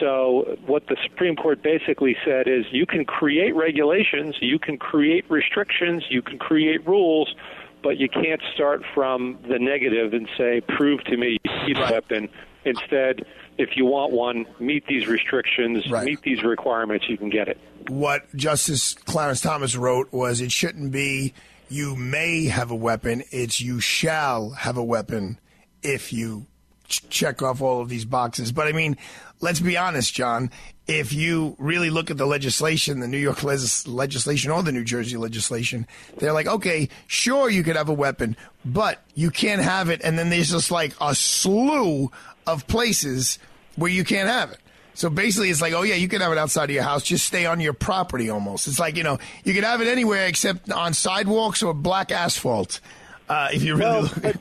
So, 0.00 0.56
what 0.66 0.86
the 0.86 0.96
Supreme 1.02 1.36
Court 1.36 1.62
basically 1.62 2.16
said 2.24 2.46
is 2.46 2.64
you 2.70 2.86
can 2.86 3.04
create 3.04 3.54
regulations, 3.54 4.36
you 4.40 4.58
can 4.58 4.78
create 4.78 5.28
restrictions, 5.30 6.04
you 6.08 6.22
can 6.22 6.38
create 6.38 6.86
rules, 6.86 7.34
but 7.82 7.98
you 7.98 8.08
can't 8.08 8.40
start 8.54 8.82
from 8.94 9.38
the 9.48 9.58
negative 9.58 10.12
and 10.12 10.28
say, 10.38 10.60
prove 10.60 11.02
to 11.04 11.16
me 11.16 11.38
you 11.44 11.66
need 11.66 11.78
a 11.78 11.92
weapon. 11.92 12.28
Instead, 12.64 13.24
if 13.58 13.76
you 13.76 13.84
want 13.84 14.12
one, 14.12 14.46
meet 14.58 14.86
these 14.86 15.06
restrictions, 15.06 15.88
right. 15.90 16.04
meet 16.04 16.22
these 16.22 16.42
requirements, 16.42 17.06
you 17.08 17.18
can 17.18 17.28
get 17.28 17.48
it. 17.48 17.58
What 17.88 18.34
Justice 18.34 18.94
Clarence 18.94 19.40
Thomas 19.40 19.76
wrote 19.76 20.12
was 20.12 20.40
it 20.40 20.52
shouldn't 20.52 20.92
be 20.92 21.34
you 21.68 21.96
may 21.96 22.46
have 22.46 22.70
a 22.70 22.76
weapon, 22.76 23.24
it's 23.30 23.60
you 23.60 23.80
shall 23.80 24.50
have 24.50 24.76
a 24.76 24.84
weapon 24.84 25.40
if 25.82 26.12
you 26.12 26.46
ch- 26.86 27.08
check 27.08 27.42
off 27.42 27.60
all 27.60 27.80
of 27.80 27.88
these 27.88 28.04
boxes. 28.04 28.52
But 28.52 28.68
I 28.68 28.72
mean, 28.72 28.96
let's 29.40 29.60
be 29.60 29.76
honest, 29.76 30.14
John. 30.14 30.50
If 30.86 31.12
you 31.12 31.54
really 31.58 31.90
look 31.90 32.10
at 32.10 32.18
the 32.18 32.26
legislation, 32.26 33.00
the 33.00 33.08
New 33.08 33.18
York 33.18 33.42
les- 33.44 33.86
legislation 33.86 34.50
or 34.50 34.62
the 34.62 34.72
New 34.72 34.84
Jersey 34.84 35.16
legislation, 35.16 35.86
they're 36.18 36.32
like, 36.32 36.48
okay, 36.48 36.88
sure, 37.06 37.48
you 37.48 37.62
could 37.62 37.76
have 37.76 37.88
a 37.88 37.94
weapon, 37.94 38.36
but 38.64 39.00
you 39.14 39.30
can't 39.30 39.62
have 39.62 39.90
it. 39.90 40.00
And 40.02 40.18
then 40.18 40.28
there's 40.28 40.50
just 40.50 40.72
like 40.72 40.92
a 41.00 41.14
slew 41.14 42.10
of 42.46 42.66
places 42.66 43.38
where 43.76 43.90
you 43.90 44.04
can't 44.04 44.28
have 44.28 44.52
it. 44.52 44.58
So 44.94 45.08
basically, 45.08 45.50
it's 45.50 45.62
like, 45.62 45.72
oh 45.72 45.82
yeah, 45.82 45.94
you 45.94 46.08
can 46.08 46.20
have 46.20 46.32
it 46.32 46.38
outside 46.38 46.64
of 46.64 46.74
your 46.74 46.82
house. 46.82 47.02
Just 47.02 47.26
stay 47.26 47.46
on 47.46 47.60
your 47.60 47.72
property. 47.72 48.28
Almost, 48.28 48.68
it's 48.68 48.78
like 48.78 48.96
you 48.96 49.02
know, 49.02 49.18
you 49.44 49.54
can 49.54 49.64
have 49.64 49.80
it 49.80 49.88
anywhere 49.88 50.26
except 50.26 50.70
on 50.70 50.92
sidewalks 50.92 51.62
or 51.62 51.72
black 51.72 52.12
asphalt. 52.12 52.80
Uh, 53.28 53.48
if 53.52 53.62
you 53.62 53.76
really, 53.76 54.02
Well, 54.02 54.10
but, 54.20 54.36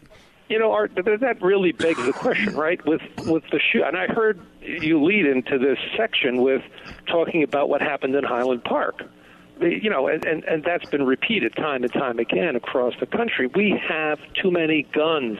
you 0.49 0.59
know, 0.59 0.73
Art, 0.73 0.91
that 0.95 1.37
really 1.41 1.71
begs 1.71 2.05
the 2.05 2.11
question, 2.11 2.55
right? 2.55 2.85
With 2.85 3.01
with 3.25 3.43
the 3.51 3.59
shoe, 3.59 3.83
and 3.85 3.95
I 3.95 4.07
heard 4.07 4.41
you 4.61 5.01
lead 5.01 5.25
into 5.25 5.57
this 5.57 5.77
section 5.95 6.41
with 6.41 6.61
talking 7.07 7.43
about 7.43 7.69
what 7.69 7.81
happened 7.81 8.15
in 8.15 8.25
Highland 8.25 8.63
Park. 8.65 9.03
You 9.61 9.89
know, 9.89 10.07
and, 10.07 10.25
and 10.25 10.43
and 10.43 10.63
that's 10.63 10.85
been 10.89 11.05
repeated 11.05 11.55
time 11.55 11.83
and 11.83 11.93
time 11.93 12.19
again 12.19 12.55
across 12.57 12.93
the 12.99 13.05
country. 13.05 13.47
We 13.47 13.81
have 13.87 14.19
too 14.33 14.51
many 14.51 14.83
guns 14.83 15.37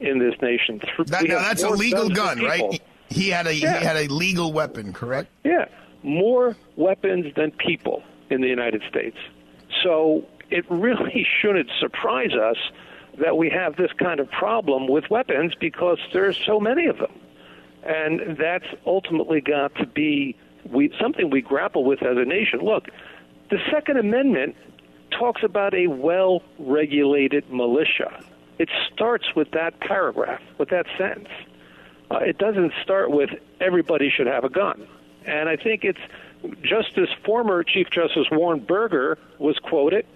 in 0.00 0.18
this 0.18 0.34
nation. 0.42 0.80
That, 1.06 1.24
now, 1.24 1.38
that's 1.40 1.62
a 1.62 1.70
legal 1.70 2.08
gun, 2.08 2.40
right? 2.40 2.82
He- 3.08 3.30
had 3.30 3.46
a 3.46 3.54
Yeah. 3.54 3.78
he 3.78 3.84
had 3.84 3.96
a 3.96 4.08
legal 4.12 4.52
weapon, 4.52 4.92
correct? 4.92 5.28
Yeah, 5.44 5.66
more 6.02 6.56
weapons 6.76 7.32
than 7.34 7.52
people 7.52 8.02
in 8.30 8.40
the 8.40 8.48
United 8.48 8.82
States. 8.90 9.16
So 9.82 10.24
it 10.50 10.64
really 10.68 11.24
shouldn't 11.40 11.70
surprise 11.78 12.32
us 12.34 12.56
that 13.18 13.36
we 13.36 13.48
have 13.50 13.76
this 13.76 13.92
kind 13.92 14.20
of 14.20 14.30
problem 14.30 14.88
with 14.88 15.08
weapons 15.08 15.54
because 15.58 15.98
there's 16.12 16.36
so 16.44 16.60
many 16.60 16.86
of 16.86 16.98
them. 16.98 17.12
And 17.84 18.36
that's 18.36 18.66
ultimately 18.84 19.40
got 19.40 19.74
to 19.76 19.86
be 19.86 20.36
we, 20.70 20.92
something 21.00 21.30
we 21.30 21.40
grapple 21.40 21.84
with 21.84 22.02
as 22.02 22.16
a 22.16 22.24
nation. 22.24 22.58
Look, 22.60 22.88
the 23.50 23.58
Second 23.70 23.98
Amendment 23.98 24.56
talks 25.16 25.42
about 25.44 25.72
a 25.74 25.86
well 25.86 26.42
regulated 26.58 27.48
militia. 27.50 28.22
It 28.58 28.70
starts 28.92 29.34
with 29.34 29.50
that 29.52 29.80
paragraph, 29.80 30.40
with 30.58 30.70
that 30.70 30.86
sentence. 30.96 31.28
Uh, 32.10 32.18
it 32.18 32.38
doesn't 32.38 32.72
start 32.82 33.10
with 33.10 33.30
everybody 33.60 34.10
should 34.10 34.26
have 34.26 34.44
a 34.44 34.48
gun. 34.48 34.86
And 35.24 35.48
I 35.48 35.56
think 35.56 35.84
it's 35.84 35.98
Justice, 36.62 37.10
former 37.24 37.64
Chief 37.64 37.90
Justice 37.90 38.26
Warren 38.30 38.60
Burger 38.60 39.18
was 39.38 39.58
quoted 39.58 40.06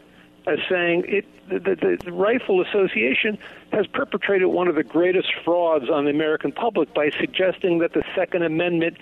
as 0.47 0.59
saying 0.69 1.05
it, 1.07 1.27
the, 1.49 1.59
the, 1.59 1.99
the 2.03 2.13
Rifle 2.13 2.63
Association 2.63 3.39
has 3.73 3.87
perpetrated 3.87 4.49
one 4.49 4.69
of 4.69 4.75
the 4.75 4.83
greatest 4.83 5.29
frauds 5.45 5.91
on 5.91 6.05
the 6.05 6.11
American 6.11 6.53
public 6.53 6.95
by 6.95 7.11
suggesting 7.19 7.79
that 7.81 7.93
the 7.93 8.03
Second 8.15 8.45
Amendment 8.45 8.97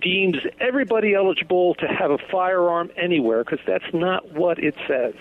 deems 0.00 0.36
everybody 0.60 1.14
eligible 1.14 1.74
to 1.76 1.86
have 1.86 2.10
a 2.10 2.18
firearm 2.30 2.90
anywhere 2.96 3.44
because 3.44 3.60
that's 3.66 3.92
not 3.92 4.32
what 4.32 4.58
it 4.58 4.74
says. 4.88 5.14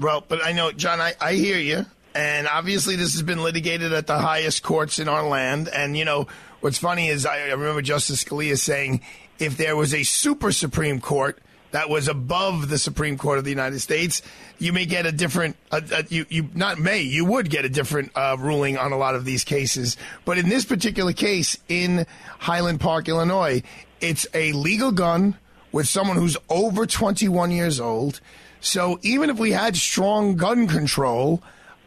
Well, 0.00 0.24
but 0.26 0.44
I 0.44 0.52
know, 0.52 0.72
John, 0.72 1.00
I, 1.00 1.14
I 1.20 1.34
hear 1.34 1.58
you. 1.58 1.86
And 2.16 2.48
obviously, 2.48 2.96
this 2.96 3.12
has 3.12 3.22
been 3.22 3.42
litigated 3.42 3.92
at 3.92 4.06
the 4.06 4.18
highest 4.18 4.62
courts 4.62 4.98
in 4.98 5.06
our 5.06 5.28
land. 5.28 5.68
And, 5.68 5.98
you 5.98 6.06
know, 6.06 6.28
what's 6.60 6.78
funny 6.78 7.08
is 7.08 7.26
I, 7.26 7.50
remember 7.50 7.82
Justice 7.82 8.24
Scalia 8.24 8.58
saying 8.58 9.02
if 9.38 9.58
there 9.58 9.76
was 9.76 9.92
a 9.92 10.02
super 10.02 10.50
Supreme 10.50 10.98
Court 10.98 11.38
that 11.72 11.90
was 11.90 12.08
above 12.08 12.70
the 12.70 12.78
Supreme 12.78 13.18
Court 13.18 13.36
of 13.36 13.44
the 13.44 13.50
United 13.50 13.80
States, 13.80 14.22
you 14.58 14.72
may 14.72 14.86
get 14.86 15.04
a 15.04 15.12
different, 15.12 15.56
uh, 15.70 15.82
uh, 15.92 16.04
you, 16.08 16.24
you 16.30 16.48
not 16.54 16.78
may, 16.78 17.02
you 17.02 17.26
would 17.26 17.50
get 17.50 17.66
a 17.66 17.68
different 17.68 18.12
uh, 18.14 18.34
ruling 18.38 18.78
on 18.78 18.92
a 18.92 18.96
lot 18.96 19.14
of 19.14 19.26
these 19.26 19.44
cases. 19.44 19.98
But 20.24 20.38
in 20.38 20.48
this 20.48 20.64
particular 20.64 21.12
case 21.12 21.58
in 21.68 22.06
Highland 22.38 22.80
Park, 22.80 23.10
Illinois, 23.10 23.62
it's 24.00 24.26
a 24.32 24.52
legal 24.52 24.90
gun 24.90 25.36
with 25.70 25.86
someone 25.86 26.16
who's 26.16 26.38
over 26.48 26.86
21 26.86 27.50
years 27.50 27.78
old. 27.78 28.20
So 28.62 28.98
even 29.02 29.28
if 29.28 29.38
we 29.38 29.52
had 29.52 29.76
strong 29.76 30.36
gun 30.36 30.66
control, 30.66 31.42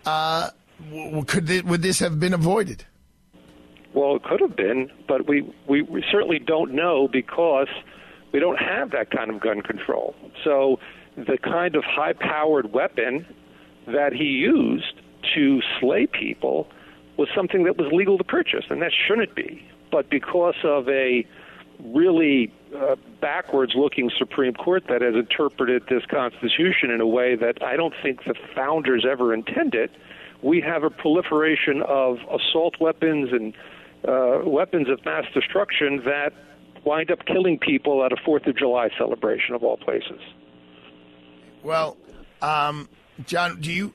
uh, 0.10 1.24
could 1.28 1.48
th- 1.48 1.64
would 1.64 1.82
this 1.82 2.00
have 2.00 2.20
been 2.20 2.34
avoided? 2.34 2.86
Well, 3.94 4.16
it 4.16 4.24
could 4.24 4.42
have 4.42 4.56
been, 4.56 4.92
but 5.08 5.28
we, 5.28 5.42
we, 5.68 5.82
we 5.82 6.04
certainly 6.12 6.40
don't 6.40 6.74
know 6.74 7.08
because 7.08 7.68
we 8.32 8.40
don't 8.40 8.60
have 8.60 8.92
that 8.92 9.10
kind 9.10 9.32
of 9.32 9.40
gun 9.42 9.62
control. 9.62 10.16
So 10.44 10.80
the 11.18 11.38
kind 11.38 11.76
of 11.76 11.84
high 11.84 12.14
powered 12.14 12.72
weapon 12.72 13.26
that 13.88 14.14
he 14.14 14.26
used 14.26 14.94
to 15.36 15.62
slay 15.80 16.08
people 16.08 16.68
was 17.18 17.28
something 17.36 17.64
that 17.64 17.78
was 17.78 17.92
legal 17.92 18.18
to 18.18 18.24
purchase, 18.24 18.66
and 18.70 18.82
that 18.82 18.92
shouldn't 19.08 19.36
be. 19.36 19.68
But 19.92 20.10
because 20.10 20.56
of 20.64 20.88
a 20.88 21.26
really 21.84 22.52
uh, 22.76 22.96
backwards 23.22 23.74
looking 23.76 24.12
Supreme 24.18 24.54
Court 24.54 24.84
that 24.90 25.02
has 25.02 25.16
interpreted 25.16 25.84
this 25.90 26.04
Constitution 26.06 26.92
in 26.92 27.02
a 27.02 27.08
way 27.08 27.36
that 27.36 27.64
I 27.64 27.76
don't 27.76 27.94
think 28.04 28.24
the 28.26 28.36
founders 28.56 29.06
ever 29.10 29.34
intended, 29.34 29.90
we 30.42 30.62
have 30.62 30.84
a 30.84 30.90
proliferation 30.90 31.82
of 31.88 32.18
assault 32.30 32.76
weapons 32.80 33.30
and 33.32 33.54
uh, 34.08 34.42
weapons 34.46 34.90
of 34.90 35.04
mass 35.06 35.26
destruction 35.34 36.02
that 36.06 36.32
wind 36.86 37.12
up 37.12 37.26
killing 37.26 37.60
people 37.60 38.06
at 38.06 38.12
a 38.12 38.18
Fourth 38.24 38.48
of 38.48 38.58
July 38.58 38.90
celebration 38.98 39.56
of 39.56 39.64
all 39.64 39.78
places. 39.78 40.22
Well, 41.64 41.98
um, 42.42 42.88
John, 43.26 43.60
do 43.60 43.72
you 43.72 43.94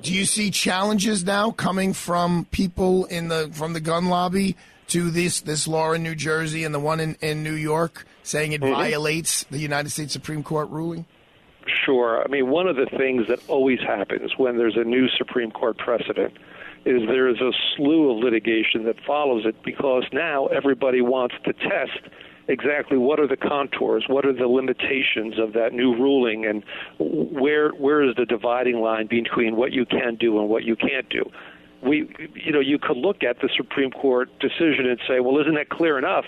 do 0.00 0.14
you 0.14 0.24
see 0.24 0.50
challenges 0.50 1.24
now 1.24 1.50
coming 1.50 1.92
from 1.92 2.46
people 2.46 3.06
in 3.06 3.28
the 3.28 3.50
from 3.52 3.72
the 3.72 3.80
gun 3.80 4.06
lobby 4.06 4.56
to 4.90 5.10
this 5.10 5.40
this 5.40 5.66
law 5.66 5.92
in 5.92 6.02
New 6.02 6.14
Jersey 6.14 6.64
and 6.64 6.74
the 6.74 6.78
one 6.80 7.00
in, 7.00 7.16
in 7.20 7.42
New 7.42 7.54
York 7.54 8.04
saying 8.22 8.52
it 8.52 8.60
Mhm. 8.60 8.72
violates 8.74 9.44
the 9.44 9.58
United 9.58 9.90
States 9.90 10.12
Supreme 10.12 10.42
Court 10.42 10.68
ruling? 10.70 11.06
Sure. 11.84 12.22
I 12.24 12.28
mean, 12.28 12.48
one 12.50 12.66
of 12.66 12.76
the 12.76 12.86
things 12.96 13.26
that 13.28 13.40
always 13.48 13.80
happens 13.80 14.32
when 14.36 14.56
there's 14.56 14.76
a 14.76 14.84
new 14.84 15.08
Supreme 15.16 15.50
Court 15.50 15.78
precedent 15.78 16.34
is 16.84 17.02
there 17.06 17.28
is 17.28 17.40
a 17.40 17.52
slew 17.76 18.10
of 18.10 18.18
litigation 18.24 18.84
that 18.84 18.96
follows 19.06 19.44
it 19.44 19.54
because 19.62 20.04
now 20.12 20.46
everybody 20.46 21.00
wants 21.02 21.34
to 21.44 21.52
test 21.52 22.00
exactly 22.48 22.96
what 22.96 23.20
are 23.20 23.28
the 23.28 23.36
contours, 23.36 24.04
what 24.08 24.24
are 24.24 24.32
the 24.32 24.46
limitations 24.48 25.38
of 25.38 25.52
that 25.52 25.72
new 25.72 25.94
ruling, 25.94 26.46
and 26.46 26.64
where 26.98 27.70
where 27.72 28.02
is 28.02 28.16
the 28.16 28.24
dividing 28.26 28.80
line 28.80 29.06
between 29.06 29.56
what 29.56 29.72
you 29.72 29.84
can 29.84 30.16
do 30.16 30.38
and 30.40 30.48
what 30.48 30.64
you 30.64 30.74
can't 30.74 31.08
do. 31.10 31.30
We, 31.82 32.08
you 32.34 32.52
know, 32.52 32.60
you 32.60 32.78
could 32.78 32.96
look 32.96 33.22
at 33.22 33.40
the 33.40 33.48
Supreme 33.56 33.90
Court 33.90 34.28
decision 34.38 34.86
and 34.86 35.00
say, 35.08 35.20
well, 35.20 35.38
isn't 35.38 35.54
that 35.54 35.70
clear 35.70 35.98
enough? 35.98 36.26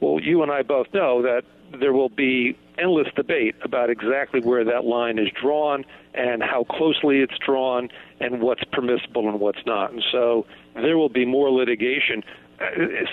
Well, 0.00 0.20
you 0.20 0.42
and 0.42 0.52
I 0.52 0.62
both 0.62 0.92
know 0.92 1.22
that 1.22 1.42
there 1.80 1.92
will 1.92 2.08
be 2.08 2.56
endless 2.78 3.08
debate 3.14 3.54
about 3.62 3.90
exactly 3.90 4.40
where 4.40 4.64
that 4.64 4.84
line 4.84 5.18
is 5.18 5.28
drawn 5.40 5.84
and 6.14 6.42
how 6.42 6.64
closely 6.64 7.20
it's 7.20 7.36
drawn 7.38 7.88
and 8.20 8.40
what's 8.40 8.64
permissible 8.64 9.28
and 9.28 9.40
what's 9.40 9.64
not. 9.66 9.92
And 9.92 10.02
so 10.12 10.46
there 10.74 10.98
will 10.98 11.08
be 11.08 11.24
more 11.24 11.50
litigation. 11.50 12.22
Uh, 12.60 12.66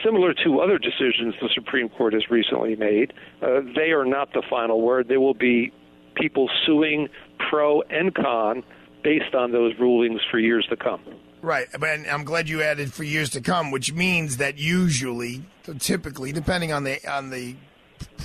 similar 0.04 0.34
to 0.34 0.60
other 0.60 0.78
decisions 0.78 1.36
the 1.42 1.50
Supreme 1.54 1.90
Court 1.90 2.14
has 2.14 2.30
recently 2.30 2.76
made, 2.76 3.14
uh, 3.42 3.62
they 3.76 3.92
are 3.92 4.06
not 4.06 4.34
the 4.34 4.44
final 4.48 4.82
word. 4.82 5.08
There 5.08 5.20
will 5.22 5.34
be 5.34 5.72
people 6.16 6.50
suing 6.66 7.10
pro 7.50 7.82
and 7.84 8.14
con 8.14 8.64
based 9.04 9.34
on 9.34 9.52
those 9.52 9.74
rulings 9.80 10.22
for 10.30 10.38
years 10.38 10.66
to 10.70 10.76
come. 10.76 11.02
Right, 11.42 11.68
and 11.74 12.06
I'm 12.06 12.24
glad 12.24 12.48
you 12.48 12.62
added 12.62 12.94
for 12.94 13.04
years 13.04 13.32
to 13.32 13.42
come, 13.42 13.72
which 13.72 13.92
means 13.94 14.38
that 14.38 14.60
usually, 14.60 15.44
typically, 15.80 16.32
depending 16.32 16.72
on 16.72 16.84
the 16.84 17.00
on 17.12 17.32
the 17.32 17.56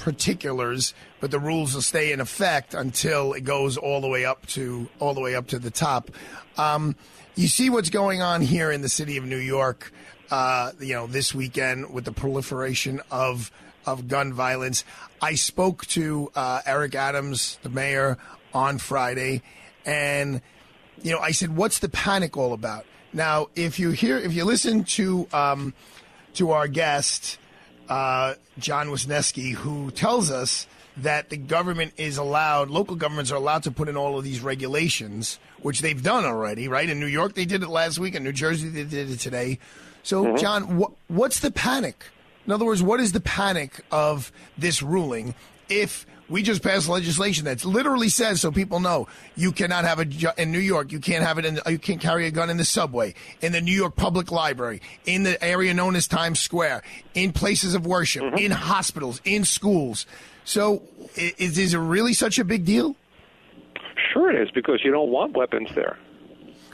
particulars, 0.01 0.93
but 1.21 1.31
the 1.31 1.39
rules 1.39 1.75
will 1.75 1.83
stay 1.83 2.13
in 2.13 2.21
effect 2.21 2.75
until 2.75 3.33
it 3.33 3.43
goes 3.43 3.79
all 3.79 4.03
the 4.03 4.09
way 4.09 4.27
up 4.27 4.45
to 4.49 4.89
all 4.99 5.15
the 5.15 5.21
way 5.21 5.35
up 5.35 5.47
to 5.49 5.59
the 5.59 5.71
top. 5.71 6.11
Um, 6.59 6.95
you 7.37 7.49
see 7.49 7.71
what's 7.71 7.89
going 7.89 8.21
on 8.21 8.43
here 8.43 8.71
in 8.71 8.83
the 8.83 8.89
city 8.89 9.17
of 9.17 9.25
New 9.25 9.39
York, 9.39 9.93
uh, 10.31 10.73
you 10.79 10.93
know, 10.93 11.07
this 11.07 11.35
weekend 11.35 11.93
with 11.93 12.05
the 12.05 12.13
proliferation 12.13 13.01
of 13.11 13.51
of 13.87 14.09
gun 14.09 14.35
violence. 14.35 14.85
I 15.23 15.37
spoke 15.37 15.87
to 15.87 16.31
uh, 16.35 16.61
Eric 16.67 16.95
Adams, 16.95 17.59
the 17.63 17.71
mayor, 17.71 18.19
on 18.53 18.77
Friday, 18.77 19.41
and 19.87 20.43
you 21.03 21.13
know, 21.13 21.19
I 21.19 21.31
said, 21.31 21.57
"What's 21.57 21.79
the 21.79 21.89
panic 21.89 22.37
all 22.37 22.53
about?" 22.53 22.85
Now, 23.17 23.49
if 23.57 23.79
you 23.79 23.93
hear, 23.93 24.19
if 24.19 24.35
you 24.35 24.45
listen 24.45 24.85
to 24.85 25.27
um, 25.33 25.73
to 26.35 26.51
our 26.51 26.69
guest 26.69 27.39
uh, 27.89 28.35
John 28.59 28.89
Wisniewski, 28.89 29.53
who 29.55 29.91
tells 29.91 30.31
us 30.31 30.67
that 30.99 31.31
the 31.31 31.39
government 31.39 31.95
is 31.97 32.19
allowed, 32.19 32.69
local 32.69 32.95
governments 32.95 33.33
are 33.33 33.37
allowed 33.37 33.63
to 33.63 33.71
put 33.71 33.89
in 33.89 33.97
all 33.97 34.19
of 34.19 34.25
these 34.25 34.41
regulations, 34.43 35.39
which 35.63 35.81
they've 35.81 36.03
done 36.03 36.27
already, 36.27 36.69
right? 36.69 36.91
In 36.91 37.01
New 37.01 37.07
York, 37.07 37.35
they 37.35 37.47
did 37.47 37.63
it 37.63 37.71
last 37.71 37.99
week. 37.99 38.15
In 38.15 38.23
New 38.23 38.33
Jersey, 38.33 38.69
they 38.69 38.85
did 38.85 39.11
it 39.11 39.19
today. 39.19 39.59
So, 40.03 40.25
Mhm. 40.27 40.39
John, 40.39 40.63
wh- 40.79 41.11
what's 41.11 41.41
the 41.41 41.51
panic? 41.51 42.05
In 42.47 42.53
other 42.53 42.67
words, 42.67 42.83
what 42.83 43.01
is 43.01 43.13
the 43.13 43.21
panic 43.21 43.81
of 43.91 44.31
this 44.59 44.83
ruling 44.83 45.35
if 45.71 46.05
We 46.29 46.43
just 46.43 46.63
passed 46.63 46.89
legislation 46.89 47.45
that 47.45 47.65
literally 47.65 48.09
says, 48.09 48.41
so 48.41 48.51
people 48.51 48.81
know, 48.81 49.07
you 49.37 49.53
cannot 49.53 49.85
have 49.85 50.01
a 50.01 50.43
in 50.43 50.51
New 50.51 50.59
York. 50.59 50.91
You 50.91 50.99
can't 50.99 51.25
have 51.25 51.39
it 51.39 51.45
in. 51.45 51.61
You 51.69 51.79
can't 51.79 52.01
carry 52.01 52.27
a 52.27 52.31
gun 52.31 52.51
in 52.51 52.57
the 52.57 52.65
subway, 52.65 53.15
in 53.41 53.53
the 53.53 53.61
New 53.61 53.75
York 53.75 53.95
Public 53.95 54.33
Library, 54.33 54.81
in 55.05 55.23
the 55.23 55.43
area 55.43 55.73
known 55.73 55.95
as 55.95 56.09
Times 56.09 56.41
Square, 56.41 56.83
in 57.15 57.33
places 57.33 57.75
of 57.75 57.87
worship, 57.87 58.23
mm-hmm. 58.23 58.39
in 58.39 58.51
hospitals, 58.51 59.21
in 59.25 59.45
schools. 59.45 60.07
So, 60.45 60.83
is, 61.15 61.59
is 61.59 61.75
it 61.75 61.79
really 61.79 62.13
such 62.13 62.39
a 62.39 62.45
big 62.45 62.65
deal? 62.65 62.97
Sure, 64.13 64.31
it 64.31 64.41
is 64.41 64.51
because 64.53 64.81
you 64.85 64.91
don't 64.91 65.11
want 65.11 65.37
weapons 65.37 65.69
there. 65.75 65.97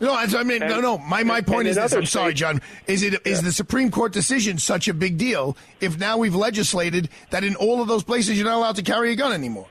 No, 0.02 0.14
I 0.16 0.26
mean, 0.42 0.60
and, 0.62 0.70
no, 0.70 0.80
no. 0.80 0.98
My 0.98 1.22
my 1.22 1.40
point 1.40 1.68
is 1.68 1.76
this. 1.76 1.92
I'm 1.92 2.06
sorry, 2.06 2.34
John. 2.34 2.60
Is 2.88 3.04
it 3.04 3.24
is 3.24 3.38
yeah. 3.38 3.40
the 3.42 3.52
Supreme 3.52 3.88
Court 3.88 4.12
decision 4.12 4.58
such 4.58 4.88
a 4.88 4.94
big 4.94 5.16
deal 5.16 5.56
if 5.80 5.96
now 5.96 6.18
we've 6.18 6.34
legislated 6.34 7.08
that 7.30 7.44
in 7.44 7.54
all 7.54 7.80
of 7.80 7.86
those 7.86 8.02
places 8.02 8.36
you're 8.36 8.48
not 8.48 8.56
allowed 8.56 8.76
to 8.76 8.82
carry 8.82 9.12
a 9.12 9.16
gun 9.16 9.32
anymore? 9.32 9.68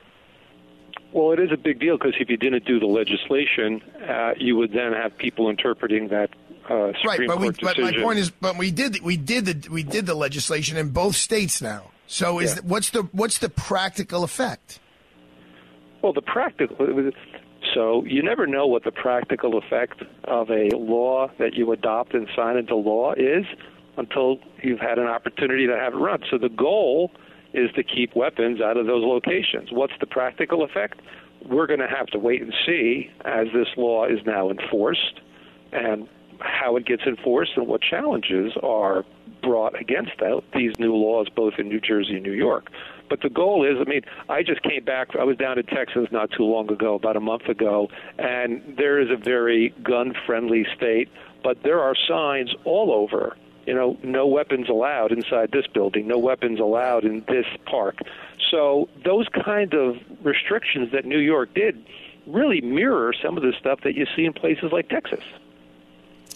Well, 1.12 1.32
it 1.32 1.38
is 1.38 1.50
a 1.52 1.58
big 1.58 1.78
deal 1.78 1.98
because 1.98 2.14
if 2.18 2.30
you 2.30 2.38
didn't 2.38 2.64
do 2.64 2.80
the 2.80 2.86
legislation, 2.86 3.82
uh, 4.08 4.32
you 4.38 4.56
would 4.56 4.72
then 4.72 4.94
have 4.94 5.18
people 5.18 5.50
interpreting 5.50 6.08
that 6.08 6.30
uh, 6.64 6.92
Supreme 7.02 7.04
right. 7.04 7.28
But, 7.28 7.38
we, 7.38 7.50
but 7.50 7.78
my 7.78 7.92
point 8.02 8.18
is, 8.18 8.30
but 8.30 8.56
we 8.56 8.70
did 8.70 9.02
we 9.02 9.18
did 9.18 9.44
the 9.44 9.70
we 9.70 9.82
did 9.82 10.06
the 10.06 10.14
legislation 10.14 10.78
in 10.78 10.88
both 10.88 11.14
states 11.14 11.60
now. 11.60 11.90
So 12.06 12.38
is 12.38 12.54
yeah. 12.54 12.62
what's 12.64 12.88
the 12.88 13.02
what's 13.12 13.36
the 13.36 13.50
practical 13.50 14.24
effect? 14.24 14.80
Well, 16.00 16.14
the 16.14 16.22
practical 16.22 16.76
so 17.74 18.04
you 18.04 18.22
never 18.22 18.46
know 18.46 18.66
what 18.66 18.84
the 18.84 18.92
practical 18.92 19.58
effect 19.58 20.02
of 20.24 20.50
a 20.50 20.68
law 20.76 21.28
that 21.38 21.54
you 21.54 21.72
adopt 21.72 22.14
and 22.14 22.28
sign 22.34 22.56
into 22.56 22.74
law 22.76 23.12
is 23.14 23.44
until 23.96 24.38
you've 24.62 24.80
had 24.80 24.98
an 24.98 25.06
opportunity 25.06 25.66
to 25.66 25.76
have 25.76 25.94
it 25.94 25.96
run. 25.96 26.22
So 26.30 26.38
the 26.38 26.48
goal 26.48 27.10
is 27.52 27.70
to 27.72 27.82
keep 27.82 28.16
weapons 28.16 28.60
out 28.60 28.76
of 28.76 28.86
those 28.86 29.04
locations. 29.04 29.70
What's 29.70 29.92
the 30.00 30.06
practical 30.06 30.62
effect? 30.64 31.00
We're 31.44 31.66
going 31.66 31.80
to 31.80 31.88
have 31.88 32.06
to 32.08 32.18
wait 32.18 32.40
and 32.40 32.54
see 32.66 33.10
as 33.24 33.48
this 33.52 33.68
law 33.76 34.06
is 34.06 34.20
now 34.24 34.50
enforced 34.50 35.20
and 35.72 36.08
how 36.40 36.76
it 36.76 36.86
gets 36.86 37.02
enforced 37.02 37.52
and 37.56 37.66
what 37.66 37.82
challenges 37.82 38.52
are 38.62 39.04
brought 39.42 39.78
against 39.80 40.12
that, 40.20 40.42
these 40.54 40.72
new 40.78 40.94
laws 40.94 41.28
both 41.34 41.54
in 41.58 41.68
New 41.68 41.80
Jersey 41.80 42.14
and 42.14 42.22
New 42.22 42.32
York. 42.32 42.70
But 43.12 43.20
the 43.20 43.28
goal 43.28 43.62
is, 43.62 43.76
I 43.78 43.84
mean, 43.84 44.00
I 44.30 44.42
just 44.42 44.62
came 44.62 44.84
back. 44.84 45.08
I 45.20 45.24
was 45.24 45.36
down 45.36 45.58
in 45.58 45.66
Texas 45.66 46.06
not 46.10 46.30
too 46.30 46.44
long 46.44 46.72
ago, 46.72 46.94
about 46.94 47.14
a 47.14 47.20
month 47.20 47.44
ago, 47.44 47.90
and 48.18 48.74
there 48.78 48.98
is 48.98 49.10
a 49.10 49.22
very 49.22 49.68
gun-friendly 49.82 50.66
state. 50.74 51.10
But 51.44 51.62
there 51.62 51.78
are 51.78 51.94
signs 52.08 52.54
all 52.64 52.90
over. 52.90 53.36
You 53.66 53.74
know, 53.74 53.98
no 54.02 54.26
weapons 54.26 54.70
allowed 54.70 55.12
inside 55.12 55.50
this 55.52 55.66
building. 55.66 56.08
No 56.08 56.16
weapons 56.16 56.58
allowed 56.58 57.04
in 57.04 57.22
this 57.28 57.44
park. 57.66 57.98
So 58.50 58.88
those 59.04 59.26
kind 59.44 59.74
of 59.74 59.96
restrictions 60.22 60.92
that 60.92 61.04
New 61.04 61.20
York 61.20 61.52
did 61.52 61.84
really 62.26 62.62
mirror 62.62 63.12
some 63.22 63.36
of 63.36 63.42
the 63.42 63.52
stuff 63.60 63.80
that 63.84 63.94
you 63.94 64.06
see 64.16 64.24
in 64.24 64.32
places 64.32 64.72
like 64.72 64.88
Texas. 64.88 65.22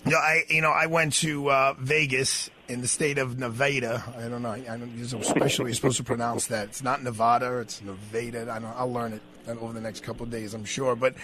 Know, 0.04 0.18
I 0.18 0.42
you 0.50 0.60
know 0.60 0.72
I 0.72 0.88
went 0.88 1.14
to 1.14 1.48
uh, 1.48 1.74
Vegas 1.78 2.50
in 2.68 2.80
the 2.80 2.88
state 2.88 3.18
of 3.18 3.38
Nevada. 3.38 4.02
I 4.16 4.28
don't 4.28 4.42
know. 4.42 4.50
I 4.50 4.60
don't, 4.60 4.96
there's 4.96 5.12
a 5.12 5.22
special 5.22 5.66
you're 5.66 5.74
supposed 5.74 5.98
to 5.98 6.04
pronounce 6.04 6.46
that. 6.48 6.68
It's 6.68 6.82
not 6.82 7.02
Nevada. 7.02 7.58
It's 7.58 7.82
Nevada. 7.82 8.50
I 8.50 8.58
don't. 8.58 8.74
I'll 8.76 8.92
learn 8.92 9.12
it 9.12 9.22
over 9.48 9.72
the 9.72 9.80
next 9.80 10.02
couple 10.02 10.24
of 10.24 10.30
days. 10.30 10.54
I'm 10.54 10.64
sure. 10.64 10.96
But 10.96 11.14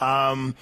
um, 0.00 0.54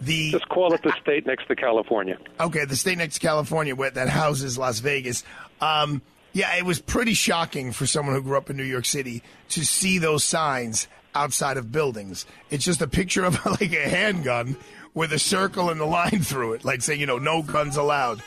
the 0.00 0.30
just 0.30 0.48
call 0.48 0.72
it 0.74 0.82
the 0.82 0.94
state 1.00 1.26
next 1.26 1.48
to 1.48 1.56
California. 1.56 2.18
Okay, 2.38 2.64
the 2.64 2.76
state 2.76 2.98
next 2.98 3.14
to 3.14 3.20
California, 3.20 3.74
where 3.74 3.90
that 3.90 4.08
houses 4.08 4.56
Las 4.56 4.80
Vegas. 4.80 5.24
Um, 5.60 6.02
yeah, 6.32 6.56
it 6.56 6.64
was 6.64 6.80
pretty 6.80 7.14
shocking 7.14 7.72
for 7.72 7.86
someone 7.86 8.14
who 8.14 8.22
grew 8.22 8.36
up 8.36 8.50
in 8.50 8.56
New 8.56 8.62
York 8.64 8.84
City 8.84 9.22
to 9.50 9.64
see 9.64 9.98
those 9.98 10.22
signs 10.22 10.86
outside 11.14 11.56
of 11.56 11.72
buildings. 11.72 12.24
It's 12.50 12.64
just 12.64 12.80
a 12.80 12.86
picture 12.86 13.24
of 13.24 13.44
like 13.60 13.72
a 13.72 13.88
handgun 13.88 14.56
with 14.94 15.12
a 15.12 15.18
circle 15.18 15.70
and 15.70 15.80
a 15.80 15.84
line 15.84 16.20
through 16.20 16.54
it, 16.54 16.64
like 16.64 16.82
saying, 16.82 17.00
you 17.00 17.06
know, 17.06 17.18
no 17.18 17.42
guns 17.42 17.76
allowed. 17.76 18.22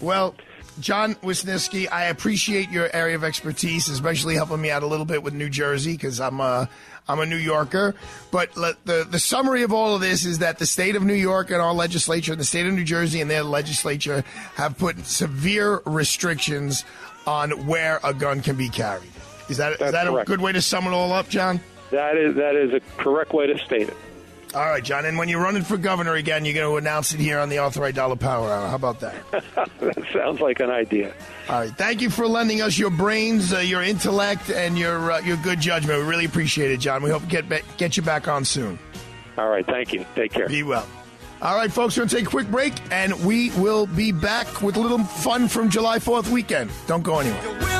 Well, 0.00 0.34
John 0.80 1.14
Wisniewski, 1.16 1.90
I 1.90 2.04
appreciate 2.04 2.70
your 2.70 2.88
area 2.94 3.14
of 3.14 3.24
expertise, 3.24 3.88
especially 3.88 4.34
helping 4.34 4.60
me 4.60 4.70
out 4.70 4.82
a 4.82 4.86
little 4.86 5.04
bit 5.04 5.22
with 5.22 5.34
New 5.34 5.48
Jersey 5.48 5.92
because 5.92 6.20
I'm 6.20 6.40
a 6.40 6.68
I'm 7.08 7.20
a 7.20 7.26
New 7.26 7.36
Yorker. 7.36 7.94
But 8.30 8.52
the 8.54 9.06
the 9.08 9.18
summary 9.18 9.62
of 9.62 9.72
all 9.72 9.94
of 9.94 10.00
this 10.00 10.24
is 10.24 10.38
that 10.38 10.58
the 10.58 10.66
state 10.66 10.96
of 10.96 11.02
New 11.02 11.14
York 11.14 11.50
and 11.50 11.60
our 11.60 11.74
legislature, 11.74 12.32
and 12.32 12.40
the 12.40 12.44
state 12.44 12.66
of 12.66 12.72
New 12.72 12.84
Jersey 12.84 13.20
and 13.20 13.30
their 13.30 13.42
legislature, 13.42 14.24
have 14.54 14.78
put 14.78 15.04
severe 15.06 15.82
restrictions 15.84 16.84
on 17.26 17.66
where 17.66 18.00
a 18.02 18.14
gun 18.14 18.40
can 18.40 18.56
be 18.56 18.68
carried. 18.68 19.10
Is 19.48 19.58
that 19.58 19.72
is 19.72 19.92
that 19.92 20.06
correct. 20.06 20.28
a 20.28 20.30
good 20.30 20.40
way 20.40 20.52
to 20.52 20.62
sum 20.62 20.86
it 20.86 20.90
all 20.90 21.12
up, 21.12 21.28
John? 21.28 21.60
That 21.90 22.16
is 22.16 22.34
that 22.36 22.56
is 22.56 22.72
a 22.72 22.80
correct 22.96 23.32
way 23.32 23.46
to 23.46 23.58
state 23.58 23.88
it. 23.88 23.96
All 24.54 24.60
right, 24.66 24.84
John. 24.84 25.06
And 25.06 25.16
when 25.16 25.28
you're 25.28 25.40
running 25.40 25.62
for 25.62 25.78
governor 25.78 26.14
again, 26.14 26.44
you're 26.44 26.54
going 26.54 26.70
to 26.70 26.76
announce 26.76 27.14
it 27.14 27.20
here 27.20 27.38
on 27.38 27.48
the 27.48 27.58
Arthur 27.58 27.80
Aidala 27.80 28.20
Power 28.20 28.50
Hour. 28.50 28.68
How 28.68 28.74
about 28.76 29.00
that? 29.00 29.14
that 29.80 30.04
sounds 30.12 30.40
like 30.40 30.60
an 30.60 30.70
idea. 30.70 31.14
All 31.48 31.60
right. 31.60 31.70
Thank 31.70 32.02
you 32.02 32.10
for 32.10 32.26
lending 32.26 32.60
us 32.60 32.78
your 32.78 32.90
brains, 32.90 33.52
uh, 33.54 33.58
your 33.58 33.82
intellect, 33.82 34.50
and 34.50 34.78
your 34.78 35.12
uh, 35.12 35.20
your 35.20 35.38
good 35.38 35.60
judgment. 35.60 35.98
We 36.00 36.04
really 36.04 36.26
appreciate 36.26 36.70
it, 36.70 36.80
John. 36.80 37.02
We 37.02 37.10
hope 37.10 37.22
to 37.22 37.28
get 37.28 37.48
ba- 37.48 37.62
get 37.78 37.96
you 37.96 38.02
back 38.02 38.28
on 38.28 38.44
soon. 38.44 38.78
All 39.38 39.48
right. 39.48 39.64
Thank 39.64 39.94
you. 39.94 40.04
Take 40.14 40.32
care. 40.32 40.48
Be 40.48 40.62
well. 40.62 40.86
All 41.40 41.56
right, 41.56 41.72
folks, 41.72 41.96
we're 41.96 42.02
going 42.02 42.10
to 42.10 42.16
take 42.16 42.26
a 42.26 42.30
quick 42.30 42.48
break, 42.48 42.72
and 42.92 43.12
we 43.24 43.50
will 43.52 43.86
be 43.86 44.12
back 44.12 44.62
with 44.62 44.76
a 44.76 44.80
little 44.80 45.02
fun 45.02 45.48
from 45.48 45.70
July 45.70 45.98
4th 45.98 46.30
weekend. 46.30 46.70
Don't 46.86 47.02
go 47.02 47.18
anywhere. 47.18 47.72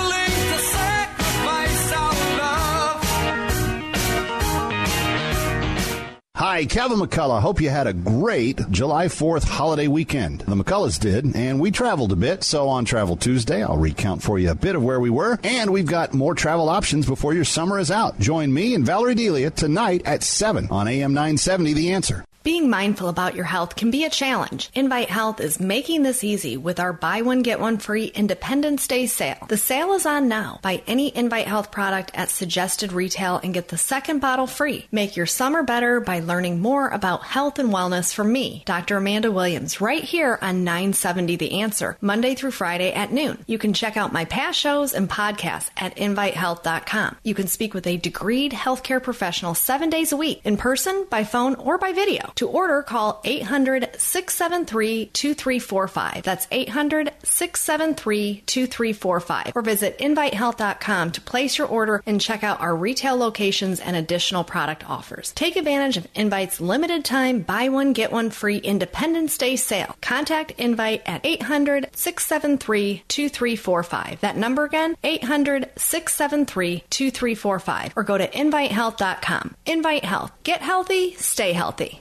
Hi, 6.42 6.64
Kevin 6.64 6.98
McCullough. 6.98 7.40
Hope 7.40 7.60
you 7.60 7.70
had 7.70 7.86
a 7.86 7.92
great 7.92 8.68
July 8.68 9.06
4th 9.06 9.44
holiday 9.44 9.86
weekend. 9.86 10.40
The 10.40 10.56
McCulloughs 10.56 10.98
did, 10.98 11.36
and 11.36 11.60
we 11.60 11.70
traveled 11.70 12.10
a 12.10 12.16
bit. 12.16 12.42
So 12.42 12.68
on 12.68 12.84
Travel 12.84 13.16
Tuesday, 13.16 13.62
I'll 13.62 13.76
recount 13.76 14.24
for 14.24 14.40
you 14.40 14.50
a 14.50 14.56
bit 14.56 14.74
of 14.74 14.82
where 14.82 14.98
we 14.98 15.08
were. 15.08 15.38
And 15.44 15.72
we've 15.72 15.86
got 15.86 16.14
more 16.14 16.34
travel 16.34 16.68
options 16.68 17.06
before 17.06 17.32
your 17.32 17.44
summer 17.44 17.78
is 17.78 17.92
out. 17.92 18.18
Join 18.18 18.52
me 18.52 18.74
and 18.74 18.84
Valerie 18.84 19.14
Delia 19.14 19.50
tonight 19.50 20.02
at 20.04 20.24
7 20.24 20.66
on 20.68 20.88
AM 20.88 21.14
970 21.14 21.74
The 21.74 21.92
Answer. 21.92 22.24
Being 22.42 22.68
mindful 22.68 23.08
about 23.08 23.36
your 23.36 23.44
health 23.44 23.76
can 23.76 23.92
be 23.92 24.04
a 24.04 24.10
challenge. 24.10 24.68
Invite 24.74 25.08
Health 25.08 25.40
is 25.40 25.60
making 25.60 26.02
this 26.02 26.24
easy 26.24 26.56
with 26.56 26.80
our 26.80 26.92
buy 26.92 27.22
one 27.22 27.42
get 27.42 27.60
one 27.60 27.78
free 27.78 28.06
Independence 28.06 28.88
Day 28.88 29.06
sale. 29.06 29.46
The 29.48 29.56
sale 29.56 29.92
is 29.92 30.06
on 30.06 30.26
now. 30.26 30.58
Buy 30.60 30.82
any 30.88 31.16
Invite 31.16 31.46
Health 31.46 31.70
product 31.70 32.10
at 32.14 32.30
suggested 32.30 32.92
retail 32.92 33.36
and 33.36 33.54
get 33.54 33.68
the 33.68 33.78
second 33.78 34.18
bottle 34.18 34.48
free. 34.48 34.86
Make 34.90 35.16
your 35.16 35.26
summer 35.26 35.62
better 35.62 36.00
by 36.00 36.18
learning 36.18 36.60
more 36.60 36.88
about 36.88 37.22
health 37.22 37.60
and 37.60 37.68
wellness 37.72 38.12
from 38.12 38.32
me, 38.32 38.64
Dr. 38.66 38.96
Amanda 38.96 39.30
Williams, 39.30 39.80
right 39.80 40.02
here 40.02 40.36
on 40.42 40.64
970 40.64 41.36
The 41.36 41.60
Answer, 41.60 41.96
Monday 42.00 42.34
through 42.34 42.50
Friday 42.50 42.92
at 42.92 43.12
noon. 43.12 43.38
You 43.46 43.58
can 43.58 43.72
check 43.72 43.96
out 43.96 44.12
my 44.12 44.24
past 44.24 44.58
shows 44.58 44.94
and 44.94 45.08
podcasts 45.08 45.70
at 45.76 45.94
invitehealth.com. 45.94 47.18
You 47.22 47.36
can 47.36 47.46
speak 47.46 47.72
with 47.72 47.86
a 47.86 47.98
degreed 47.98 48.50
healthcare 48.50 49.00
professional 49.00 49.54
seven 49.54 49.90
days 49.90 50.10
a 50.10 50.16
week 50.16 50.40
in 50.42 50.56
person, 50.56 51.06
by 51.08 51.22
phone, 51.22 51.54
or 51.54 51.78
by 51.78 51.92
video. 51.92 52.31
To 52.36 52.48
order, 52.48 52.82
call 52.82 53.20
800 53.24 53.90
673 53.98 55.06
2345. 55.06 56.22
That's 56.22 56.46
800 56.50 57.12
673 57.22 58.42
2345. 58.46 59.52
Or 59.54 59.62
visit 59.62 59.98
invitehealth.com 59.98 61.12
to 61.12 61.20
place 61.20 61.58
your 61.58 61.66
order 61.66 62.02
and 62.06 62.20
check 62.20 62.42
out 62.42 62.60
our 62.60 62.74
retail 62.74 63.16
locations 63.16 63.80
and 63.80 63.96
additional 63.96 64.44
product 64.44 64.88
offers. 64.88 65.32
Take 65.32 65.56
advantage 65.56 65.96
of 65.96 66.08
Invite's 66.14 66.60
limited 66.60 67.04
time 67.04 67.40
buy 67.40 67.68
one, 67.68 67.92
get 67.92 68.12
one 68.12 68.30
free 68.30 68.58
Independence 68.58 69.36
Day 69.38 69.56
sale. 69.56 69.96
Contact 70.00 70.52
Invite 70.52 71.02
at 71.06 71.24
800 71.24 71.88
673 71.92 73.02
2345. 73.08 74.20
That 74.20 74.36
number 74.36 74.64
again, 74.64 74.96
800 75.02 75.70
673 75.76 76.84
2345. 76.90 77.92
Or 77.96 78.02
go 78.02 78.18
to 78.18 78.28
invitehealth.com. 78.28 79.54
Invite 79.66 80.04
Health. 80.04 80.32
Get 80.44 80.62
healthy, 80.62 81.14
stay 81.14 81.52
healthy. 81.52 82.00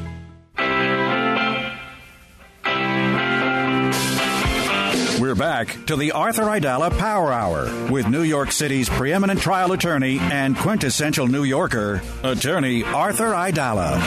We're 5.33 5.39
back 5.39 5.87
to 5.87 5.95
the 5.95 6.11
Arthur 6.11 6.43
Aidala 6.43 6.95
Power 6.99 7.33
Hour 7.33 7.91
with 7.91 8.07
New 8.07 8.21
York 8.21 8.51
City's 8.51 8.87
preeminent 8.87 9.41
trial 9.41 9.71
attorney 9.71 10.19
and 10.19 10.55
quintessential 10.55 11.27
New 11.27 11.43
Yorker, 11.43 12.03
attorney 12.21 12.83
Arthur 12.83 13.31
Aidala. 13.31 13.97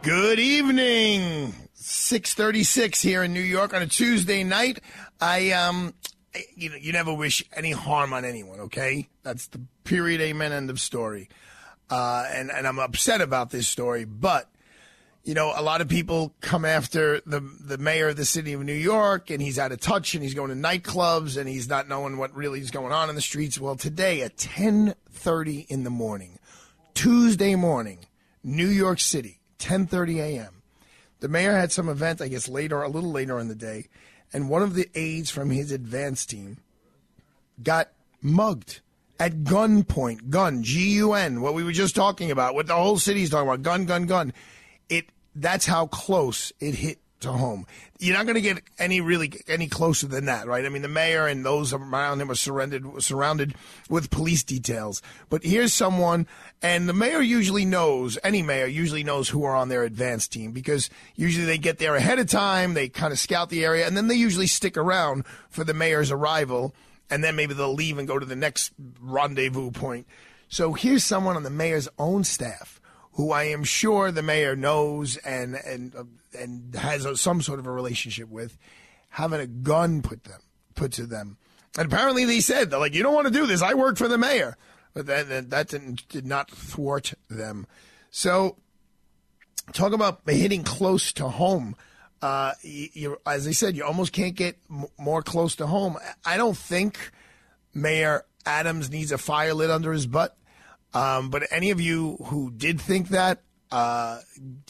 Good 0.00 0.38
evening. 0.38 1.52
636 1.74 3.02
here 3.02 3.22
in 3.22 3.34
New 3.34 3.40
York 3.40 3.74
on 3.74 3.82
a 3.82 3.86
Tuesday 3.86 4.44
night. 4.44 4.80
I 5.20 5.50
um 5.50 5.92
you 6.54 6.70
know, 6.70 6.76
you 6.76 6.92
never 6.92 7.12
wish 7.12 7.44
any 7.54 7.72
harm 7.72 8.14
on 8.14 8.24
anyone, 8.24 8.60
okay? 8.60 9.08
That's 9.22 9.48
the 9.48 9.60
period 9.84 10.22
amen 10.22 10.52
end 10.52 10.70
of 10.70 10.80
story. 10.80 11.28
Uh 11.90 12.24
and 12.32 12.50
and 12.50 12.66
I'm 12.66 12.78
upset 12.78 13.20
about 13.20 13.50
this 13.50 13.68
story, 13.68 14.06
but 14.06 14.48
you 15.26 15.34
know, 15.34 15.52
a 15.56 15.60
lot 15.60 15.80
of 15.80 15.88
people 15.88 16.32
come 16.40 16.64
after 16.64 17.20
the 17.26 17.40
the 17.40 17.78
mayor 17.78 18.10
of 18.10 18.16
the 18.16 18.24
city 18.24 18.52
of 18.52 18.62
New 18.62 18.72
York, 18.72 19.28
and 19.28 19.42
he's 19.42 19.58
out 19.58 19.72
of 19.72 19.80
touch, 19.80 20.14
and 20.14 20.22
he's 20.22 20.34
going 20.34 20.50
to 20.50 20.54
nightclubs, 20.56 21.36
and 21.36 21.48
he's 21.48 21.68
not 21.68 21.88
knowing 21.88 22.16
what 22.16 22.32
really 22.32 22.60
is 22.60 22.70
going 22.70 22.92
on 22.92 23.10
in 23.10 23.16
the 23.16 23.20
streets. 23.20 23.58
Well, 23.58 23.74
today 23.74 24.22
at 24.22 24.38
ten 24.38 24.94
thirty 25.10 25.66
in 25.68 25.82
the 25.82 25.90
morning, 25.90 26.38
Tuesday 26.94 27.56
morning, 27.56 28.06
New 28.44 28.68
York 28.68 29.00
City, 29.00 29.40
ten 29.58 29.84
thirty 29.86 30.20
a.m. 30.20 30.62
The 31.18 31.28
mayor 31.28 31.56
had 31.56 31.72
some 31.72 31.88
event, 31.88 32.22
I 32.22 32.28
guess 32.28 32.48
later, 32.48 32.82
a 32.82 32.88
little 32.88 33.10
later 33.10 33.40
in 33.40 33.48
the 33.48 33.56
day, 33.56 33.86
and 34.32 34.48
one 34.48 34.62
of 34.62 34.74
the 34.74 34.88
aides 34.94 35.28
from 35.28 35.50
his 35.50 35.72
advance 35.72 36.24
team 36.24 36.58
got 37.60 37.90
mugged 38.22 38.80
at 39.18 39.42
gunpoint. 39.42 40.30
Gun, 40.30 40.62
G 40.62 40.90
U 40.90 41.14
N, 41.14 41.40
what 41.40 41.54
we 41.54 41.64
were 41.64 41.72
just 41.72 41.96
talking 41.96 42.30
about, 42.30 42.54
what 42.54 42.68
the 42.68 42.74
whole 42.74 42.96
city's 42.96 43.30
talking 43.30 43.48
about. 43.48 43.62
Gun, 43.62 43.86
gun, 43.86 44.06
gun. 44.06 44.32
It 44.88 45.06
that's 45.36 45.66
how 45.66 45.86
close 45.86 46.52
it 46.60 46.74
hit 46.74 46.98
to 47.20 47.32
home. 47.32 47.66
You're 47.98 48.16
not 48.16 48.26
going 48.26 48.34
to 48.34 48.40
get 48.42 48.62
any 48.78 49.00
really 49.00 49.32
any 49.48 49.68
closer 49.68 50.06
than 50.06 50.26
that, 50.26 50.46
right? 50.46 50.64
I 50.64 50.68
mean, 50.68 50.82
the 50.82 50.88
mayor 50.88 51.26
and 51.26 51.44
those 51.44 51.72
around 51.72 52.20
him 52.20 52.30
are 52.30 52.34
surrounded 52.34 52.84
surrounded 53.02 53.54
with 53.88 54.10
police 54.10 54.42
details. 54.42 55.00
But 55.28 55.42
here's 55.42 55.72
someone, 55.72 56.26
and 56.60 56.88
the 56.88 56.92
mayor 56.92 57.20
usually 57.20 57.64
knows. 57.64 58.18
Any 58.22 58.42
mayor 58.42 58.66
usually 58.66 59.04
knows 59.04 59.28
who 59.28 59.44
are 59.44 59.54
on 59.54 59.68
their 59.68 59.84
advance 59.84 60.28
team 60.28 60.52
because 60.52 60.90
usually 61.14 61.46
they 61.46 61.58
get 61.58 61.78
there 61.78 61.96
ahead 61.96 62.18
of 62.18 62.28
time. 62.28 62.74
They 62.74 62.88
kind 62.88 63.12
of 63.12 63.18
scout 63.18 63.48
the 63.48 63.64
area, 63.64 63.86
and 63.86 63.96
then 63.96 64.08
they 64.08 64.14
usually 64.14 64.46
stick 64.46 64.76
around 64.76 65.24
for 65.48 65.64
the 65.64 65.74
mayor's 65.74 66.10
arrival, 66.10 66.74
and 67.08 67.24
then 67.24 67.34
maybe 67.34 67.54
they'll 67.54 67.74
leave 67.74 67.98
and 67.98 68.08
go 68.08 68.18
to 68.18 68.26
the 68.26 68.36
next 68.36 68.72
rendezvous 69.00 69.70
point. 69.70 70.06
So 70.48 70.74
here's 70.74 71.02
someone 71.02 71.36
on 71.36 71.42
the 71.42 71.50
mayor's 71.50 71.88
own 71.98 72.24
staff 72.24 72.80
who 73.16 73.32
I 73.32 73.44
am 73.44 73.64
sure 73.64 74.12
the 74.12 74.22
mayor 74.22 74.54
knows 74.54 75.16
and 75.18 75.54
and 75.54 75.94
and 76.38 76.74
has 76.74 77.04
a, 77.04 77.16
some 77.16 77.42
sort 77.42 77.58
of 77.58 77.66
a 77.66 77.70
relationship 77.70 78.28
with, 78.28 78.56
having 79.10 79.40
a 79.40 79.46
gun 79.46 80.02
put 80.02 80.24
them 80.24 80.40
put 80.74 80.92
to 80.92 81.06
them, 81.06 81.38
and 81.78 81.90
apparently 81.90 82.24
they 82.24 82.40
said 82.40 82.70
they're 82.70 82.78
like, 82.78 82.94
you 82.94 83.02
don't 83.02 83.14
want 83.14 83.26
to 83.26 83.32
do 83.32 83.46
this. 83.46 83.62
I 83.62 83.74
work 83.74 83.96
for 83.96 84.08
the 84.08 84.18
mayor, 84.18 84.56
but 84.94 85.06
that 85.06 85.50
that 85.50 85.68
didn't, 85.68 86.08
did 86.08 86.26
not 86.26 86.50
thwart 86.50 87.14
them. 87.28 87.66
So, 88.10 88.56
talk 89.72 89.92
about 89.92 90.20
hitting 90.26 90.62
close 90.62 91.12
to 91.14 91.28
home. 91.28 91.74
Uh, 92.22 92.52
you, 92.62 92.88
you, 92.92 93.16
as 93.26 93.46
I 93.46 93.52
said, 93.52 93.76
you 93.76 93.84
almost 93.84 94.12
can't 94.12 94.34
get 94.34 94.58
m- 94.70 94.86
more 94.98 95.22
close 95.22 95.54
to 95.56 95.66
home. 95.66 95.96
I 96.24 96.36
don't 96.36 96.56
think 96.56 97.12
Mayor 97.74 98.24
Adams 98.44 98.90
needs 98.90 99.12
a 99.12 99.18
fire 99.18 99.54
lit 99.54 99.70
under 99.70 99.92
his 99.92 100.06
butt. 100.06 100.36
Um, 100.96 101.28
but 101.28 101.42
any 101.50 101.70
of 101.70 101.80
you 101.80 102.16
who 102.24 102.50
did 102.50 102.80
think 102.80 103.08
that, 103.08 103.42
uh, 103.70 104.20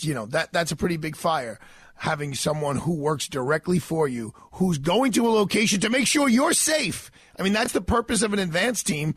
you 0.01 0.13
know, 0.13 0.27
that 0.27 0.53
that's 0.53 0.73
a 0.73 0.77
pretty 0.77 0.97
big 0.97 1.15
fire. 1.15 1.61
Having 1.95 2.35
someone 2.35 2.79
who 2.79 2.95
works 2.95 3.29
directly 3.29 3.79
for 3.79 4.09
you, 4.09 4.35
who's 4.55 4.77
going 4.77 5.13
to 5.13 5.27
a 5.29 5.31
location 5.31 5.81
to 5.81 5.89
make 5.89 6.09
sure 6.09 6.29
you're 6.29 6.53
safe. 6.53 7.13
I 7.39 7.43
mean, 7.43 7.53
that's 7.53 7.73
the 7.73 7.81
purpose 7.81 8.23
of 8.23 8.33
an 8.33 8.41
advanced 8.41 8.87
team. 8.87 9.15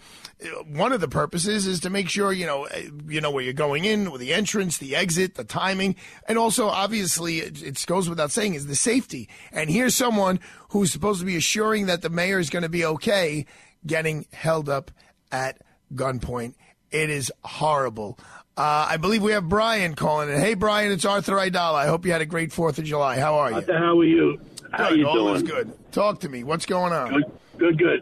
One 0.68 0.92
of 0.92 1.02
the 1.02 1.08
purposes 1.08 1.66
is 1.66 1.80
to 1.80 1.90
make 1.90 2.10
sure 2.10 2.32
you 2.32 2.46
know 2.46 2.68
you 3.08 3.22
know 3.22 3.32
where 3.32 3.44
you're 3.44 3.54
going 3.54 3.86
in, 3.86 4.12
with 4.12 4.22
the 4.22 4.34
entrance, 4.34 4.78
the 4.78 4.96
exit, 4.96 5.34
the 5.34 5.44
timing, 5.44 5.96
and 6.28 6.38
also 6.38 6.68
obviously 6.68 7.40
it, 7.40 7.64
it 7.64 7.84
goes 7.88 8.08
without 8.08 8.30
saying 8.30 8.54
is 8.54 8.68
the 8.68 8.76
safety. 8.76 9.28
And 9.52 9.72
here's 9.72 9.96
someone 9.96 10.40
who's 10.70 10.92
supposed 10.92 11.22
to 11.22 11.26
be 11.26 11.38
assuring 11.38 11.88
that 11.88 12.04
the 12.04 12.12
mayor 12.12 12.38
is 12.38 12.52
going 12.52 12.64
to 12.64 12.70
be 12.70 12.86
okay, 12.86 13.48
getting 13.84 14.28
held 14.32 14.70
up 14.70 14.92
at 15.32 15.58
gunpoint. 15.96 16.54
It 16.92 17.10
is 17.10 17.32
horrible. 17.44 18.18
Uh, 18.58 18.88
I 18.90 18.98
believe 18.98 19.22
we 19.22 19.32
have 19.32 19.48
Brian 19.48 19.96
calling 19.96 20.30
in. 20.30 20.40
Hey, 20.40 20.54
Brian, 20.54 20.92
it's 20.92 21.06
Arthur 21.06 21.36
Aidala. 21.36 21.76
I 21.76 21.88
hope 21.88 22.06
you 22.06 22.12
had 22.12 22.22
a 22.22 22.26
great 22.26 22.52
Fourth 22.52 22.78
of 22.78 22.84
July. 22.84 23.20
How 23.20 23.36
are 23.36 23.52
you? 23.52 23.62
The 23.62 23.74
are 23.74 24.04
you? 24.04 24.42
How 24.72 24.90
good. 24.90 25.00
you 25.00 25.08
All 25.08 25.16
doing? 25.16 25.36
is 25.36 25.44
good. 25.44 25.92
Talk 25.92 26.20
to 26.22 26.30
me. 26.30 26.44
What's 26.44 26.66
going 26.66 26.92
on? 26.92 27.14
Good, 27.14 27.32
good, 27.58 27.78
good. 27.78 28.02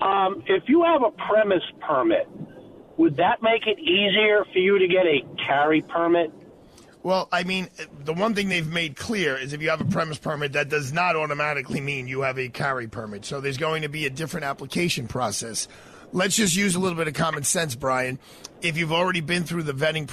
Um, 0.00 0.42
if 0.46 0.64
you 0.68 0.82
have 0.84 1.02
a 1.02 1.10
premise 1.10 1.62
permit, 1.80 2.28
would 2.96 3.16
that 3.16 3.42
make 3.42 3.66
it 3.66 3.78
easier 3.78 4.44
for 4.52 4.58
you 4.58 4.78
to 4.78 4.88
get 4.88 5.06
a 5.06 5.22
carry 5.44 5.82
permit? 5.82 6.32
Well, 7.02 7.28
I 7.30 7.44
mean, 7.44 7.68
the 8.02 8.14
one 8.14 8.34
thing 8.34 8.48
they've 8.48 8.66
made 8.66 8.96
clear 8.96 9.36
is 9.36 9.52
if 9.52 9.60
you 9.60 9.68
have 9.68 9.82
a 9.82 9.84
premise 9.84 10.16
permit, 10.16 10.52
that 10.54 10.70
does 10.70 10.92
not 10.92 11.16
automatically 11.16 11.82
mean 11.82 12.08
you 12.08 12.22
have 12.22 12.38
a 12.38 12.48
carry 12.48 12.86
permit. 12.88 13.26
So 13.26 13.42
there's 13.42 13.58
going 13.58 13.82
to 13.82 13.90
be 13.90 14.06
a 14.06 14.10
different 14.10 14.46
application 14.46 15.06
process. 15.06 15.68
Let's 16.14 16.36
just 16.36 16.54
use 16.54 16.76
a 16.76 16.78
little 16.78 16.96
bit 16.96 17.08
of 17.08 17.14
common 17.14 17.42
sense, 17.42 17.74
Brian. 17.74 18.20
If 18.62 18.78
you've 18.78 18.92
already 18.92 19.20
been 19.20 19.42
through 19.42 19.64
the 19.64 19.72
vetting 19.72 20.06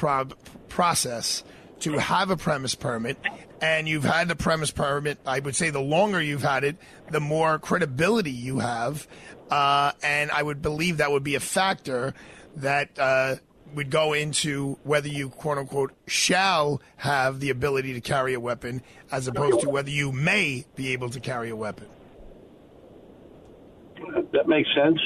process 0.67 1.43
to 1.81 1.99
have 1.99 2.31
a 2.31 2.37
premise 2.37 2.73
permit, 2.73 3.19
and 3.61 3.87
you've 3.87 4.03
had 4.03 4.27
the 4.27 4.35
premise 4.35 4.71
permit, 4.71 5.19
I 5.27 5.39
would 5.39 5.55
say 5.55 5.69
the 5.69 5.79
longer 5.79 6.19
you've 6.19 6.41
had 6.41 6.63
it, 6.63 6.77
the 7.11 7.19
more 7.19 7.59
credibility 7.59 8.31
you 8.31 8.57
have. 8.57 9.07
Uh, 9.51 9.91
and 10.01 10.31
I 10.31 10.41
would 10.41 10.63
believe 10.63 10.97
that 10.97 11.11
would 11.11 11.23
be 11.23 11.35
a 11.35 11.39
factor 11.39 12.15
that 12.55 12.97
uh, 12.97 13.35
would 13.75 13.91
go 13.91 14.13
into 14.13 14.79
whether 14.83 15.07
you, 15.07 15.29
quote 15.29 15.59
unquote, 15.59 15.93
shall 16.07 16.81
have 16.97 17.39
the 17.39 17.51
ability 17.51 17.93
to 17.93 18.01
carry 18.01 18.33
a 18.33 18.39
weapon 18.39 18.81
as 19.11 19.27
opposed 19.27 19.59
to 19.59 19.69
whether 19.69 19.91
you 19.91 20.11
may 20.11 20.65
be 20.75 20.93
able 20.93 21.11
to 21.11 21.19
carry 21.19 21.51
a 21.51 21.55
weapon. 21.55 21.85
That 24.33 24.47
makes 24.47 24.69
sense. 24.73 24.99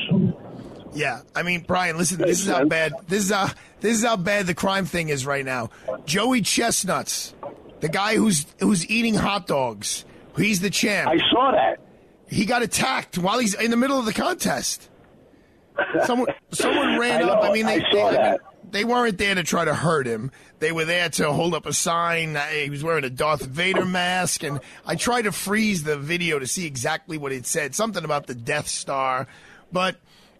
Yeah, 0.95 1.21
I 1.35 1.43
mean, 1.43 1.65
Brian, 1.67 1.97
listen. 1.97 2.17
This 2.19 2.41
is 2.41 2.47
how 2.47 2.63
bad. 2.65 2.93
This 3.07 3.25
is 3.25 3.31
how 3.31 3.49
this 3.81 3.97
is 3.97 4.03
how 4.05 4.15
bad 4.15 4.47
the 4.47 4.55
crime 4.55 4.85
thing 4.85 5.09
is 5.09 5.25
right 5.25 5.43
now. 5.45 5.69
Joey 6.05 6.41
Chestnut's, 6.41 7.33
the 7.81 7.89
guy 7.89 8.15
who's 8.15 8.45
who's 8.59 8.89
eating 8.89 9.13
hot 9.15 9.45
dogs. 9.47 10.05
He's 10.37 10.61
the 10.61 10.69
champ. 10.69 11.09
I 11.09 11.17
saw 11.29 11.51
that. 11.51 11.79
He 12.29 12.45
got 12.45 12.61
attacked 12.63 13.17
while 13.17 13.39
he's 13.39 13.53
in 13.53 13.71
the 13.71 13.77
middle 13.77 13.99
of 13.99 14.05
the 14.05 14.13
contest. 14.13 14.89
Someone 16.05 16.27
someone 16.51 16.97
ran 16.99 17.21
I 17.23 17.25
know, 17.25 17.33
up. 17.33 17.43
I 17.43 17.51
mean, 17.53 17.65
they, 17.65 17.75
I 17.75 17.79
they, 17.79 17.85
saw 17.91 18.09
I 18.09 18.29
mean, 18.31 18.37
they 18.71 18.83
weren't 18.85 19.17
there 19.17 19.35
to 19.35 19.43
try 19.43 19.65
to 19.65 19.73
hurt 19.75 20.07
him. 20.07 20.31
They 20.59 20.71
were 20.71 20.85
there 20.85 21.09
to 21.09 21.31
hold 21.33 21.53
up 21.53 21.65
a 21.65 21.73
sign. 21.73 22.35
Uh, 22.37 22.45
He 22.47 22.69
was 22.69 22.83
wearing 22.83 23.03
a 23.03 23.09
Darth 23.09 23.43
Vader 23.45 23.85
mask, 23.85 24.43
and 24.43 24.59
I 24.85 24.95
tried 24.95 25.23
to 25.23 25.31
freeze 25.33 25.83
the 25.83 25.97
video 25.97 26.39
to 26.39 26.47
see 26.47 26.65
exactly 26.65 27.17
what 27.17 27.31
it 27.33 27.45
said. 27.45 27.75
Something 27.75 28.05
about 28.05 28.27
the 28.27 28.35
Death 28.35 28.67
Star, 28.67 29.27
but 29.71 29.97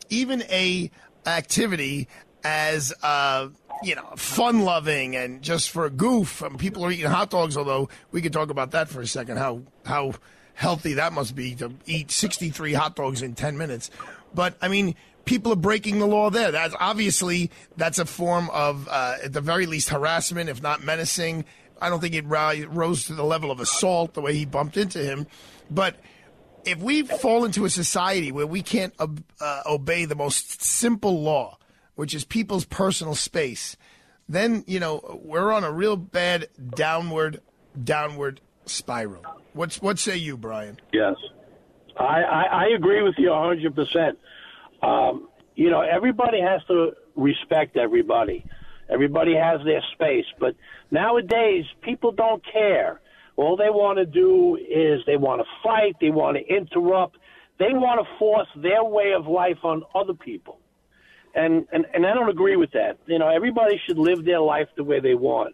even 0.10 0.44
a 0.44 0.92
activity 1.26 2.08
as 2.44 2.94
uh, 3.02 3.50
you 3.84 3.96
know 3.96 4.08
fun 4.16 4.62
loving 4.62 5.16
and 5.16 5.42
just 5.42 5.70
for 5.70 5.86
a 5.86 5.90
goof. 5.90 6.44
Um, 6.44 6.58
people 6.58 6.86
are 6.86 6.92
eating 6.92 7.08
hot 7.08 7.30
dogs. 7.30 7.58
Although 7.58 7.90
we 8.12 8.22
could 8.22 8.34
talk 8.34 8.50
about 8.50 8.72
that 8.72 8.90
for 8.90 9.02
a 9.02 9.08
second. 9.08 9.38
How 9.38 9.62
how 9.86 10.14
healthy 10.56 10.94
that 10.94 11.14
must 11.14 11.36
be 11.36 11.54
to 11.56 11.74
eat 11.86 12.10
63 12.10 12.74
hot 12.74 12.96
dogs 12.96 13.22
in 13.22 13.36
10 13.36 13.58
minutes. 13.58 13.92
But 14.34 14.56
I 14.62 14.70
mean, 14.70 14.96
people 15.26 15.52
are 15.52 15.58
breaking 15.58 16.00
the 16.00 16.08
law 16.08 16.30
there. 16.30 16.52
That's 16.52 16.76
obviously 16.80 17.52
that's 17.78 18.00
a 18.00 18.06
form 18.06 18.50
of, 18.52 18.88
uh, 18.90 19.18
at 19.24 19.34
the 19.34 19.42
very 19.42 19.66
least, 19.66 19.90
harassment, 19.90 20.50
if 20.50 20.62
not 20.62 20.84
menacing. 20.84 21.46
I 21.82 21.90
don't 21.90 22.00
think 22.00 22.16
it 22.16 22.26
rose 22.26 23.06
to 23.06 23.14
the 23.14 23.24
level 23.24 23.52
of 23.52 23.60
assault 23.60 24.14
the 24.14 24.22
way 24.22 24.34
he 24.34 24.46
bumped 24.46 24.78
into 24.78 25.00
him, 25.00 25.28
but 25.70 25.98
if 26.66 26.80
we 26.80 27.04
fall 27.04 27.46
into 27.46 27.66
a 27.66 27.70
society 27.70 28.32
where 28.32 28.48
we 28.48 28.62
can't 28.62 28.94
uh, 29.00 29.62
obey 29.66 30.06
the 30.06 30.16
most 30.16 30.62
simple 30.62 31.22
law, 31.22 31.58
which 31.96 32.14
is 32.14 32.26
people's 32.26 32.66
personal 32.66 33.16
space, 33.16 33.78
then 34.28 34.64
you 34.68 34.80
know 34.80 35.22
we're 35.24 35.52
on 35.52 35.64
a 35.64 35.72
real 35.72 35.96
bad 35.96 36.48
downward 36.76 37.42
downward 37.82 38.42
spiral. 38.66 39.24
What's 39.54 39.82
what 39.82 40.00
say 40.00 40.18
you, 40.18 40.38
Brian? 40.38 40.80
Yes, 40.92 41.16
I, 41.98 42.04
I, 42.24 42.44
I 42.52 42.66
agree 42.76 43.04
with 43.04 43.16
you 43.18 43.30
100%. 43.30 44.16
Um, 44.82 45.30
you 45.56 45.70
know, 45.70 45.82
everybody 45.82 46.42
has 46.42 46.62
to 46.68 46.92
respect 47.16 47.78
everybody. 47.78 48.46
Everybody 48.90 49.36
has 49.36 49.62
their 49.66 49.82
space, 49.94 50.26
but 50.40 50.56
nowadays 50.92 51.66
people 51.82 52.12
don't 52.12 52.44
care. 52.52 53.00
All 53.38 53.58
they 53.58 53.70
want 53.70 53.98
to 53.98 54.06
do 54.06 54.56
is 54.56 55.02
they 55.06 55.18
want 55.18 55.42
to 55.42 55.48
fight, 55.62 55.96
they 56.00 56.10
want 56.10 56.38
to 56.38 56.44
interrupt, 56.54 57.18
they 57.60 57.74
want 57.74 58.06
to 58.06 58.18
force 58.18 58.48
their 58.56 58.84
way 58.84 59.14
of 59.18 59.28
life 59.28 59.58
on 59.64 59.84
other 59.94 60.14
people. 60.14 60.60
And, 61.34 61.68
and 61.74 61.86
and 61.94 62.06
I 62.06 62.14
don't 62.14 62.30
agree 62.30 62.56
with 62.56 62.72
that. 62.72 62.98
You 63.08 63.20
know, 63.20 63.28
everybody 63.28 63.80
should 63.86 63.98
live 63.98 64.24
their 64.24 64.40
life 64.40 64.68
the 64.78 64.86
way 64.86 65.02
they 65.02 65.16
want. 65.16 65.54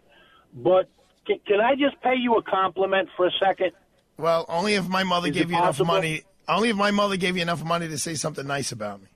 But 0.54 0.88
can, 1.26 1.40
can 1.46 1.60
I 1.60 1.74
just 1.74 2.00
pay 2.02 2.14
you 2.16 2.34
a 2.36 2.42
compliment 2.42 3.08
for 3.16 3.26
a 3.26 3.32
second? 3.44 3.72
Well, 4.16 4.46
only 4.48 4.74
if 4.74 4.88
my 4.88 5.02
mother 5.02 5.28
Is 5.28 5.34
gave 5.34 5.50
you 5.50 5.56
enough 5.56 5.80
money. 5.80 6.22
Only 6.48 6.70
if 6.70 6.76
my 6.76 6.90
mother 6.92 7.16
gave 7.16 7.36
you 7.36 7.42
enough 7.42 7.64
money 7.64 7.88
to 7.88 7.98
say 7.98 8.14
something 8.14 8.46
nice 8.46 8.70
about 8.72 9.00
me. 9.00 9.08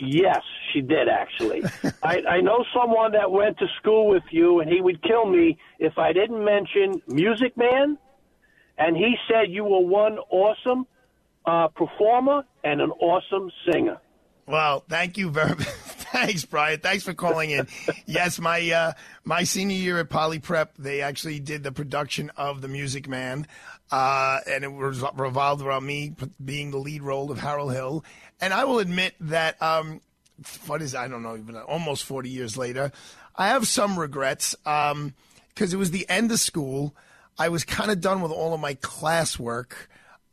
Yes, 0.00 0.42
she 0.72 0.80
did 0.80 1.08
actually. 1.08 1.62
I, 2.02 2.22
I 2.28 2.40
know 2.40 2.64
someone 2.74 3.12
that 3.12 3.30
went 3.30 3.58
to 3.58 3.66
school 3.78 4.08
with 4.08 4.22
you, 4.30 4.60
and 4.60 4.70
he 4.70 4.80
would 4.80 5.02
kill 5.02 5.26
me 5.26 5.58
if 5.78 5.98
I 5.98 6.12
didn't 6.12 6.44
mention 6.44 7.02
Music 7.06 7.56
Man. 7.56 7.98
And 8.78 8.96
he 8.96 9.14
said 9.28 9.50
you 9.50 9.64
were 9.64 9.80
one 9.80 10.18
awesome 10.30 10.86
uh, 11.44 11.68
performer 11.68 12.44
and 12.64 12.80
an 12.80 12.90
awesome 12.92 13.50
singer. 13.70 13.98
Well, 14.46 14.84
thank 14.88 15.16
you 15.16 15.30
very 15.30 15.50
much. 15.50 15.58
Thanks, 16.10 16.44
Brian. 16.44 16.80
Thanks 16.80 17.04
for 17.04 17.14
calling 17.14 17.50
in. 17.50 17.68
yes, 18.06 18.40
my 18.40 18.68
uh, 18.70 18.92
my 19.22 19.44
senior 19.44 19.76
year 19.76 19.98
at 20.00 20.10
Poly 20.10 20.40
Prep, 20.40 20.76
they 20.76 21.02
actually 21.02 21.38
did 21.38 21.62
the 21.62 21.70
production 21.70 22.30
of 22.36 22.60
The 22.60 22.68
Music 22.68 23.06
Man, 23.06 23.46
uh, 23.90 24.38
and 24.46 24.64
it 24.64 24.72
was 24.72 25.02
revolved 25.14 25.62
around 25.62 25.84
me 25.84 26.14
being 26.44 26.70
the 26.70 26.78
lead 26.78 27.02
role 27.02 27.30
of 27.30 27.38
Harold 27.38 27.72
Hill. 27.72 28.04
And 28.40 28.54
I 28.54 28.64
will 28.64 28.78
admit 28.78 29.14
that 29.20 29.60
um, 29.62 30.00
what 30.66 30.82
is 30.82 30.94
I 30.94 31.08
don't 31.08 31.22
know 31.22 31.36
even 31.36 31.56
almost 31.56 32.04
forty 32.04 32.30
years 32.30 32.56
later, 32.56 32.92
I 33.36 33.48
have 33.48 33.66
some 33.66 33.98
regrets 33.98 34.54
because 34.64 35.72
it 35.72 35.76
was 35.76 35.90
the 35.90 36.08
end 36.08 36.32
of 36.32 36.40
school. 36.40 36.94
I 37.38 37.48
was 37.48 37.64
kind 37.64 37.90
of 37.90 38.00
done 38.00 38.20
with 38.20 38.32
all 38.32 38.52
of 38.52 38.60
my 38.60 38.74
classwork, 38.74 39.72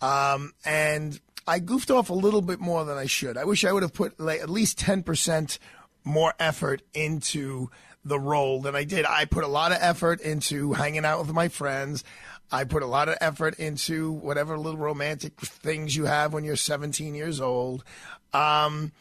um, 0.02 0.54
and 0.66 1.20
I 1.48 1.60
goofed 1.60 1.90
off 1.90 2.10
a 2.10 2.14
little 2.14 2.42
bit 2.42 2.60
more 2.60 2.84
than 2.84 2.98
I 2.98 3.06
should. 3.06 3.38
I 3.38 3.46
wish 3.46 3.64
I 3.64 3.72
would 3.72 3.84
have 3.84 3.94
put 3.94 4.20
like, 4.20 4.42
at 4.42 4.50
least 4.50 4.78
10% 4.80 5.58
more 6.04 6.34
effort 6.40 6.82
into 6.94 7.70
the 8.04 8.20
role 8.20 8.62
than 8.62 8.76
I 8.76 8.84
did. 8.84 9.06
I 9.06 9.26
put 9.26 9.46
a 9.46 9.48
lot 9.48 9.72
of 9.72 9.78
effort 9.82 10.20
into 10.20 10.74
hanging 10.74 11.06
out 11.06 11.20
with 11.20 11.34
my 11.34 11.48
friends. 11.48 12.04
I 12.52 12.64
put 12.64 12.84
a 12.84 12.88
lot 12.88 13.10
of 13.10 13.18
effort 13.20 13.60
into 13.60 14.12
whatever 14.12 14.58
little 14.58 14.80
romantic 14.80 15.40
things 15.40 15.96
you 15.96 16.06
have 16.06 16.34
when 16.34 16.44
you're 16.44 16.56
17 16.56 17.14
years 17.14 17.42
old. 17.42 17.84
Um, 18.34 18.92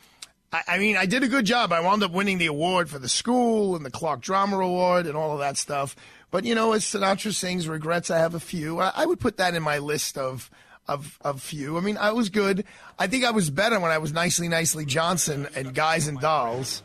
I, 0.52 0.62
I 0.68 0.78
mean, 0.78 0.96
I 0.96 1.06
did 1.06 1.22
a 1.22 1.28
good 1.28 1.44
job. 1.44 1.72
I 1.72 1.80
wound 1.80 2.02
up 2.02 2.12
winning 2.12 2.38
the 2.38 2.46
award 2.46 2.90
for 2.90 2.98
the 2.98 3.08
school 3.08 3.76
and 3.76 3.84
the 3.84 3.90
Clark 3.90 4.20
Drama 4.20 4.58
Award 4.58 5.06
and 5.06 5.16
all 5.16 5.32
of 5.32 5.38
that 5.40 5.56
stuff. 5.56 5.94
But 6.30 6.44
you 6.44 6.54
know, 6.54 6.72
as 6.72 6.84
Sinatra 6.84 7.32
sings, 7.32 7.68
regrets 7.68 8.10
I 8.10 8.18
have 8.18 8.34
a 8.34 8.40
few. 8.40 8.80
I, 8.80 8.92
I 8.94 9.06
would 9.06 9.20
put 9.20 9.36
that 9.36 9.54
in 9.54 9.62
my 9.62 9.78
list 9.78 10.18
of 10.18 10.50
of 10.88 11.18
of 11.20 11.40
few. 11.40 11.76
I 11.76 11.80
mean, 11.80 11.96
I 11.96 12.12
was 12.12 12.28
good. 12.28 12.64
I 12.98 13.06
think 13.06 13.24
I 13.24 13.30
was 13.30 13.50
better 13.50 13.78
when 13.78 13.90
I 13.90 13.98
was 13.98 14.12
nicely, 14.12 14.48
nicely 14.48 14.84
Johnson 14.84 15.48
and 15.54 15.74
Guys 15.74 16.08
and 16.08 16.20
Dolls. 16.20 16.82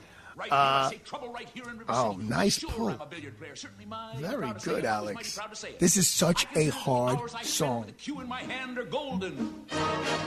Uh, 0.49 0.91
oh, 1.89 2.17
nice 2.21 2.59
pull. 2.59 2.97
Very 4.17 4.51
good, 4.63 4.85
Alex. 4.85 5.39
This 5.79 5.97
is 5.97 6.07
such 6.07 6.47
a 6.55 6.69
hard 6.69 7.19
song. 7.43 7.85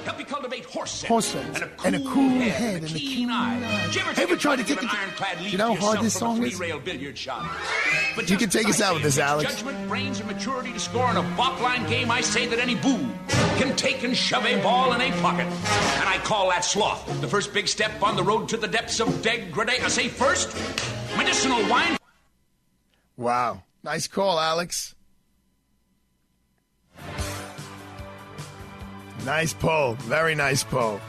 Help 0.04 0.18
you 0.18 0.24
cultivate 0.26 0.64
horse 0.66 0.90
sense 0.90 1.08
Horse 1.08 1.26
sense 1.26 1.60
and 1.60 1.64
a 1.64 1.76
cool, 1.76 1.84
and 1.84 1.96
a 1.96 2.00
cool 2.00 2.28
head, 2.40 2.82
and 2.82 2.90
a 2.90 2.98
keen 2.98 3.30
eye. 3.30 3.60
eye. 3.64 3.90
Ever 3.98 4.20
Ever 4.20 4.36
tried 4.36 4.56
to 4.56 4.64
take 4.64 4.82
an 4.82 4.88
ironclad 4.88 5.40
lead 5.40 5.52
You 5.52 5.58
know 5.58 5.74
how 5.74 5.92
hard 5.94 6.00
this 6.04 6.14
song 6.14 6.42
is? 6.42 6.58
But 6.58 8.30
You 8.30 8.36
can 8.36 8.50
take 8.50 8.68
us 8.68 8.80
out 8.80 8.94
with 8.94 9.02
this, 9.02 9.18
Alex. 9.18 9.54
Judgment, 9.54 9.88
brains, 9.88 10.20
and 10.20 10.30
maturity 10.30 10.72
to 10.72 10.80
score 10.80 11.10
in 11.10 11.16
a 11.16 11.22
balk 11.36 11.60
line 11.60 11.86
game. 11.88 12.10
I 12.10 12.20
say 12.20 12.46
that 12.46 12.58
any 12.58 12.74
boo 12.74 13.08
can 13.58 13.76
take 13.76 14.02
and 14.02 14.16
shove 14.16 14.44
a 14.44 14.60
ball 14.62 14.92
in 14.92 15.00
a 15.00 15.10
pocket, 15.20 15.46
and 15.46 16.08
I 16.08 16.18
call 16.24 16.50
that 16.50 16.64
sloth. 16.64 17.04
The 17.20 17.28
first 17.28 17.52
big 17.52 17.68
step 17.68 18.02
on 18.02 18.16
the 18.16 18.22
road 18.22 18.48
to 18.50 18.56
the 18.56 18.68
depths 18.68 19.00
of 19.00 19.22
degradation. 19.22 19.84
I 20.04 20.08
say 20.08 20.12
first, 20.12 21.16
medicinal 21.16 21.66
wine. 21.70 21.96
Wow. 23.16 23.62
Nice 23.82 24.06
call, 24.06 24.38
Alex. 24.38 24.94
Nice 29.24 29.54
pull. 29.54 29.94
Very 29.94 30.34
nice 30.34 30.62
pull. 30.62 31.00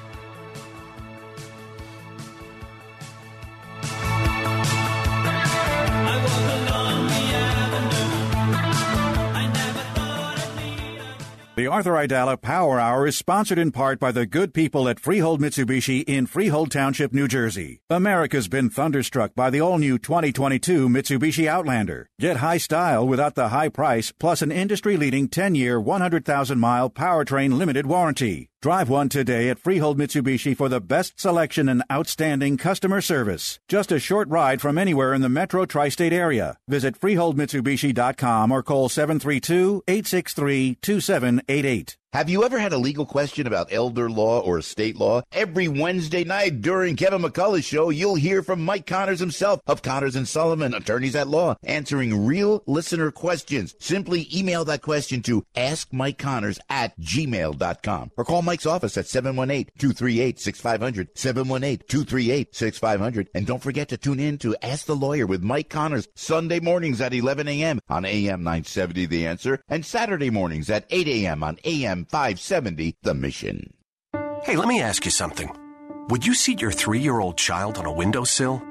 The 11.55 11.67
Arthur 11.67 11.93
Aidala 11.93 12.41
Power 12.41 12.81
Hour 12.81 13.07
is 13.07 13.15
sponsored 13.15 13.57
in 13.57 13.71
part 13.71 13.97
by 13.97 14.11
the 14.11 14.25
good 14.25 14.53
people 14.53 14.89
at 14.89 14.99
Freehold 14.99 15.39
Mitsubishi 15.39 16.03
in 16.05 16.25
Freehold 16.25 16.69
Township, 16.69 17.13
New 17.13 17.29
Jersey. 17.29 17.79
America's 17.89 18.49
been 18.49 18.69
thunderstruck 18.69 19.33
by 19.35 19.49
the 19.49 19.61
all 19.61 19.77
new 19.77 19.97
2022 19.97 20.89
Mitsubishi 20.89 21.47
Outlander. 21.47 22.09
Get 22.19 22.37
high 22.37 22.57
style 22.57 23.07
without 23.07 23.35
the 23.35 23.47
high 23.47 23.69
price, 23.69 24.11
plus 24.11 24.41
an 24.41 24.51
industry 24.51 24.97
leading 24.97 25.29
10 25.29 25.55
year, 25.55 25.79
100,000 25.79 26.59
mile 26.59 26.89
powertrain 26.89 27.57
limited 27.57 27.85
warranty. 27.85 28.49
Drive 28.65 28.89
one 28.89 29.09
today 29.09 29.49
at 29.49 29.59
Freehold 29.59 29.99
Mitsubishi 29.99 30.57
for 30.57 30.69
the 30.69 30.81
best 30.81 31.19
selection 31.19 31.69
and 31.69 31.83
outstanding 31.91 32.57
customer 32.57 32.99
service. 32.99 33.59
Just 33.67 33.91
a 33.91 33.99
short 33.99 34.27
ride 34.27 34.59
from 34.59 34.79
anywhere 34.79 35.13
in 35.13 35.21
the 35.21 35.29
metro 35.29 35.67
tri 35.67 35.87
state 35.89 36.11
area. 36.11 36.57
Visit 36.67 36.99
FreeholdMitsubishi.com 36.99 38.51
or 38.51 38.63
call 38.63 38.89
732 38.89 39.83
863 39.87 40.79
2788. 40.81 41.97
Have 42.15 42.29
you 42.29 42.45
ever 42.45 42.57
had 42.57 42.71
a 42.71 42.77
legal 42.77 43.05
question 43.05 43.45
about 43.45 43.73
elder 43.73 44.09
law 44.09 44.39
or 44.39 44.57
estate 44.57 44.95
law? 44.95 45.23
Every 45.33 45.67
Wednesday 45.67 46.23
night 46.23 46.61
during 46.61 46.95
Kevin 46.95 47.21
McCullough's 47.21 47.65
show, 47.65 47.89
you'll 47.89 48.15
hear 48.15 48.41
from 48.41 48.63
Mike 48.63 48.85
Connors 48.85 49.19
himself 49.19 49.59
of 49.67 49.81
Connors 49.81 50.15
and 50.15 50.25
Sullivan, 50.25 50.73
attorneys 50.73 51.17
at 51.17 51.27
law, 51.27 51.57
answering 51.61 52.25
real 52.25 52.63
listener 52.67 53.11
questions. 53.11 53.75
Simply 53.81 54.29
email 54.33 54.63
that 54.63 54.81
question 54.81 55.21
to 55.23 55.43
askmikeconnors 55.57 56.57
at 56.69 56.97
gmail.com 57.01 58.11
or 58.15 58.23
call 58.23 58.43
Mike's 58.43 58.65
office 58.65 58.95
at 58.95 59.07
718-238-6500, 59.07 61.09
718-238-6500. 61.15 63.27
And 63.35 63.45
don't 63.45 63.61
forget 63.61 63.89
to 63.89 63.97
tune 63.97 64.21
in 64.21 64.37
to 64.37 64.55
Ask 64.61 64.85
the 64.85 64.95
Lawyer 64.95 65.27
with 65.27 65.43
Mike 65.43 65.69
Connors 65.69 66.07
Sunday 66.15 66.61
mornings 66.61 67.01
at 67.01 67.13
11 67.13 67.49
a.m. 67.49 67.81
on 67.89 68.05
AM 68.05 68.41
970 68.41 69.05
The 69.05 69.27
Answer 69.27 69.61
and 69.67 69.85
Saturday 69.85 70.29
mornings 70.29 70.69
at 70.69 70.85
8 70.89 71.09
a.m. 71.09 71.43
on 71.43 71.59
AM 71.65 72.04
570 72.09 72.95
The 73.03 73.13
Mission. 73.13 73.73
Hey, 74.43 74.55
let 74.55 74.67
me 74.67 74.81
ask 74.81 75.05
you 75.05 75.11
something. 75.11 75.49
Would 76.09 76.25
you 76.25 76.33
seat 76.33 76.61
your 76.61 76.71
three 76.71 76.99
year 76.99 77.19
old 77.19 77.37
child 77.37 77.77
on 77.77 77.85
a 77.85 77.91
windowsill? 77.91 78.61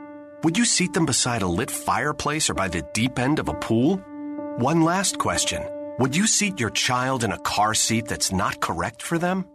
Would 0.44 0.56
you 0.56 0.64
seat 0.64 0.92
them 0.92 1.06
beside 1.06 1.42
a 1.42 1.46
lit 1.46 1.70
fireplace 1.70 2.48
or 2.48 2.54
by 2.54 2.68
the 2.68 2.82
deep 2.92 3.18
end 3.18 3.38
of 3.38 3.48
a 3.48 3.54
pool? 3.54 3.96
One 4.58 4.82
last 4.82 5.18
question. 5.18 5.62
Would 5.98 6.14
you 6.14 6.26
seat 6.26 6.60
your 6.60 6.70
child 6.70 7.24
in 7.24 7.32
a 7.32 7.38
car 7.38 7.74
seat 7.74 8.06
that's 8.06 8.30
not 8.30 8.60
correct 8.60 9.02
for 9.02 9.18
them? 9.18 9.46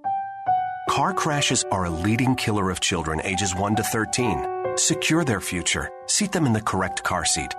Car 0.89 1.13
crashes 1.13 1.63
are 1.71 1.85
a 1.85 1.89
leading 1.89 2.35
killer 2.35 2.69
of 2.69 2.79
children 2.79 3.21
ages 3.23 3.55
1 3.55 3.75
to 3.75 3.83
13. 3.83 4.77
Secure 4.77 5.23
their 5.23 5.41
future. 5.41 5.89
Seat 6.07 6.31
them 6.31 6.45
in 6.45 6.53
the 6.53 6.61
correct 6.61 7.03
car 7.03 7.23
seat. 7.23 7.53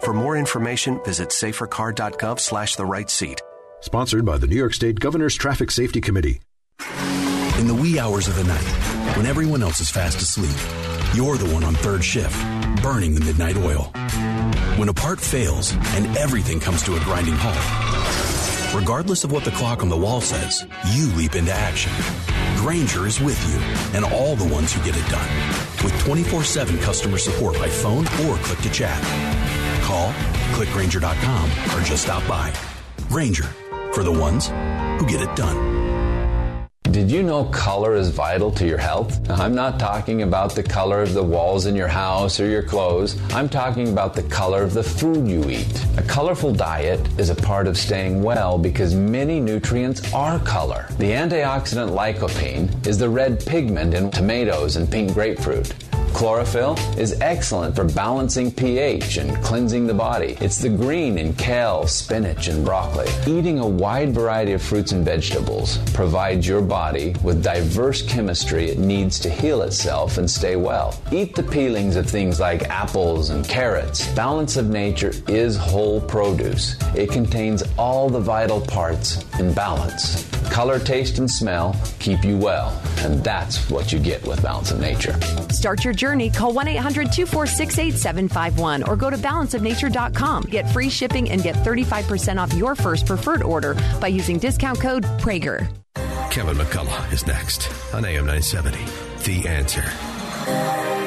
For 0.00 0.14
more 0.14 0.36
information, 0.36 1.02
visit 1.04 1.30
safercar.gov 1.30 2.38
slash 2.38 2.76
the 2.76 2.86
right 2.86 3.10
seat. 3.10 3.42
Sponsored 3.86 4.24
by 4.26 4.36
the 4.36 4.48
New 4.48 4.56
York 4.56 4.74
State 4.74 4.98
Governor's 4.98 5.36
Traffic 5.36 5.70
Safety 5.70 6.00
Committee. 6.00 6.40
In 7.60 7.68
the 7.68 7.78
wee 7.80 8.00
hours 8.00 8.26
of 8.26 8.34
the 8.34 8.42
night, 8.42 9.16
when 9.16 9.26
everyone 9.26 9.62
else 9.62 9.80
is 9.80 9.88
fast 9.88 10.20
asleep, 10.20 10.50
you're 11.14 11.36
the 11.36 11.48
one 11.54 11.62
on 11.62 11.74
third 11.74 12.02
shift, 12.02 12.36
burning 12.82 13.14
the 13.14 13.24
midnight 13.24 13.56
oil. 13.56 13.92
When 14.74 14.88
a 14.88 14.92
part 14.92 15.20
fails 15.20 15.72
and 15.94 16.16
everything 16.16 16.58
comes 16.58 16.82
to 16.82 16.96
a 16.96 17.00
grinding 17.04 17.36
halt, 17.36 18.74
Regardless 18.74 19.22
of 19.22 19.30
what 19.30 19.44
the 19.44 19.52
clock 19.52 19.84
on 19.84 19.88
the 19.88 19.96
wall 19.96 20.20
says, 20.20 20.66
you 20.90 21.06
leap 21.12 21.36
into 21.36 21.52
action. 21.52 21.92
Grainger 22.56 23.06
is 23.06 23.20
with 23.20 23.38
you 23.48 23.60
and 23.96 24.04
all 24.04 24.34
the 24.34 24.52
ones 24.52 24.72
who 24.72 24.84
get 24.84 24.98
it 24.98 25.08
done. 25.08 25.84
With 25.84 25.96
24 26.00 26.42
7 26.42 26.76
customer 26.78 27.18
support 27.18 27.54
by 27.54 27.68
phone 27.68 28.06
or 28.26 28.36
click 28.38 28.58
to 28.58 28.70
chat. 28.70 29.00
Call, 29.84 30.10
clickgrainger.com, 30.56 31.50
or 31.78 31.84
just 31.84 32.02
stop 32.02 32.26
by. 32.26 32.52
Grainger, 33.08 33.46
for 33.96 34.02
the 34.02 34.12
ones 34.12 34.48
who 35.00 35.06
get 35.06 35.22
it 35.22 35.34
done. 35.34 36.68
Did 36.90 37.10
you 37.10 37.22
know 37.22 37.44
color 37.44 37.94
is 37.94 38.10
vital 38.10 38.50
to 38.50 38.66
your 38.66 38.76
health? 38.76 39.30
I'm 39.30 39.54
not 39.54 39.80
talking 39.80 40.20
about 40.20 40.54
the 40.54 40.62
color 40.62 41.00
of 41.00 41.14
the 41.14 41.22
walls 41.22 41.64
in 41.64 41.74
your 41.74 41.88
house 41.88 42.38
or 42.38 42.46
your 42.46 42.62
clothes. 42.62 43.18
I'm 43.32 43.48
talking 43.48 43.88
about 43.88 44.12
the 44.12 44.24
color 44.24 44.62
of 44.62 44.74
the 44.74 44.82
food 44.82 45.26
you 45.26 45.48
eat. 45.48 45.86
A 45.96 46.02
colorful 46.02 46.52
diet 46.52 47.00
is 47.18 47.30
a 47.30 47.34
part 47.34 47.66
of 47.66 47.78
staying 47.78 48.22
well 48.22 48.58
because 48.58 48.94
many 48.94 49.40
nutrients 49.40 50.12
are 50.12 50.38
color. 50.40 50.86
The 50.98 51.12
antioxidant 51.12 51.88
lycopene 51.96 52.86
is 52.86 52.98
the 52.98 53.08
red 53.08 53.46
pigment 53.46 53.94
in 53.94 54.10
tomatoes 54.10 54.76
and 54.76 54.90
pink 54.92 55.14
grapefruit. 55.14 55.72
Chlorophyll 56.16 56.78
is 56.96 57.20
excellent 57.20 57.76
for 57.76 57.84
balancing 57.84 58.50
pH 58.50 59.18
and 59.18 59.36
cleansing 59.44 59.86
the 59.86 59.92
body. 59.92 60.38
It's 60.40 60.56
the 60.56 60.70
green 60.70 61.18
in 61.18 61.34
kale, 61.34 61.86
spinach, 61.86 62.48
and 62.48 62.64
broccoli. 62.64 63.06
Eating 63.26 63.58
a 63.58 63.68
wide 63.68 64.14
variety 64.14 64.54
of 64.54 64.62
fruits 64.62 64.92
and 64.92 65.04
vegetables 65.04 65.76
provides 65.92 66.48
your 66.48 66.62
body 66.62 67.14
with 67.22 67.42
diverse 67.42 68.00
chemistry 68.00 68.70
it 68.70 68.78
needs 68.78 69.20
to 69.20 69.28
heal 69.28 69.60
itself 69.60 70.16
and 70.16 70.28
stay 70.28 70.56
well. 70.56 70.98
Eat 71.12 71.34
the 71.34 71.42
peelings 71.42 71.96
of 71.96 72.08
things 72.08 72.40
like 72.40 72.62
apples 72.70 73.28
and 73.28 73.46
carrots. 73.46 74.10
Balance 74.14 74.56
of 74.56 74.70
Nature 74.70 75.12
is 75.28 75.54
whole 75.54 76.00
produce. 76.00 76.76
It 76.94 77.10
contains 77.10 77.62
all 77.76 78.08
the 78.08 78.20
vital 78.20 78.62
parts 78.62 79.22
in 79.38 79.52
balance. 79.52 80.26
Color, 80.48 80.78
taste, 80.78 81.18
and 81.18 81.30
smell 81.30 81.78
keep 81.98 82.24
you 82.24 82.38
well, 82.38 82.80
and 83.00 83.22
that's 83.22 83.68
what 83.68 83.92
you 83.92 83.98
get 83.98 84.24
with 84.26 84.40
Balance 84.42 84.70
of 84.70 84.80
Nature. 84.80 85.20
Start 85.50 85.84
your 85.84 85.92
journey. 85.92 86.05
Call 86.30 86.52
1 86.52 86.68
800 86.68 87.12
246 87.12 87.78
8751 87.78 88.82
or 88.84 88.96
go 88.96 89.10
to 89.10 89.16
balanceofnature.com. 89.16 90.44
Get 90.44 90.70
free 90.70 90.90
shipping 90.90 91.30
and 91.30 91.42
get 91.42 91.56
35% 91.56 92.40
off 92.40 92.54
your 92.54 92.74
first 92.74 93.06
preferred 93.06 93.42
order 93.42 93.74
by 94.00 94.08
using 94.08 94.38
discount 94.38 94.80
code 94.80 95.04
Prager. 95.20 95.68
Kevin 96.30 96.56
McCullough 96.56 97.12
is 97.12 97.26
next 97.26 97.70
on 97.94 98.04
AM 98.04 98.26
970. 98.26 98.78
The 99.24 99.48
answer. 99.48 101.05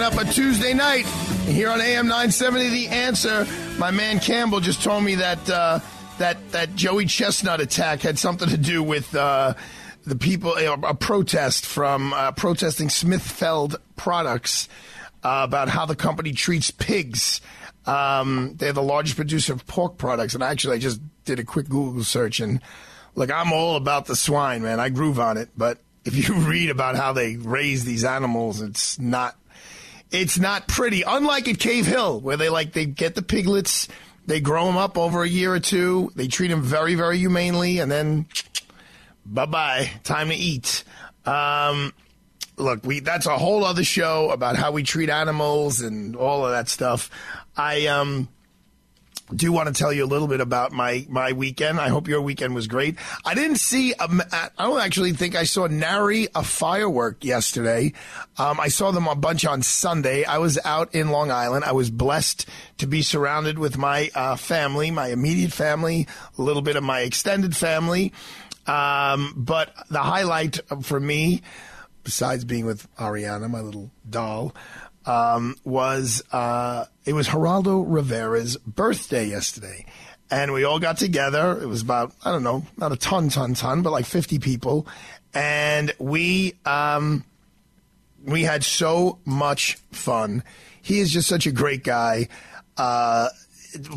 Right, 0.00 0.12
up 0.12 0.26
a 0.26 0.32
Tuesday 0.32 0.72
night 0.72 1.06
here 1.46 1.68
on 1.68 1.80
AM 1.80 2.06
970. 2.06 2.68
The 2.70 2.88
answer. 2.88 3.46
My 3.78 3.90
man 3.90 4.18
Campbell 4.20 4.60
just 4.60 4.82
told 4.82 5.04
me 5.04 5.16
that 5.16 5.50
uh, 5.50 5.80
that 6.18 6.52
that 6.52 6.74
Joey 6.74 7.06
Chestnut 7.06 7.60
attack 7.60 8.00
had 8.00 8.18
something 8.18 8.48
to 8.48 8.56
do 8.56 8.82
with 8.82 9.14
uh, 9.14 9.54
the 10.04 10.16
people 10.16 10.54
a, 10.56 10.94
protest 10.94 11.66
from 11.66 12.12
uh, 12.12 12.32
protesting 12.32 12.88
Smithfield 12.88 13.76
products 13.96 14.68
uh, 15.22 15.42
about 15.44 15.68
how 15.68 15.86
the 15.86 15.96
company 15.96 16.32
treats 16.32 16.70
pigs. 16.70 17.40
Um, 17.86 18.54
they're 18.56 18.72
the 18.72 18.82
largest 18.82 19.16
producer 19.16 19.52
of 19.52 19.66
pork 19.66 19.98
products, 19.98 20.34
and 20.34 20.42
actually, 20.42 20.76
I 20.76 20.78
just 20.78 21.00
did 21.24 21.38
a 21.38 21.44
quick 21.44 21.68
Google 21.68 22.04
search 22.04 22.40
and 22.40 22.60
look, 23.14 23.30
I'm 23.30 23.52
all 23.52 23.76
about 23.76 24.06
the 24.06 24.16
swine, 24.16 24.62
man. 24.62 24.80
I 24.80 24.88
groove 24.88 25.20
on 25.20 25.36
it, 25.36 25.50
but 25.56 25.78
if 26.04 26.28
you 26.28 26.34
read 26.48 26.70
about 26.70 26.96
how 26.96 27.12
they 27.12 27.36
raise 27.36 27.84
these 27.84 28.04
animals, 28.04 28.60
it's 28.60 28.98
not 28.98 29.36
it's 30.10 30.38
not 30.38 30.68
pretty. 30.68 31.02
Unlike 31.02 31.48
at 31.48 31.58
Cave 31.58 31.86
Hill, 31.86 32.20
where 32.20 32.36
they 32.36 32.48
like 32.48 32.72
they 32.72 32.86
get 32.86 33.14
the 33.14 33.22
piglets, 33.22 33.88
they 34.26 34.40
grow 34.40 34.66
them 34.66 34.76
up 34.76 34.98
over 34.98 35.22
a 35.22 35.28
year 35.28 35.54
or 35.54 35.60
two, 35.60 36.10
they 36.14 36.28
treat 36.28 36.48
them 36.48 36.62
very 36.62 36.94
very 36.94 37.18
humanely, 37.18 37.78
and 37.78 37.90
then 37.90 38.26
bye 39.24 39.46
bye, 39.46 39.90
time 40.04 40.28
to 40.28 40.34
eat. 40.34 40.84
Um, 41.24 41.92
look, 42.56 42.84
we 42.84 43.00
that's 43.00 43.26
a 43.26 43.38
whole 43.38 43.64
other 43.64 43.84
show 43.84 44.30
about 44.30 44.56
how 44.56 44.72
we 44.72 44.82
treat 44.82 45.10
animals 45.10 45.80
and 45.80 46.16
all 46.16 46.44
of 46.44 46.52
that 46.52 46.68
stuff. 46.68 47.10
I 47.56 47.86
um 47.86 48.28
do 49.34 49.52
want 49.52 49.68
to 49.68 49.74
tell 49.74 49.92
you 49.92 50.04
a 50.04 50.06
little 50.06 50.28
bit 50.28 50.40
about 50.40 50.72
my 50.72 51.06
my 51.08 51.32
weekend. 51.32 51.80
I 51.80 51.88
hope 51.88 52.08
your 52.08 52.20
weekend 52.20 52.54
was 52.54 52.66
great. 52.66 52.96
I 53.24 53.34
didn't 53.34 53.56
see. 53.58 53.94
I 53.98 54.48
don't 54.58 54.80
actually 54.80 55.12
think 55.12 55.36
I 55.36 55.44
saw 55.44 55.66
nary 55.66 56.28
a 56.34 56.42
firework 56.42 57.24
yesterday. 57.24 57.92
Um, 58.38 58.60
I 58.60 58.68
saw 58.68 58.90
them 58.90 59.06
a 59.06 59.14
bunch 59.14 59.44
on 59.44 59.62
Sunday. 59.62 60.24
I 60.24 60.38
was 60.38 60.58
out 60.64 60.94
in 60.94 61.10
Long 61.10 61.30
Island. 61.30 61.64
I 61.64 61.72
was 61.72 61.90
blessed 61.90 62.48
to 62.78 62.86
be 62.86 63.02
surrounded 63.02 63.58
with 63.58 63.78
my 63.78 64.10
uh, 64.14 64.36
family, 64.36 64.90
my 64.90 65.08
immediate 65.08 65.52
family, 65.52 66.06
a 66.38 66.42
little 66.42 66.62
bit 66.62 66.76
of 66.76 66.82
my 66.82 67.00
extended 67.00 67.56
family. 67.56 68.12
Um, 68.66 69.34
but 69.36 69.74
the 69.90 70.00
highlight 70.00 70.60
for 70.82 71.00
me, 71.00 71.42
besides 72.04 72.44
being 72.44 72.66
with 72.66 72.88
Ariana, 72.96 73.48
my 73.50 73.60
little 73.60 73.90
doll, 74.08 74.54
um, 75.10 75.56
was 75.64 76.22
uh, 76.30 76.84
it 77.04 77.14
was 77.14 77.28
Geraldo 77.28 77.84
Rivera's 77.86 78.56
birthday 78.58 79.26
yesterday. 79.26 79.84
And 80.30 80.52
we 80.52 80.62
all 80.62 80.78
got 80.78 80.96
together. 80.96 81.60
It 81.60 81.66
was 81.66 81.82
about, 81.82 82.12
I 82.24 82.30
don't 82.30 82.44
know, 82.44 82.64
not 82.76 82.92
a 82.92 82.96
ton, 82.96 83.28
ton, 83.30 83.54
ton, 83.54 83.82
but 83.82 83.90
like 83.90 84.06
50 84.06 84.38
people. 84.38 84.86
And 85.34 85.92
we, 85.98 86.54
um, 86.64 87.24
we 88.24 88.44
had 88.44 88.62
so 88.62 89.18
much 89.24 89.78
fun. 89.90 90.44
He 90.80 91.00
is 91.00 91.10
just 91.10 91.28
such 91.28 91.46
a 91.48 91.52
great 91.52 91.82
guy. 91.82 92.28
Uh, 92.76 93.30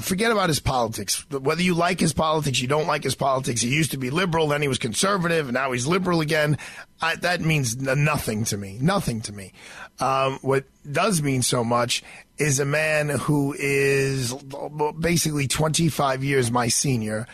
forget 0.02 0.32
about 0.32 0.50
his 0.50 0.60
politics. 0.60 1.26
Whether 1.30 1.62
you 1.62 1.74
like 1.74 2.00
his 2.00 2.14
politics, 2.14 2.62
you 2.62 2.68
don't 2.68 2.88
like 2.88 3.04
his 3.04 3.16
politics. 3.16 3.62
He 3.62 3.70
used 3.70 3.92
to 3.92 3.98
be 3.98 4.10
liberal, 4.10 4.48
then 4.48 4.62
he 4.62 4.68
was 4.68 4.78
conservative, 4.78 5.48
and 5.48 5.54
now 5.54 5.72
he's 5.72 5.88
liberal 5.88 6.22
again. 6.22 6.58
I, 7.02 7.16
that 7.18 7.42
means 7.42 7.78
nothing 7.78 8.46
to 8.46 8.58
me. 8.58 8.78
Nothing 8.82 9.22
to 9.22 9.34
me. 9.34 9.54
Um, 10.00 10.40
what 10.42 10.66
does 10.90 11.22
mean 11.22 11.42
so 11.42 11.64
much 11.64 12.04
is 12.38 12.60
a 12.60 12.66
man 12.66 13.10
who 13.10 13.54
is 13.58 14.34
basically 15.00 15.48
25 15.48 16.24
years 16.24 16.52
my 16.52 16.68
senior. 16.68 17.28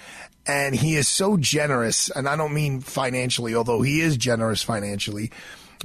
And 0.45 0.75
he 0.75 0.95
is 0.95 1.07
so 1.07 1.37
generous, 1.37 2.09
and 2.09 2.27
I 2.27 2.35
don't 2.35 2.53
mean 2.53 2.81
financially, 2.81 3.53
although 3.53 3.81
he 3.81 4.01
is 4.01 4.17
generous 4.17 4.63
financially, 4.63 5.31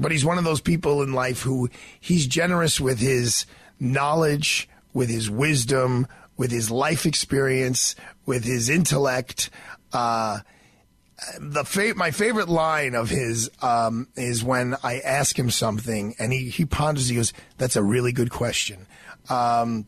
but 0.00 0.10
he's 0.10 0.24
one 0.24 0.38
of 0.38 0.44
those 0.44 0.60
people 0.60 1.02
in 1.02 1.12
life 1.12 1.42
who 1.42 1.68
he's 2.00 2.26
generous 2.26 2.80
with 2.80 2.98
his 2.98 3.44
knowledge, 3.78 4.68
with 4.94 5.10
his 5.10 5.28
wisdom, 5.28 6.06
with 6.36 6.50
his 6.50 6.70
life 6.70 7.06
experience, 7.06 7.94
with 8.26 8.44
his 8.44 8.68
intellect. 8.68 9.50
Uh, 9.92 10.40
the 11.38 11.64
fa- 11.64 11.94
my 11.94 12.10
favorite 12.10 12.48
line 12.48 12.94
of 12.94 13.08
his 13.08 13.50
um, 13.62 14.08
is 14.16 14.42
when 14.42 14.74
I 14.82 14.98
ask 14.98 15.38
him 15.38 15.50
something 15.50 16.14
and 16.18 16.32
he, 16.32 16.50
he 16.50 16.64
ponders. 16.64 17.08
He 17.08 17.16
goes, 17.16 17.32
"That's 17.58 17.76
a 17.76 17.82
really 17.82 18.12
good 18.12 18.30
question," 18.30 18.86
um, 19.28 19.86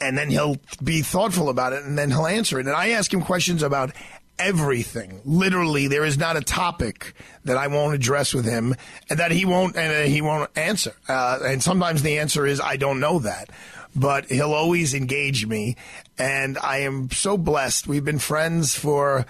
and 0.00 0.16
then 0.16 0.30
he'll 0.30 0.58
be 0.82 1.02
thoughtful 1.02 1.48
about 1.48 1.72
it 1.72 1.84
and 1.84 1.96
then 1.96 2.10
he'll 2.10 2.26
answer 2.26 2.60
it. 2.60 2.66
And 2.66 2.76
I 2.76 2.90
ask 2.90 3.12
him 3.12 3.22
questions 3.22 3.62
about 3.62 3.92
everything. 4.38 5.20
Literally, 5.24 5.86
there 5.86 6.04
is 6.04 6.18
not 6.18 6.36
a 6.36 6.40
topic 6.40 7.14
that 7.44 7.56
I 7.56 7.66
won't 7.68 7.94
address 7.94 8.34
with 8.34 8.44
him 8.44 8.74
and 9.08 9.18
that 9.18 9.30
he 9.30 9.44
won't 9.44 9.76
and 9.76 9.92
uh, 9.92 10.08
he 10.08 10.22
won't 10.22 10.50
answer. 10.56 10.94
Uh, 11.08 11.40
and 11.44 11.62
sometimes 11.62 12.02
the 12.02 12.18
answer 12.18 12.46
is 12.46 12.60
I 12.60 12.76
don't 12.76 13.00
know 13.00 13.20
that. 13.20 13.50
But 13.94 14.26
he'll 14.26 14.54
always 14.54 14.94
engage 14.94 15.46
me, 15.46 15.76
and 16.16 16.56
I 16.58 16.78
am 16.78 17.10
so 17.10 17.36
blessed. 17.36 17.88
We've 17.88 18.04
been 18.04 18.20
friends 18.20 18.74
for 18.76 19.26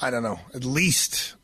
I 0.00 0.10
don't 0.10 0.22
know, 0.22 0.40
at 0.54 0.64
least 0.64 1.34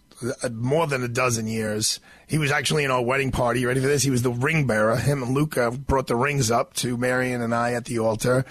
uh, 0.42 0.48
more 0.50 0.86
than 0.86 1.02
a 1.02 1.08
dozen 1.08 1.46
years. 1.46 2.00
He 2.26 2.38
was 2.38 2.50
actually 2.50 2.84
in 2.84 2.90
our 2.90 3.02
wedding 3.02 3.30
party. 3.30 3.60
You 3.60 3.68
ready 3.68 3.80
for 3.80 3.86
this? 3.86 4.02
He 4.02 4.10
was 4.10 4.22
the 4.22 4.30
ring 4.30 4.66
bearer. 4.66 4.96
Him 4.96 5.22
and 5.22 5.34
Luca 5.34 5.70
brought 5.70 6.06
the 6.06 6.16
rings 6.16 6.50
up 6.50 6.74
to 6.74 6.96
Marianne 6.96 7.40
and 7.40 7.54
I 7.54 7.72
at 7.72 7.86
the 7.86 7.98
altar. 7.98 8.44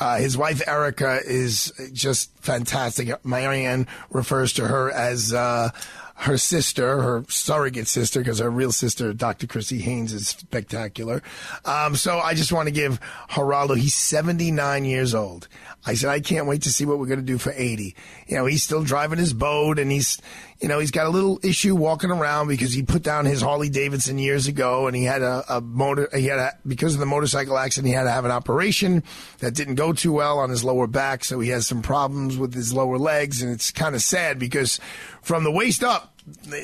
Uh, 0.00 0.16
his 0.16 0.36
wife 0.36 0.60
Erica 0.66 1.20
is 1.24 1.72
just 1.92 2.36
fantastic. 2.38 3.24
Marianne 3.24 3.86
refers 4.10 4.52
to 4.54 4.66
her 4.66 4.90
as 4.90 5.32
uh, 5.32 5.70
her 6.16 6.38
sister, 6.38 7.02
her 7.02 7.24
surrogate 7.28 7.88
sister, 7.88 8.20
because 8.20 8.38
her 8.38 8.50
real 8.50 8.72
sister, 8.72 9.12
Dr. 9.12 9.46
Chrissy 9.46 9.80
Haynes, 9.80 10.12
is 10.12 10.28
spectacular. 10.28 11.22
Um, 11.64 11.96
so 11.96 12.18
I 12.18 12.34
just 12.34 12.52
want 12.52 12.68
to 12.68 12.72
give 12.72 13.00
Geraldo, 13.30 13.76
he's 13.76 13.94
79 13.94 14.84
years 14.84 15.14
old. 15.14 15.48
I 15.86 15.94
said, 15.94 16.10
I 16.10 16.20
can't 16.20 16.46
wait 16.46 16.62
to 16.62 16.72
see 16.72 16.86
what 16.86 16.98
we're 16.98 17.06
going 17.06 17.20
to 17.20 17.26
do 17.26 17.36
for 17.36 17.52
80. 17.54 17.94
You 18.26 18.36
know, 18.36 18.46
he's 18.46 18.62
still 18.62 18.84
driving 18.84 19.18
his 19.18 19.34
boat 19.34 19.78
and 19.78 19.90
he's, 19.90 20.18
you 20.60 20.68
know, 20.68 20.78
he's 20.78 20.90
got 20.90 21.06
a 21.06 21.10
little 21.10 21.40
issue 21.42 21.74
walking 21.74 22.10
around 22.10 22.48
because 22.48 22.72
he 22.72 22.82
put 22.82 23.02
down 23.02 23.24
his 23.24 23.42
Harley 23.42 23.68
Davidson 23.68 24.18
years 24.18 24.46
ago, 24.46 24.86
and 24.86 24.96
he 24.96 25.04
had 25.04 25.22
a, 25.22 25.44
a 25.48 25.60
motor. 25.60 26.08
He 26.14 26.26
had 26.26 26.38
a, 26.38 26.52
because 26.66 26.94
of 26.94 27.00
the 27.00 27.06
motorcycle 27.06 27.58
accident, 27.58 27.88
he 27.88 27.94
had 27.94 28.04
to 28.04 28.10
have 28.10 28.24
an 28.24 28.30
operation 28.30 29.02
that 29.40 29.54
didn't 29.54 29.74
go 29.74 29.92
too 29.92 30.12
well 30.12 30.38
on 30.38 30.50
his 30.50 30.64
lower 30.64 30.86
back, 30.86 31.24
so 31.24 31.40
he 31.40 31.50
has 31.50 31.66
some 31.66 31.82
problems 31.82 32.38
with 32.38 32.54
his 32.54 32.72
lower 32.72 32.98
legs, 32.98 33.42
and 33.42 33.52
it's 33.52 33.72
kind 33.72 33.94
of 33.94 34.02
sad 34.02 34.38
because 34.38 34.78
from 35.22 35.44
the 35.44 35.50
waist 35.50 35.82
up, 35.82 36.13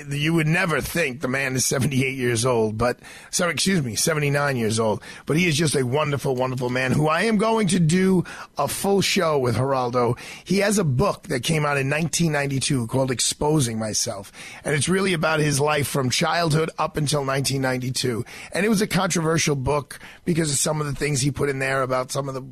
you 0.09 0.33
would 0.33 0.47
never 0.47 0.81
think 0.81 1.21
the 1.21 1.29
man 1.29 1.55
is 1.55 1.67
78 1.67 2.17
years 2.17 2.47
old, 2.47 2.79
but 2.79 2.99
sorry, 3.31 3.53
excuse 3.53 3.83
me, 3.83 3.95
79 3.95 4.57
years 4.57 4.81
old. 4.81 5.03
But 5.27 5.37
he 5.37 5.47
is 5.47 5.57
just 5.57 5.77
a 5.77 5.85
wonderful, 5.85 6.35
wonderful 6.35 6.71
man 6.71 6.93
who 6.93 7.09
I 7.09 7.23
am 7.23 7.37
going 7.37 7.69
to 7.69 7.81
do 7.81 8.25
a 8.57 8.69
full 8.69 9.03
show 9.03 9.39
with 9.39 9.57
Geraldo. 9.57 10.19
He 10.45 10.59
has 10.59 10.79
a 10.79 10.85
book 10.85 11.25
that 11.25 11.43
came 11.43 11.67
out 11.67 11.77
in 11.77 11.91
1992 11.91 12.87
called 12.87 13.11
Exposing 13.11 13.79
Myself, 13.79 14.33
and 14.65 14.75
it's 14.75 14.89
really 14.89 15.13
about 15.13 15.41
his 15.41 15.61
life 15.61 15.87
from 15.87 16.09
childhood 16.09 16.71
up 16.79 16.97
until 16.97 17.21
1992. 17.21 18.25
And 18.53 18.65
it 18.65 18.71
was 18.71 18.81
a 18.81 18.87
controversial 18.87 19.57
book 19.57 19.99
because 20.25 20.51
of 20.51 20.57
some 20.57 20.81
of 20.81 20.87
the 20.87 20.95
things 20.95 21.21
he 21.21 21.31
put 21.31 21.51
in 21.51 21.59
there 21.59 21.83
about 21.83 22.11
some 22.11 22.29
of 22.29 22.35
the 22.35 22.45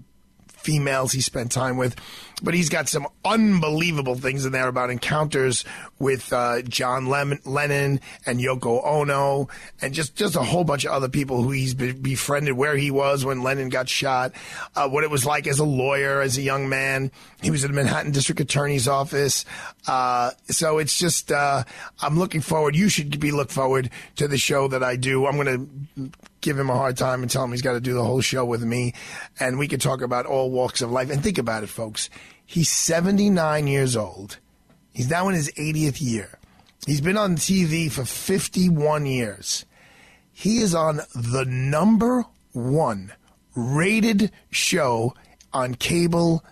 females 0.58 1.12
he 1.12 1.20
spent 1.20 1.52
time 1.52 1.76
with. 1.76 1.96
But 2.40 2.54
he's 2.54 2.68
got 2.68 2.88
some 2.88 3.08
unbelievable 3.24 4.14
things 4.14 4.44
in 4.44 4.52
there 4.52 4.68
about 4.68 4.90
encounters 4.90 5.64
with 5.98 6.32
uh, 6.32 6.62
John 6.62 7.06
Lennon 7.06 8.00
and 8.26 8.38
Yoko 8.38 8.86
Ono, 8.86 9.48
and 9.82 9.92
just, 9.92 10.14
just 10.14 10.36
a 10.36 10.42
whole 10.42 10.62
bunch 10.62 10.84
of 10.84 10.92
other 10.92 11.08
people 11.08 11.42
who 11.42 11.50
he's 11.50 11.74
be- 11.74 11.90
befriended, 11.90 12.56
where 12.56 12.76
he 12.76 12.92
was 12.92 13.24
when 13.24 13.42
Lennon 13.42 13.70
got 13.70 13.88
shot, 13.88 14.32
uh, 14.76 14.88
what 14.88 15.02
it 15.02 15.10
was 15.10 15.26
like 15.26 15.48
as 15.48 15.58
a 15.58 15.64
lawyer, 15.64 16.20
as 16.20 16.38
a 16.38 16.42
young 16.42 16.68
man. 16.68 17.10
He 17.42 17.50
was 17.50 17.64
in 17.64 17.72
the 17.72 17.76
Manhattan 17.76 18.12
District 18.12 18.40
Attorney's 18.40 18.86
office. 18.86 19.44
Uh, 19.88 20.30
so 20.48 20.78
it's 20.78 20.96
just, 20.96 21.32
uh, 21.32 21.64
I'm 22.00 22.20
looking 22.20 22.40
forward. 22.40 22.76
You 22.76 22.88
should 22.88 23.18
be 23.18 23.32
look 23.32 23.50
forward 23.50 23.90
to 24.14 24.28
the 24.28 24.38
show 24.38 24.68
that 24.68 24.84
I 24.84 24.94
do. 24.94 25.26
I'm 25.26 25.36
going 25.36 25.68
to 25.96 26.10
give 26.40 26.58
him 26.58 26.70
a 26.70 26.76
hard 26.76 26.96
time 26.96 27.22
and 27.22 27.30
tell 27.30 27.44
him 27.44 27.52
he's 27.52 27.62
got 27.62 27.72
to 27.72 27.80
do 27.80 27.94
the 27.94 28.04
whole 28.04 28.20
show 28.20 28.44
with 28.44 28.62
me. 28.62 28.94
And 29.40 29.58
we 29.58 29.68
could 29.68 29.80
talk 29.80 30.02
about 30.02 30.26
all 30.26 30.50
walks 30.50 30.82
of 30.82 30.90
life. 30.90 31.10
And 31.10 31.22
think 31.22 31.38
about 31.38 31.62
it, 31.62 31.68
folks. 31.68 32.10
He's 32.44 32.70
79 32.70 33.66
years 33.66 33.96
old. 33.96 34.38
He's 34.92 35.10
now 35.10 35.28
in 35.28 35.34
his 35.34 35.50
80th 35.52 36.00
year. 36.00 36.38
He's 36.86 37.00
been 37.00 37.16
on 37.16 37.36
TV 37.36 37.90
for 37.90 38.04
51 38.04 39.06
years. 39.06 39.66
He 40.32 40.58
is 40.58 40.74
on 40.74 41.00
the 41.14 41.44
number 41.44 42.24
one 42.52 43.12
rated 43.54 44.30
show 44.50 45.14
on 45.52 45.74
cable, 45.74 46.44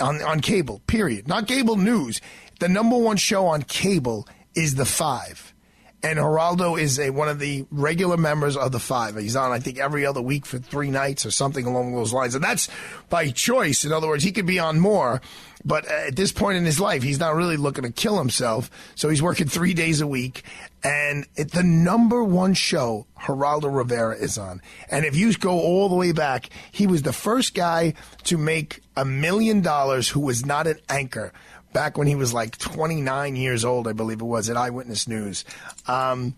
on, 0.00 0.22
on 0.22 0.40
cable, 0.40 0.80
period. 0.86 1.28
Not 1.28 1.46
cable 1.46 1.76
news. 1.76 2.20
The 2.60 2.68
number 2.68 2.96
one 2.96 3.16
show 3.16 3.46
on 3.46 3.62
cable 3.62 4.26
is 4.54 4.74
The 4.74 4.86
Five. 4.86 5.54
And 6.00 6.18
Geraldo 6.18 6.80
is 6.80 7.00
a 7.00 7.10
one 7.10 7.28
of 7.28 7.40
the 7.40 7.66
regular 7.70 8.16
members 8.16 8.56
of 8.56 8.70
the 8.70 8.78
five. 8.78 9.16
He's 9.16 9.34
on, 9.34 9.50
I 9.50 9.58
think, 9.58 9.78
every 9.78 10.06
other 10.06 10.22
week 10.22 10.46
for 10.46 10.58
three 10.58 10.90
nights 10.90 11.26
or 11.26 11.32
something 11.32 11.66
along 11.66 11.92
those 11.92 12.12
lines. 12.12 12.36
And 12.36 12.44
that's 12.44 12.68
by 13.08 13.30
choice. 13.30 13.84
In 13.84 13.92
other 13.92 14.06
words, 14.06 14.22
he 14.22 14.30
could 14.30 14.46
be 14.46 14.60
on 14.60 14.78
more, 14.78 15.20
but 15.64 15.84
at 15.86 16.14
this 16.14 16.30
point 16.30 16.56
in 16.56 16.64
his 16.64 16.78
life, 16.78 17.02
he's 17.02 17.18
not 17.18 17.34
really 17.34 17.56
looking 17.56 17.82
to 17.82 17.90
kill 17.90 18.16
himself. 18.16 18.70
So 18.94 19.08
he's 19.08 19.22
working 19.22 19.48
three 19.48 19.74
days 19.74 20.00
a 20.00 20.06
week. 20.06 20.44
And 20.84 21.26
it, 21.34 21.50
the 21.50 21.64
number 21.64 22.22
one 22.22 22.54
show 22.54 23.06
Geraldo 23.22 23.74
Rivera 23.74 24.16
is 24.16 24.38
on. 24.38 24.62
And 24.88 25.04
if 25.04 25.16
you 25.16 25.32
go 25.34 25.58
all 25.58 25.88
the 25.88 25.96
way 25.96 26.12
back, 26.12 26.48
he 26.70 26.86
was 26.86 27.02
the 27.02 27.12
first 27.12 27.54
guy 27.54 27.94
to 28.24 28.38
make 28.38 28.82
a 28.96 29.04
million 29.04 29.62
dollars 29.62 30.08
who 30.08 30.20
was 30.20 30.46
not 30.46 30.68
an 30.68 30.78
anchor 30.88 31.32
back 31.72 31.98
when 31.98 32.06
he 32.06 32.14
was 32.14 32.32
like 32.32 32.58
29 32.58 33.36
years 33.36 33.64
old, 33.64 33.88
I 33.88 33.92
believe 33.92 34.20
it 34.20 34.24
was, 34.24 34.48
at 34.48 34.56
Eyewitness 34.56 35.08
News. 35.08 35.44
Um, 35.86 36.34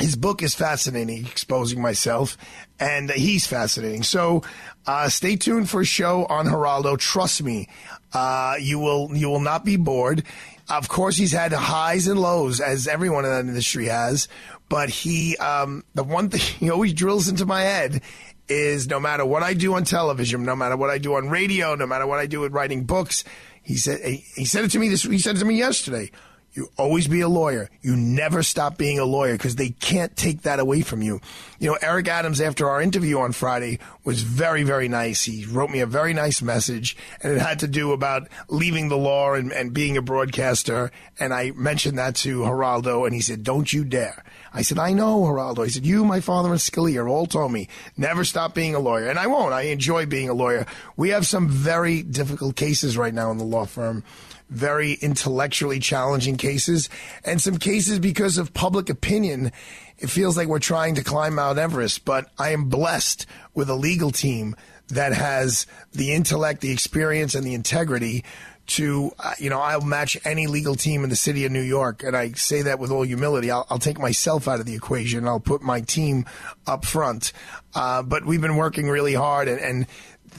his 0.00 0.16
book 0.16 0.42
is 0.42 0.54
fascinating, 0.54 1.26
exposing 1.26 1.80
myself, 1.82 2.38
and 2.80 3.10
he's 3.10 3.46
fascinating. 3.46 4.02
So, 4.02 4.42
uh, 4.86 5.08
stay 5.10 5.36
tuned 5.36 5.68
for 5.68 5.82
a 5.82 5.84
show 5.84 6.24
on 6.26 6.46
Geraldo. 6.46 6.98
Trust 6.98 7.42
me, 7.42 7.68
uh, 8.12 8.54
you 8.58 8.78
will 8.78 9.10
you 9.14 9.28
will 9.28 9.40
not 9.40 9.64
be 9.64 9.76
bored. 9.76 10.24
Of 10.68 10.88
course, 10.88 11.16
he's 11.16 11.32
had 11.32 11.52
highs 11.52 12.06
and 12.06 12.18
lows, 12.18 12.60
as 12.60 12.88
everyone 12.88 13.24
in 13.24 13.30
that 13.30 13.44
industry 13.44 13.86
has. 13.86 14.28
But 14.68 14.88
he, 14.88 15.36
um, 15.36 15.84
the 15.94 16.04
one 16.04 16.30
thing 16.30 16.40
he 16.58 16.70
always 16.70 16.94
drills 16.94 17.28
into 17.28 17.44
my 17.44 17.60
head 17.62 18.00
is 18.48 18.88
no 18.88 18.98
matter 18.98 19.24
what 19.24 19.42
I 19.42 19.54
do 19.54 19.74
on 19.74 19.84
television, 19.84 20.44
no 20.44 20.56
matter 20.56 20.76
what 20.76 20.90
I 20.90 20.98
do 20.98 21.14
on 21.14 21.28
radio, 21.28 21.74
no 21.74 21.86
matter 21.86 22.06
what 22.06 22.18
I 22.18 22.26
do 22.26 22.40
with 22.40 22.52
writing 22.52 22.84
books, 22.84 23.24
he 23.62 23.76
said 23.76 24.00
he 24.00 24.44
said 24.44 24.64
it 24.64 24.70
to 24.72 24.78
me 24.78 24.88
this. 24.88 25.02
He 25.02 25.18
said 25.18 25.36
it 25.36 25.38
to 25.40 25.44
me 25.44 25.56
yesterday. 25.56 26.10
You 26.54 26.68
always 26.76 27.08
be 27.08 27.22
a 27.22 27.28
lawyer. 27.28 27.70
You 27.80 27.96
never 27.96 28.42
stop 28.42 28.76
being 28.76 28.98
a 28.98 29.06
lawyer 29.06 29.32
because 29.32 29.56
they 29.56 29.70
can't 29.70 30.14
take 30.14 30.42
that 30.42 30.58
away 30.58 30.82
from 30.82 31.00
you. 31.00 31.18
You 31.58 31.70
know, 31.70 31.78
Eric 31.80 32.08
Adams, 32.08 32.42
after 32.42 32.68
our 32.68 32.82
interview 32.82 33.18
on 33.20 33.32
Friday, 33.32 33.78
was 34.04 34.22
very, 34.22 34.62
very 34.62 34.86
nice. 34.86 35.24
He 35.24 35.46
wrote 35.46 35.70
me 35.70 35.80
a 35.80 35.86
very 35.86 36.12
nice 36.12 36.42
message, 36.42 36.94
and 37.22 37.32
it 37.32 37.40
had 37.40 37.60
to 37.60 37.68
do 37.68 37.92
about 37.92 38.28
leaving 38.48 38.90
the 38.90 38.98
law 38.98 39.32
and, 39.32 39.50
and 39.50 39.72
being 39.72 39.96
a 39.96 40.02
broadcaster. 40.02 40.92
And 41.18 41.32
I 41.32 41.52
mentioned 41.52 41.96
that 41.96 42.16
to 42.16 42.40
Geraldo, 42.40 43.06
and 43.06 43.14
he 43.14 43.22
said, 43.22 43.44
Don't 43.44 43.72
you 43.72 43.82
dare. 43.82 44.22
I 44.52 44.60
said, 44.60 44.78
I 44.78 44.92
know, 44.92 45.22
Geraldo. 45.22 45.64
He 45.64 45.70
said, 45.70 45.86
You, 45.86 46.04
my 46.04 46.20
father, 46.20 46.50
and 46.50 46.58
Scalia 46.58 47.08
all 47.08 47.26
told 47.26 47.52
me 47.52 47.68
never 47.96 48.24
stop 48.24 48.54
being 48.54 48.74
a 48.74 48.78
lawyer. 48.78 49.08
And 49.08 49.18
I 49.18 49.26
won't. 49.26 49.54
I 49.54 49.62
enjoy 49.62 50.04
being 50.04 50.28
a 50.28 50.34
lawyer. 50.34 50.66
We 50.98 51.10
have 51.10 51.26
some 51.26 51.48
very 51.48 52.02
difficult 52.02 52.56
cases 52.56 52.98
right 52.98 53.14
now 53.14 53.30
in 53.30 53.38
the 53.38 53.44
law 53.44 53.64
firm 53.64 54.04
very 54.50 54.94
intellectually 54.94 55.78
challenging 55.78 56.36
cases, 56.36 56.88
and 57.24 57.40
some 57.40 57.58
cases 57.58 57.98
because 57.98 58.38
of 58.38 58.52
public 58.54 58.90
opinion. 58.90 59.52
It 59.98 60.10
feels 60.10 60.36
like 60.36 60.48
we're 60.48 60.58
trying 60.58 60.96
to 60.96 61.04
climb 61.04 61.36
Mount 61.36 61.58
Everest, 61.58 62.04
but 62.04 62.28
I 62.38 62.50
am 62.50 62.68
blessed 62.68 63.26
with 63.54 63.70
a 63.70 63.74
legal 63.74 64.10
team 64.10 64.56
that 64.88 65.12
has 65.12 65.66
the 65.92 66.12
intellect, 66.12 66.60
the 66.60 66.72
experience, 66.72 67.34
and 67.34 67.46
the 67.46 67.54
integrity 67.54 68.24
to, 68.66 69.12
uh, 69.18 69.34
you 69.38 69.50
know, 69.50 69.58
I'll 69.60 69.80
match 69.80 70.16
any 70.24 70.46
legal 70.46 70.74
team 70.74 71.02
in 71.04 71.10
the 71.10 71.16
city 71.16 71.44
of 71.44 71.52
New 71.52 71.62
York. 71.62 72.02
And 72.02 72.16
I 72.16 72.32
say 72.32 72.62
that 72.62 72.78
with 72.78 72.90
all 72.90 73.02
humility. 73.02 73.50
I'll, 73.50 73.66
I'll 73.68 73.78
take 73.78 73.98
myself 73.98 74.46
out 74.46 74.60
of 74.60 74.66
the 74.66 74.74
equation. 74.74 75.26
I'll 75.26 75.40
put 75.40 75.62
my 75.62 75.80
team 75.80 76.26
up 76.66 76.84
front. 76.84 77.32
Uh, 77.74 78.02
but 78.02 78.24
we've 78.24 78.40
been 78.40 78.56
working 78.56 78.88
really 78.88 79.14
hard. 79.14 79.48
And, 79.48 79.60
and 79.60 79.86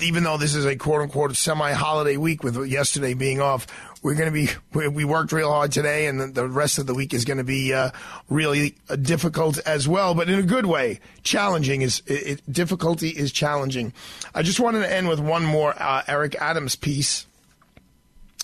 even 0.02 0.24
though 0.24 0.38
this 0.38 0.56
is 0.56 0.66
a 0.66 0.76
quote 0.76 1.02
unquote 1.02 1.36
semi 1.36 1.72
holiday 1.72 2.18
week 2.18 2.44
with 2.44 2.66
yesterday 2.66 3.14
being 3.14 3.42
off, 3.42 3.68
we're 4.02 4.16
going 4.16 4.32
to 4.32 4.34
be 4.34 4.50
we 4.90 5.06
worked 5.06 5.32
real 5.32 5.52
hard 5.52 5.72
today, 5.72 6.08
and 6.08 6.36
the 6.36 6.48
rest 6.48 6.78
of 6.78 6.88
the 6.88 6.94
week 6.94 7.14
is 7.14 7.26
going 7.26 7.38
to 7.38 7.44
be 7.44 7.74
uh, 7.74 7.92
really 8.30 8.76
uh, 8.90 8.96
difficult 8.98 9.58
as 9.60 9.88
well, 9.88 10.14
but 10.14 10.30
in 10.30 10.40
a 10.40 10.44
good 10.44 10.66
way. 10.66 11.00
Challenging 11.24 11.82
is 11.82 12.04
it, 12.06 12.42
difficulty 12.52 13.10
is 13.10 13.32
challenging. 13.32 13.94
I 14.36 14.42
just 14.42 14.60
wanted 14.60 14.82
to 14.82 14.92
end 14.92 15.08
with 15.08 15.20
one 15.20 15.46
more 15.46 15.74
uh, 15.78 16.04
Eric 16.08 16.36
Adams 16.36 16.76
piece. 16.76 17.26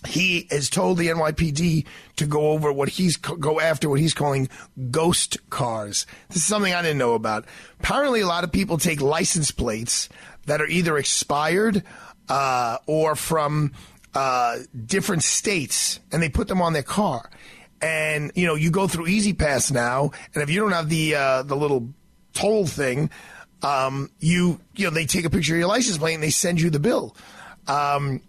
He 0.07 0.47
has 0.49 0.69
told 0.69 0.97
the 0.97 1.07
NYPD 1.07 1.85
to 2.15 2.25
go 2.25 2.51
over 2.51 2.71
what 2.71 2.87
he's 2.87 3.17
go 3.17 3.59
after 3.59 3.89
what 3.89 3.99
he's 3.99 4.13
calling 4.13 4.47
ghost 4.91 5.37
cars. 5.49 6.05
This 6.29 6.37
is 6.37 6.45
something 6.45 6.73
I 6.73 6.81
didn't 6.81 6.99
know 6.99 7.15
about. 7.15 7.43
Apparently, 7.81 8.21
a 8.21 8.27
lot 8.27 8.45
of 8.45 8.51
people 8.53 8.77
take 8.77 9.01
license 9.01 9.51
plates 9.51 10.07
that 10.49 10.61
are 10.61 10.67
either 10.67 10.97
expired 10.97 11.83
uh, 12.27 12.77
or 12.85 13.15
from 13.15 13.71
uh, 14.13 14.57
different 14.85 15.23
states 15.23 15.99
and 16.11 16.21
they 16.21 16.29
put 16.29 16.47
them 16.47 16.61
on 16.61 16.73
their 16.73 16.83
car. 16.83 17.29
And 17.81 18.31
you 18.35 18.45
know, 18.45 18.55
you 18.55 18.71
go 18.71 18.87
through 18.87 19.07
E-ZPass 19.07 19.71
now, 19.71 20.11
and 20.33 20.43
if 20.43 20.49
you 20.49 20.59
don't 20.59 20.73
have 20.73 20.89
the 20.89 21.15
uh, 21.15 21.43
the 21.43 21.55
little 21.55 21.93
toll 22.33 22.67
thing, 22.67 23.09
um, 23.61 24.09
you 24.19 24.59
you 24.75 24.85
know 24.85 24.89
they 24.91 25.05
take 25.05 25.23
a 25.23 25.29
picture 25.29 25.53
of 25.53 25.59
your 25.59 25.67
license 25.67 25.97
plate 25.97 26.15
and 26.15 26.23
they 26.23 26.29
send 26.29 26.59
you 26.59 26.69
the 26.69 26.79
bill. 26.79 27.15
Um, 27.67 28.21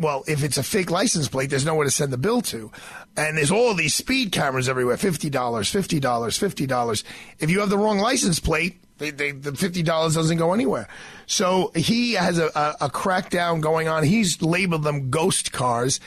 well, 0.00 0.24
if 0.26 0.44
it's 0.44 0.56
a 0.56 0.62
fake 0.62 0.90
license 0.90 1.28
plate, 1.28 1.50
there's 1.50 1.66
nowhere 1.66 1.84
to 1.84 1.90
send 1.90 2.12
the 2.12 2.18
bill 2.18 2.40
to. 2.42 2.70
And 3.16 3.36
there's 3.36 3.50
all 3.50 3.74
these 3.74 3.94
speed 3.94 4.30
cameras 4.30 4.68
everywhere 4.68 4.96
$50, 4.96 5.30
$50, 5.30 6.00
$50. 6.00 7.04
If 7.40 7.50
you 7.50 7.60
have 7.60 7.68
the 7.68 7.78
wrong 7.78 7.98
license 7.98 8.38
plate, 8.38 8.80
they, 8.98 9.10
they, 9.10 9.30
the 9.32 9.54
fifty 9.54 9.82
dollars 9.82 10.14
doesn't 10.14 10.38
go 10.38 10.52
anywhere. 10.52 10.88
So 11.26 11.72
he 11.74 12.14
has 12.14 12.38
a, 12.38 12.46
a, 12.54 12.86
a 12.86 12.90
crackdown 12.90 13.60
going 13.60 13.88
on. 13.88 14.04
He's 14.04 14.42
labeled 14.42 14.82
them 14.82 15.10
ghost 15.10 15.52
cars 15.52 16.00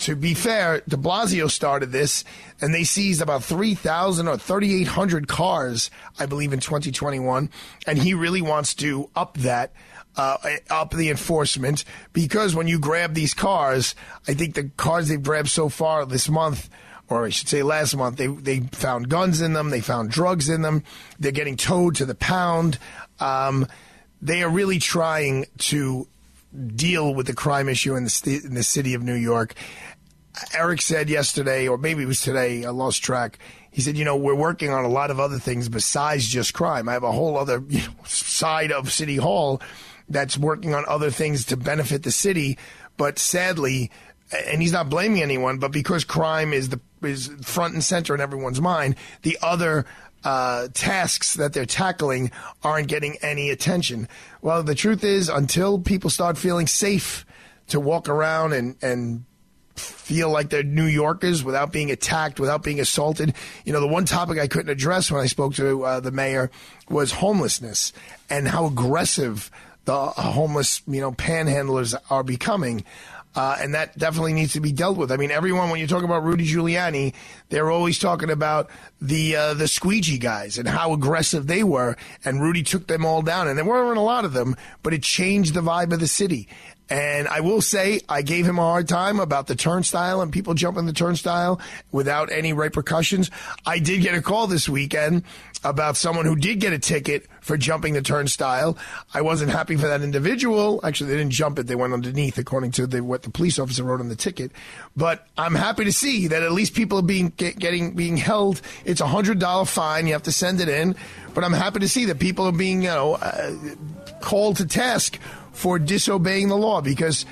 to 0.00 0.14
be 0.14 0.34
fair, 0.34 0.82
de 0.86 0.96
Blasio 0.96 1.50
started 1.50 1.90
this, 1.90 2.24
and 2.60 2.74
they 2.74 2.84
seized 2.84 3.22
about 3.22 3.42
3,000 3.44 4.28
or 4.28 4.36
3,800 4.36 5.26
cars, 5.26 5.90
I 6.18 6.26
believe, 6.26 6.52
in 6.52 6.60
2021. 6.60 7.48
And 7.86 7.98
he 7.98 8.12
really 8.12 8.42
wants 8.42 8.74
to 8.76 9.08
up 9.16 9.38
that, 9.38 9.72
uh, 10.16 10.36
up 10.68 10.90
the 10.90 11.08
enforcement, 11.08 11.84
because 12.12 12.54
when 12.54 12.68
you 12.68 12.78
grab 12.78 13.14
these 13.14 13.32
cars, 13.32 13.94
I 14.28 14.34
think 14.34 14.54
the 14.54 14.64
cars 14.76 15.08
they've 15.08 15.22
grabbed 15.22 15.48
so 15.48 15.68
far 15.70 16.04
this 16.04 16.28
month 16.28 16.68
or 17.08 17.26
I 17.26 17.28
should 17.30 17.48
say 17.48 17.62
last 17.62 17.96
month, 17.96 18.16
they, 18.16 18.26
they 18.26 18.60
found 18.60 19.08
guns 19.08 19.40
in 19.40 19.52
them, 19.52 19.70
they 19.70 19.80
found 19.80 20.10
drugs 20.10 20.48
in 20.48 20.62
them, 20.62 20.82
they're 21.18 21.32
getting 21.32 21.56
towed 21.56 21.96
to 21.96 22.06
the 22.06 22.14
pound. 22.14 22.78
Um, 23.20 23.66
they 24.22 24.42
are 24.42 24.48
really 24.48 24.78
trying 24.78 25.46
to 25.58 26.08
deal 26.74 27.14
with 27.14 27.26
the 27.26 27.34
crime 27.34 27.68
issue 27.68 27.94
in 27.94 28.04
the, 28.04 28.10
st- 28.10 28.44
in 28.44 28.54
the 28.54 28.62
city 28.62 28.94
of 28.94 29.02
New 29.02 29.14
York. 29.14 29.54
Eric 30.52 30.80
said 30.82 31.08
yesterday, 31.08 31.68
or 31.68 31.78
maybe 31.78 32.02
it 32.02 32.06
was 32.06 32.20
today, 32.20 32.64
I 32.64 32.70
lost 32.70 33.02
track. 33.02 33.38
He 33.70 33.82
said, 33.82 33.96
you 33.96 34.04
know, 34.04 34.16
we're 34.16 34.34
working 34.34 34.70
on 34.70 34.84
a 34.84 34.88
lot 34.88 35.10
of 35.10 35.20
other 35.20 35.38
things 35.38 35.68
besides 35.68 36.26
just 36.26 36.54
crime. 36.54 36.88
I 36.88 36.92
have 36.92 37.02
a 37.02 37.12
whole 37.12 37.36
other 37.36 37.62
you 37.68 37.80
know, 37.80 37.94
side 38.04 38.72
of 38.72 38.92
City 38.92 39.16
Hall 39.16 39.60
that's 40.08 40.38
working 40.38 40.74
on 40.74 40.84
other 40.88 41.10
things 41.10 41.44
to 41.46 41.56
benefit 41.56 42.02
the 42.02 42.10
city. 42.10 42.58
But 42.96 43.18
sadly, 43.18 43.90
and 44.46 44.60
he's 44.60 44.72
not 44.72 44.90
blaming 44.90 45.22
anyone, 45.22 45.58
but 45.58 45.72
because 45.72 46.04
crime 46.04 46.52
is 46.52 46.68
the 46.68 46.80
is 47.04 47.28
front 47.42 47.74
and 47.74 47.84
center 47.84 48.14
in 48.14 48.20
everyone's 48.20 48.60
mind, 48.60 48.96
the 49.22 49.38
other 49.42 49.86
uh, 50.24 50.68
tasks 50.72 51.34
that 51.34 51.52
they're 51.52 51.66
tackling 51.66 52.30
aren't 52.62 52.88
getting 52.88 53.16
any 53.22 53.50
attention. 53.50 54.08
Well, 54.42 54.62
the 54.62 54.74
truth 54.74 55.04
is, 55.04 55.28
until 55.28 55.78
people 55.78 56.10
start 56.10 56.38
feeling 56.38 56.66
safe 56.66 57.26
to 57.68 57.80
walk 57.80 58.08
around 58.08 58.52
and 58.52 58.76
and 58.82 59.24
feel 59.76 60.30
like 60.30 60.50
they're 60.50 60.62
New 60.62 60.86
Yorkers 60.86 61.42
without 61.42 61.72
being 61.72 61.90
attacked, 61.90 62.38
without 62.38 62.62
being 62.62 62.78
assaulted. 62.78 63.34
You 63.64 63.72
know, 63.72 63.80
the 63.80 63.88
one 63.88 64.04
topic 64.04 64.38
I 64.38 64.46
couldn't 64.46 64.70
address 64.70 65.10
when 65.10 65.20
I 65.20 65.26
spoke 65.26 65.54
to 65.54 65.84
uh, 65.84 66.00
the 66.00 66.12
mayor 66.12 66.50
was 66.88 67.10
homelessness 67.10 67.92
and 68.30 68.46
how 68.46 68.66
aggressive 68.66 69.50
the 69.84 70.06
homeless, 70.06 70.82
you 70.86 71.00
know, 71.00 71.12
panhandlers 71.12 71.94
are 72.08 72.22
becoming. 72.22 72.84
Uh, 73.34 73.56
and 73.60 73.74
that 73.74 73.98
definitely 73.98 74.32
needs 74.32 74.52
to 74.52 74.60
be 74.60 74.72
dealt 74.72 74.96
with. 74.96 75.10
I 75.10 75.16
mean, 75.16 75.30
everyone 75.30 75.70
when 75.70 75.80
you 75.80 75.86
talk 75.86 76.04
about 76.04 76.22
Rudy 76.22 76.46
Giuliani, 76.46 77.14
they're 77.48 77.70
always 77.70 77.98
talking 77.98 78.30
about 78.30 78.70
the 79.00 79.36
uh, 79.36 79.54
the 79.54 79.66
squeegee 79.66 80.18
guys 80.18 80.56
and 80.56 80.68
how 80.68 80.92
aggressive 80.92 81.46
they 81.46 81.64
were, 81.64 81.96
and 82.24 82.40
Rudy 82.40 82.62
took 82.62 82.86
them 82.86 83.04
all 83.04 83.22
down. 83.22 83.48
And 83.48 83.58
there 83.58 83.64
weren't 83.64 83.98
a 83.98 84.02
lot 84.02 84.24
of 84.24 84.32
them, 84.32 84.54
but 84.82 84.94
it 84.94 85.02
changed 85.02 85.54
the 85.54 85.62
vibe 85.62 85.92
of 85.92 86.00
the 86.00 86.06
city. 86.06 86.48
And 86.90 87.26
I 87.28 87.40
will 87.40 87.62
say, 87.62 88.00
I 88.08 88.20
gave 88.20 88.46
him 88.46 88.58
a 88.58 88.62
hard 88.62 88.88
time 88.88 89.18
about 89.18 89.46
the 89.46 89.56
turnstile 89.56 90.20
and 90.20 90.30
people 90.30 90.52
jumping 90.52 90.84
the 90.84 90.92
turnstile 90.92 91.58
without 91.92 92.30
any 92.30 92.52
repercussions. 92.52 93.30
I 93.64 93.78
did 93.78 94.02
get 94.02 94.14
a 94.14 94.20
call 94.20 94.46
this 94.46 94.68
weekend 94.68 95.24
about 95.64 95.96
someone 95.96 96.26
who 96.26 96.36
did 96.36 96.60
get 96.60 96.72
a 96.72 96.78
ticket 96.78 97.26
for 97.40 97.56
jumping 97.56 97.94
the 97.94 98.02
turnstile. 98.02 98.76
I 99.12 99.22
wasn't 99.22 99.50
happy 99.50 99.76
for 99.76 99.86
that 99.88 100.02
individual. 100.02 100.80
Actually, 100.84 101.10
they 101.10 101.16
didn't 101.16 101.32
jump 101.32 101.58
it; 101.58 101.66
they 101.66 101.74
went 101.74 101.92
underneath, 101.92 102.38
according 102.38 102.72
to 102.72 102.86
the, 102.86 103.02
what 103.02 103.22
the 103.22 103.30
police 103.30 103.58
officer 103.58 103.82
wrote 103.82 104.00
on 104.00 104.08
the 104.08 104.16
ticket. 104.16 104.52
But 104.96 105.26
I'm 105.36 105.54
happy 105.54 105.84
to 105.84 105.92
see 105.92 106.28
that 106.28 106.42
at 106.42 106.52
least 106.52 106.74
people 106.74 106.98
are 106.98 107.02
being 107.02 107.32
get, 107.36 107.58
getting 107.58 107.94
being 107.94 108.16
held. 108.16 108.60
It's 108.84 109.00
a 109.00 109.06
hundred 109.06 109.38
dollar 109.38 109.64
fine; 109.64 110.06
you 110.06 110.12
have 110.12 110.22
to 110.24 110.32
send 110.32 110.60
it 110.60 110.68
in. 110.68 110.94
But 111.34 111.42
I'm 111.42 111.52
happy 111.52 111.80
to 111.80 111.88
see 111.88 112.04
that 112.06 112.18
people 112.18 112.46
are 112.46 112.52
being, 112.52 112.82
you 112.82 112.88
know, 112.88 113.14
uh, 113.14 113.56
called 114.20 114.58
to 114.58 114.66
task 114.66 115.18
for 115.52 115.78
disobeying 115.78 116.48
the 116.48 116.56
law 116.56 116.80
because 116.80 117.26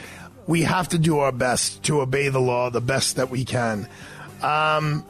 we 0.47 0.63
have 0.63 0.89
to 0.89 0.99
do 0.99 1.19
our 1.21 1.33
best 1.33 1.83
to 1.85 2.01
obey 2.01 2.29
the 2.29 2.41
law 2.41 2.71
the 2.71 2.81
best 2.81 3.17
that 3.17 3.31
we 3.31 3.45
can. 3.45 3.87
Um, 4.43 5.05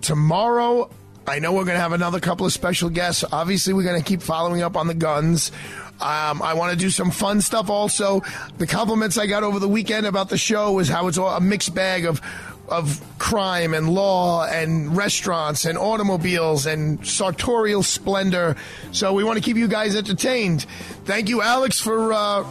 tomorrow, 0.00 0.90
I 1.26 1.38
know 1.38 1.52
we're 1.52 1.64
going 1.64 1.76
to 1.76 1.82
have 1.82 1.92
another 1.92 2.20
couple 2.20 2.46
of 2.46 2.52
special 2.52 2.90
guests. 2.90 3.24
Obviously, 3.30 3.72
we're 3.72 3.84
going 3.84 4.00
to 4.00 4.06
keep 4.06 4.22
following 4.22 4.62
up 4.62 4.76
on 4.76 4.86
the 4.86 4.94
guns. 4.94 5.52
Um, 6.00 6.42
I 6.42 6.54
want 6.54 6.72
to 6.72 6.76
do 6.78 6.90
some 6.90 7.10
fun 7.10 7.40
stuff 7.40 7.70
also. 7.70 8.22
The 8.58 8.66
compliments 8.66 9.18
I 9.18 9.26
got 9.26 9.44
over 9.44 9.60
the 9.60 9.68
weekend 9.68 10.06
about 10.06 10.30
the 10.30 10.38
show 10.38 10.80
is 10.80 10.88
how 10.88 11.06
it's 11.06 11.18
all 11.18 11.36
a 11.36 11.40
mixed 11.40 11.74
bag 11.74 12.06
of 12.06 12.20
of 12.68 13.04
crime 13.18 13.74
and 13.74 13.88
law 13.88 14.46
and 14.46 14.96
restaurants 14.96 15.66
and 15.66 15.76
automobiles 15.76 16.64
and 16.64 17.06
sartorial 17.06 17.82
splendor. 17.82 18.56
So 18.92 19.12
we 19.12 19.24
want 19.24 19.36
to 19.36 19.44
keep 19.44 19.56
you 19.58 19.68
guys 19.68 19.94
entertained. 19.94 20.64
Thank 21.04 21.28
you, 21.28 21.42
Alex, 21.42 21.80
for 21.80 22.12
uh, 22.12 22.44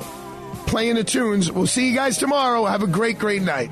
playing 0.68 0.96
the 0.96 1.04
tunes. 1.04 1.52
We'll 1.52 1.66
see 1.66 1.90
you 1.90 1.96
guys 1.96 2.18
tomorrow. 2.18 2.66
Have 2.66 2.84
a 2.84 2.88
great, 2.88 3.18
great 3.18 3.42
night. 3.42 3.72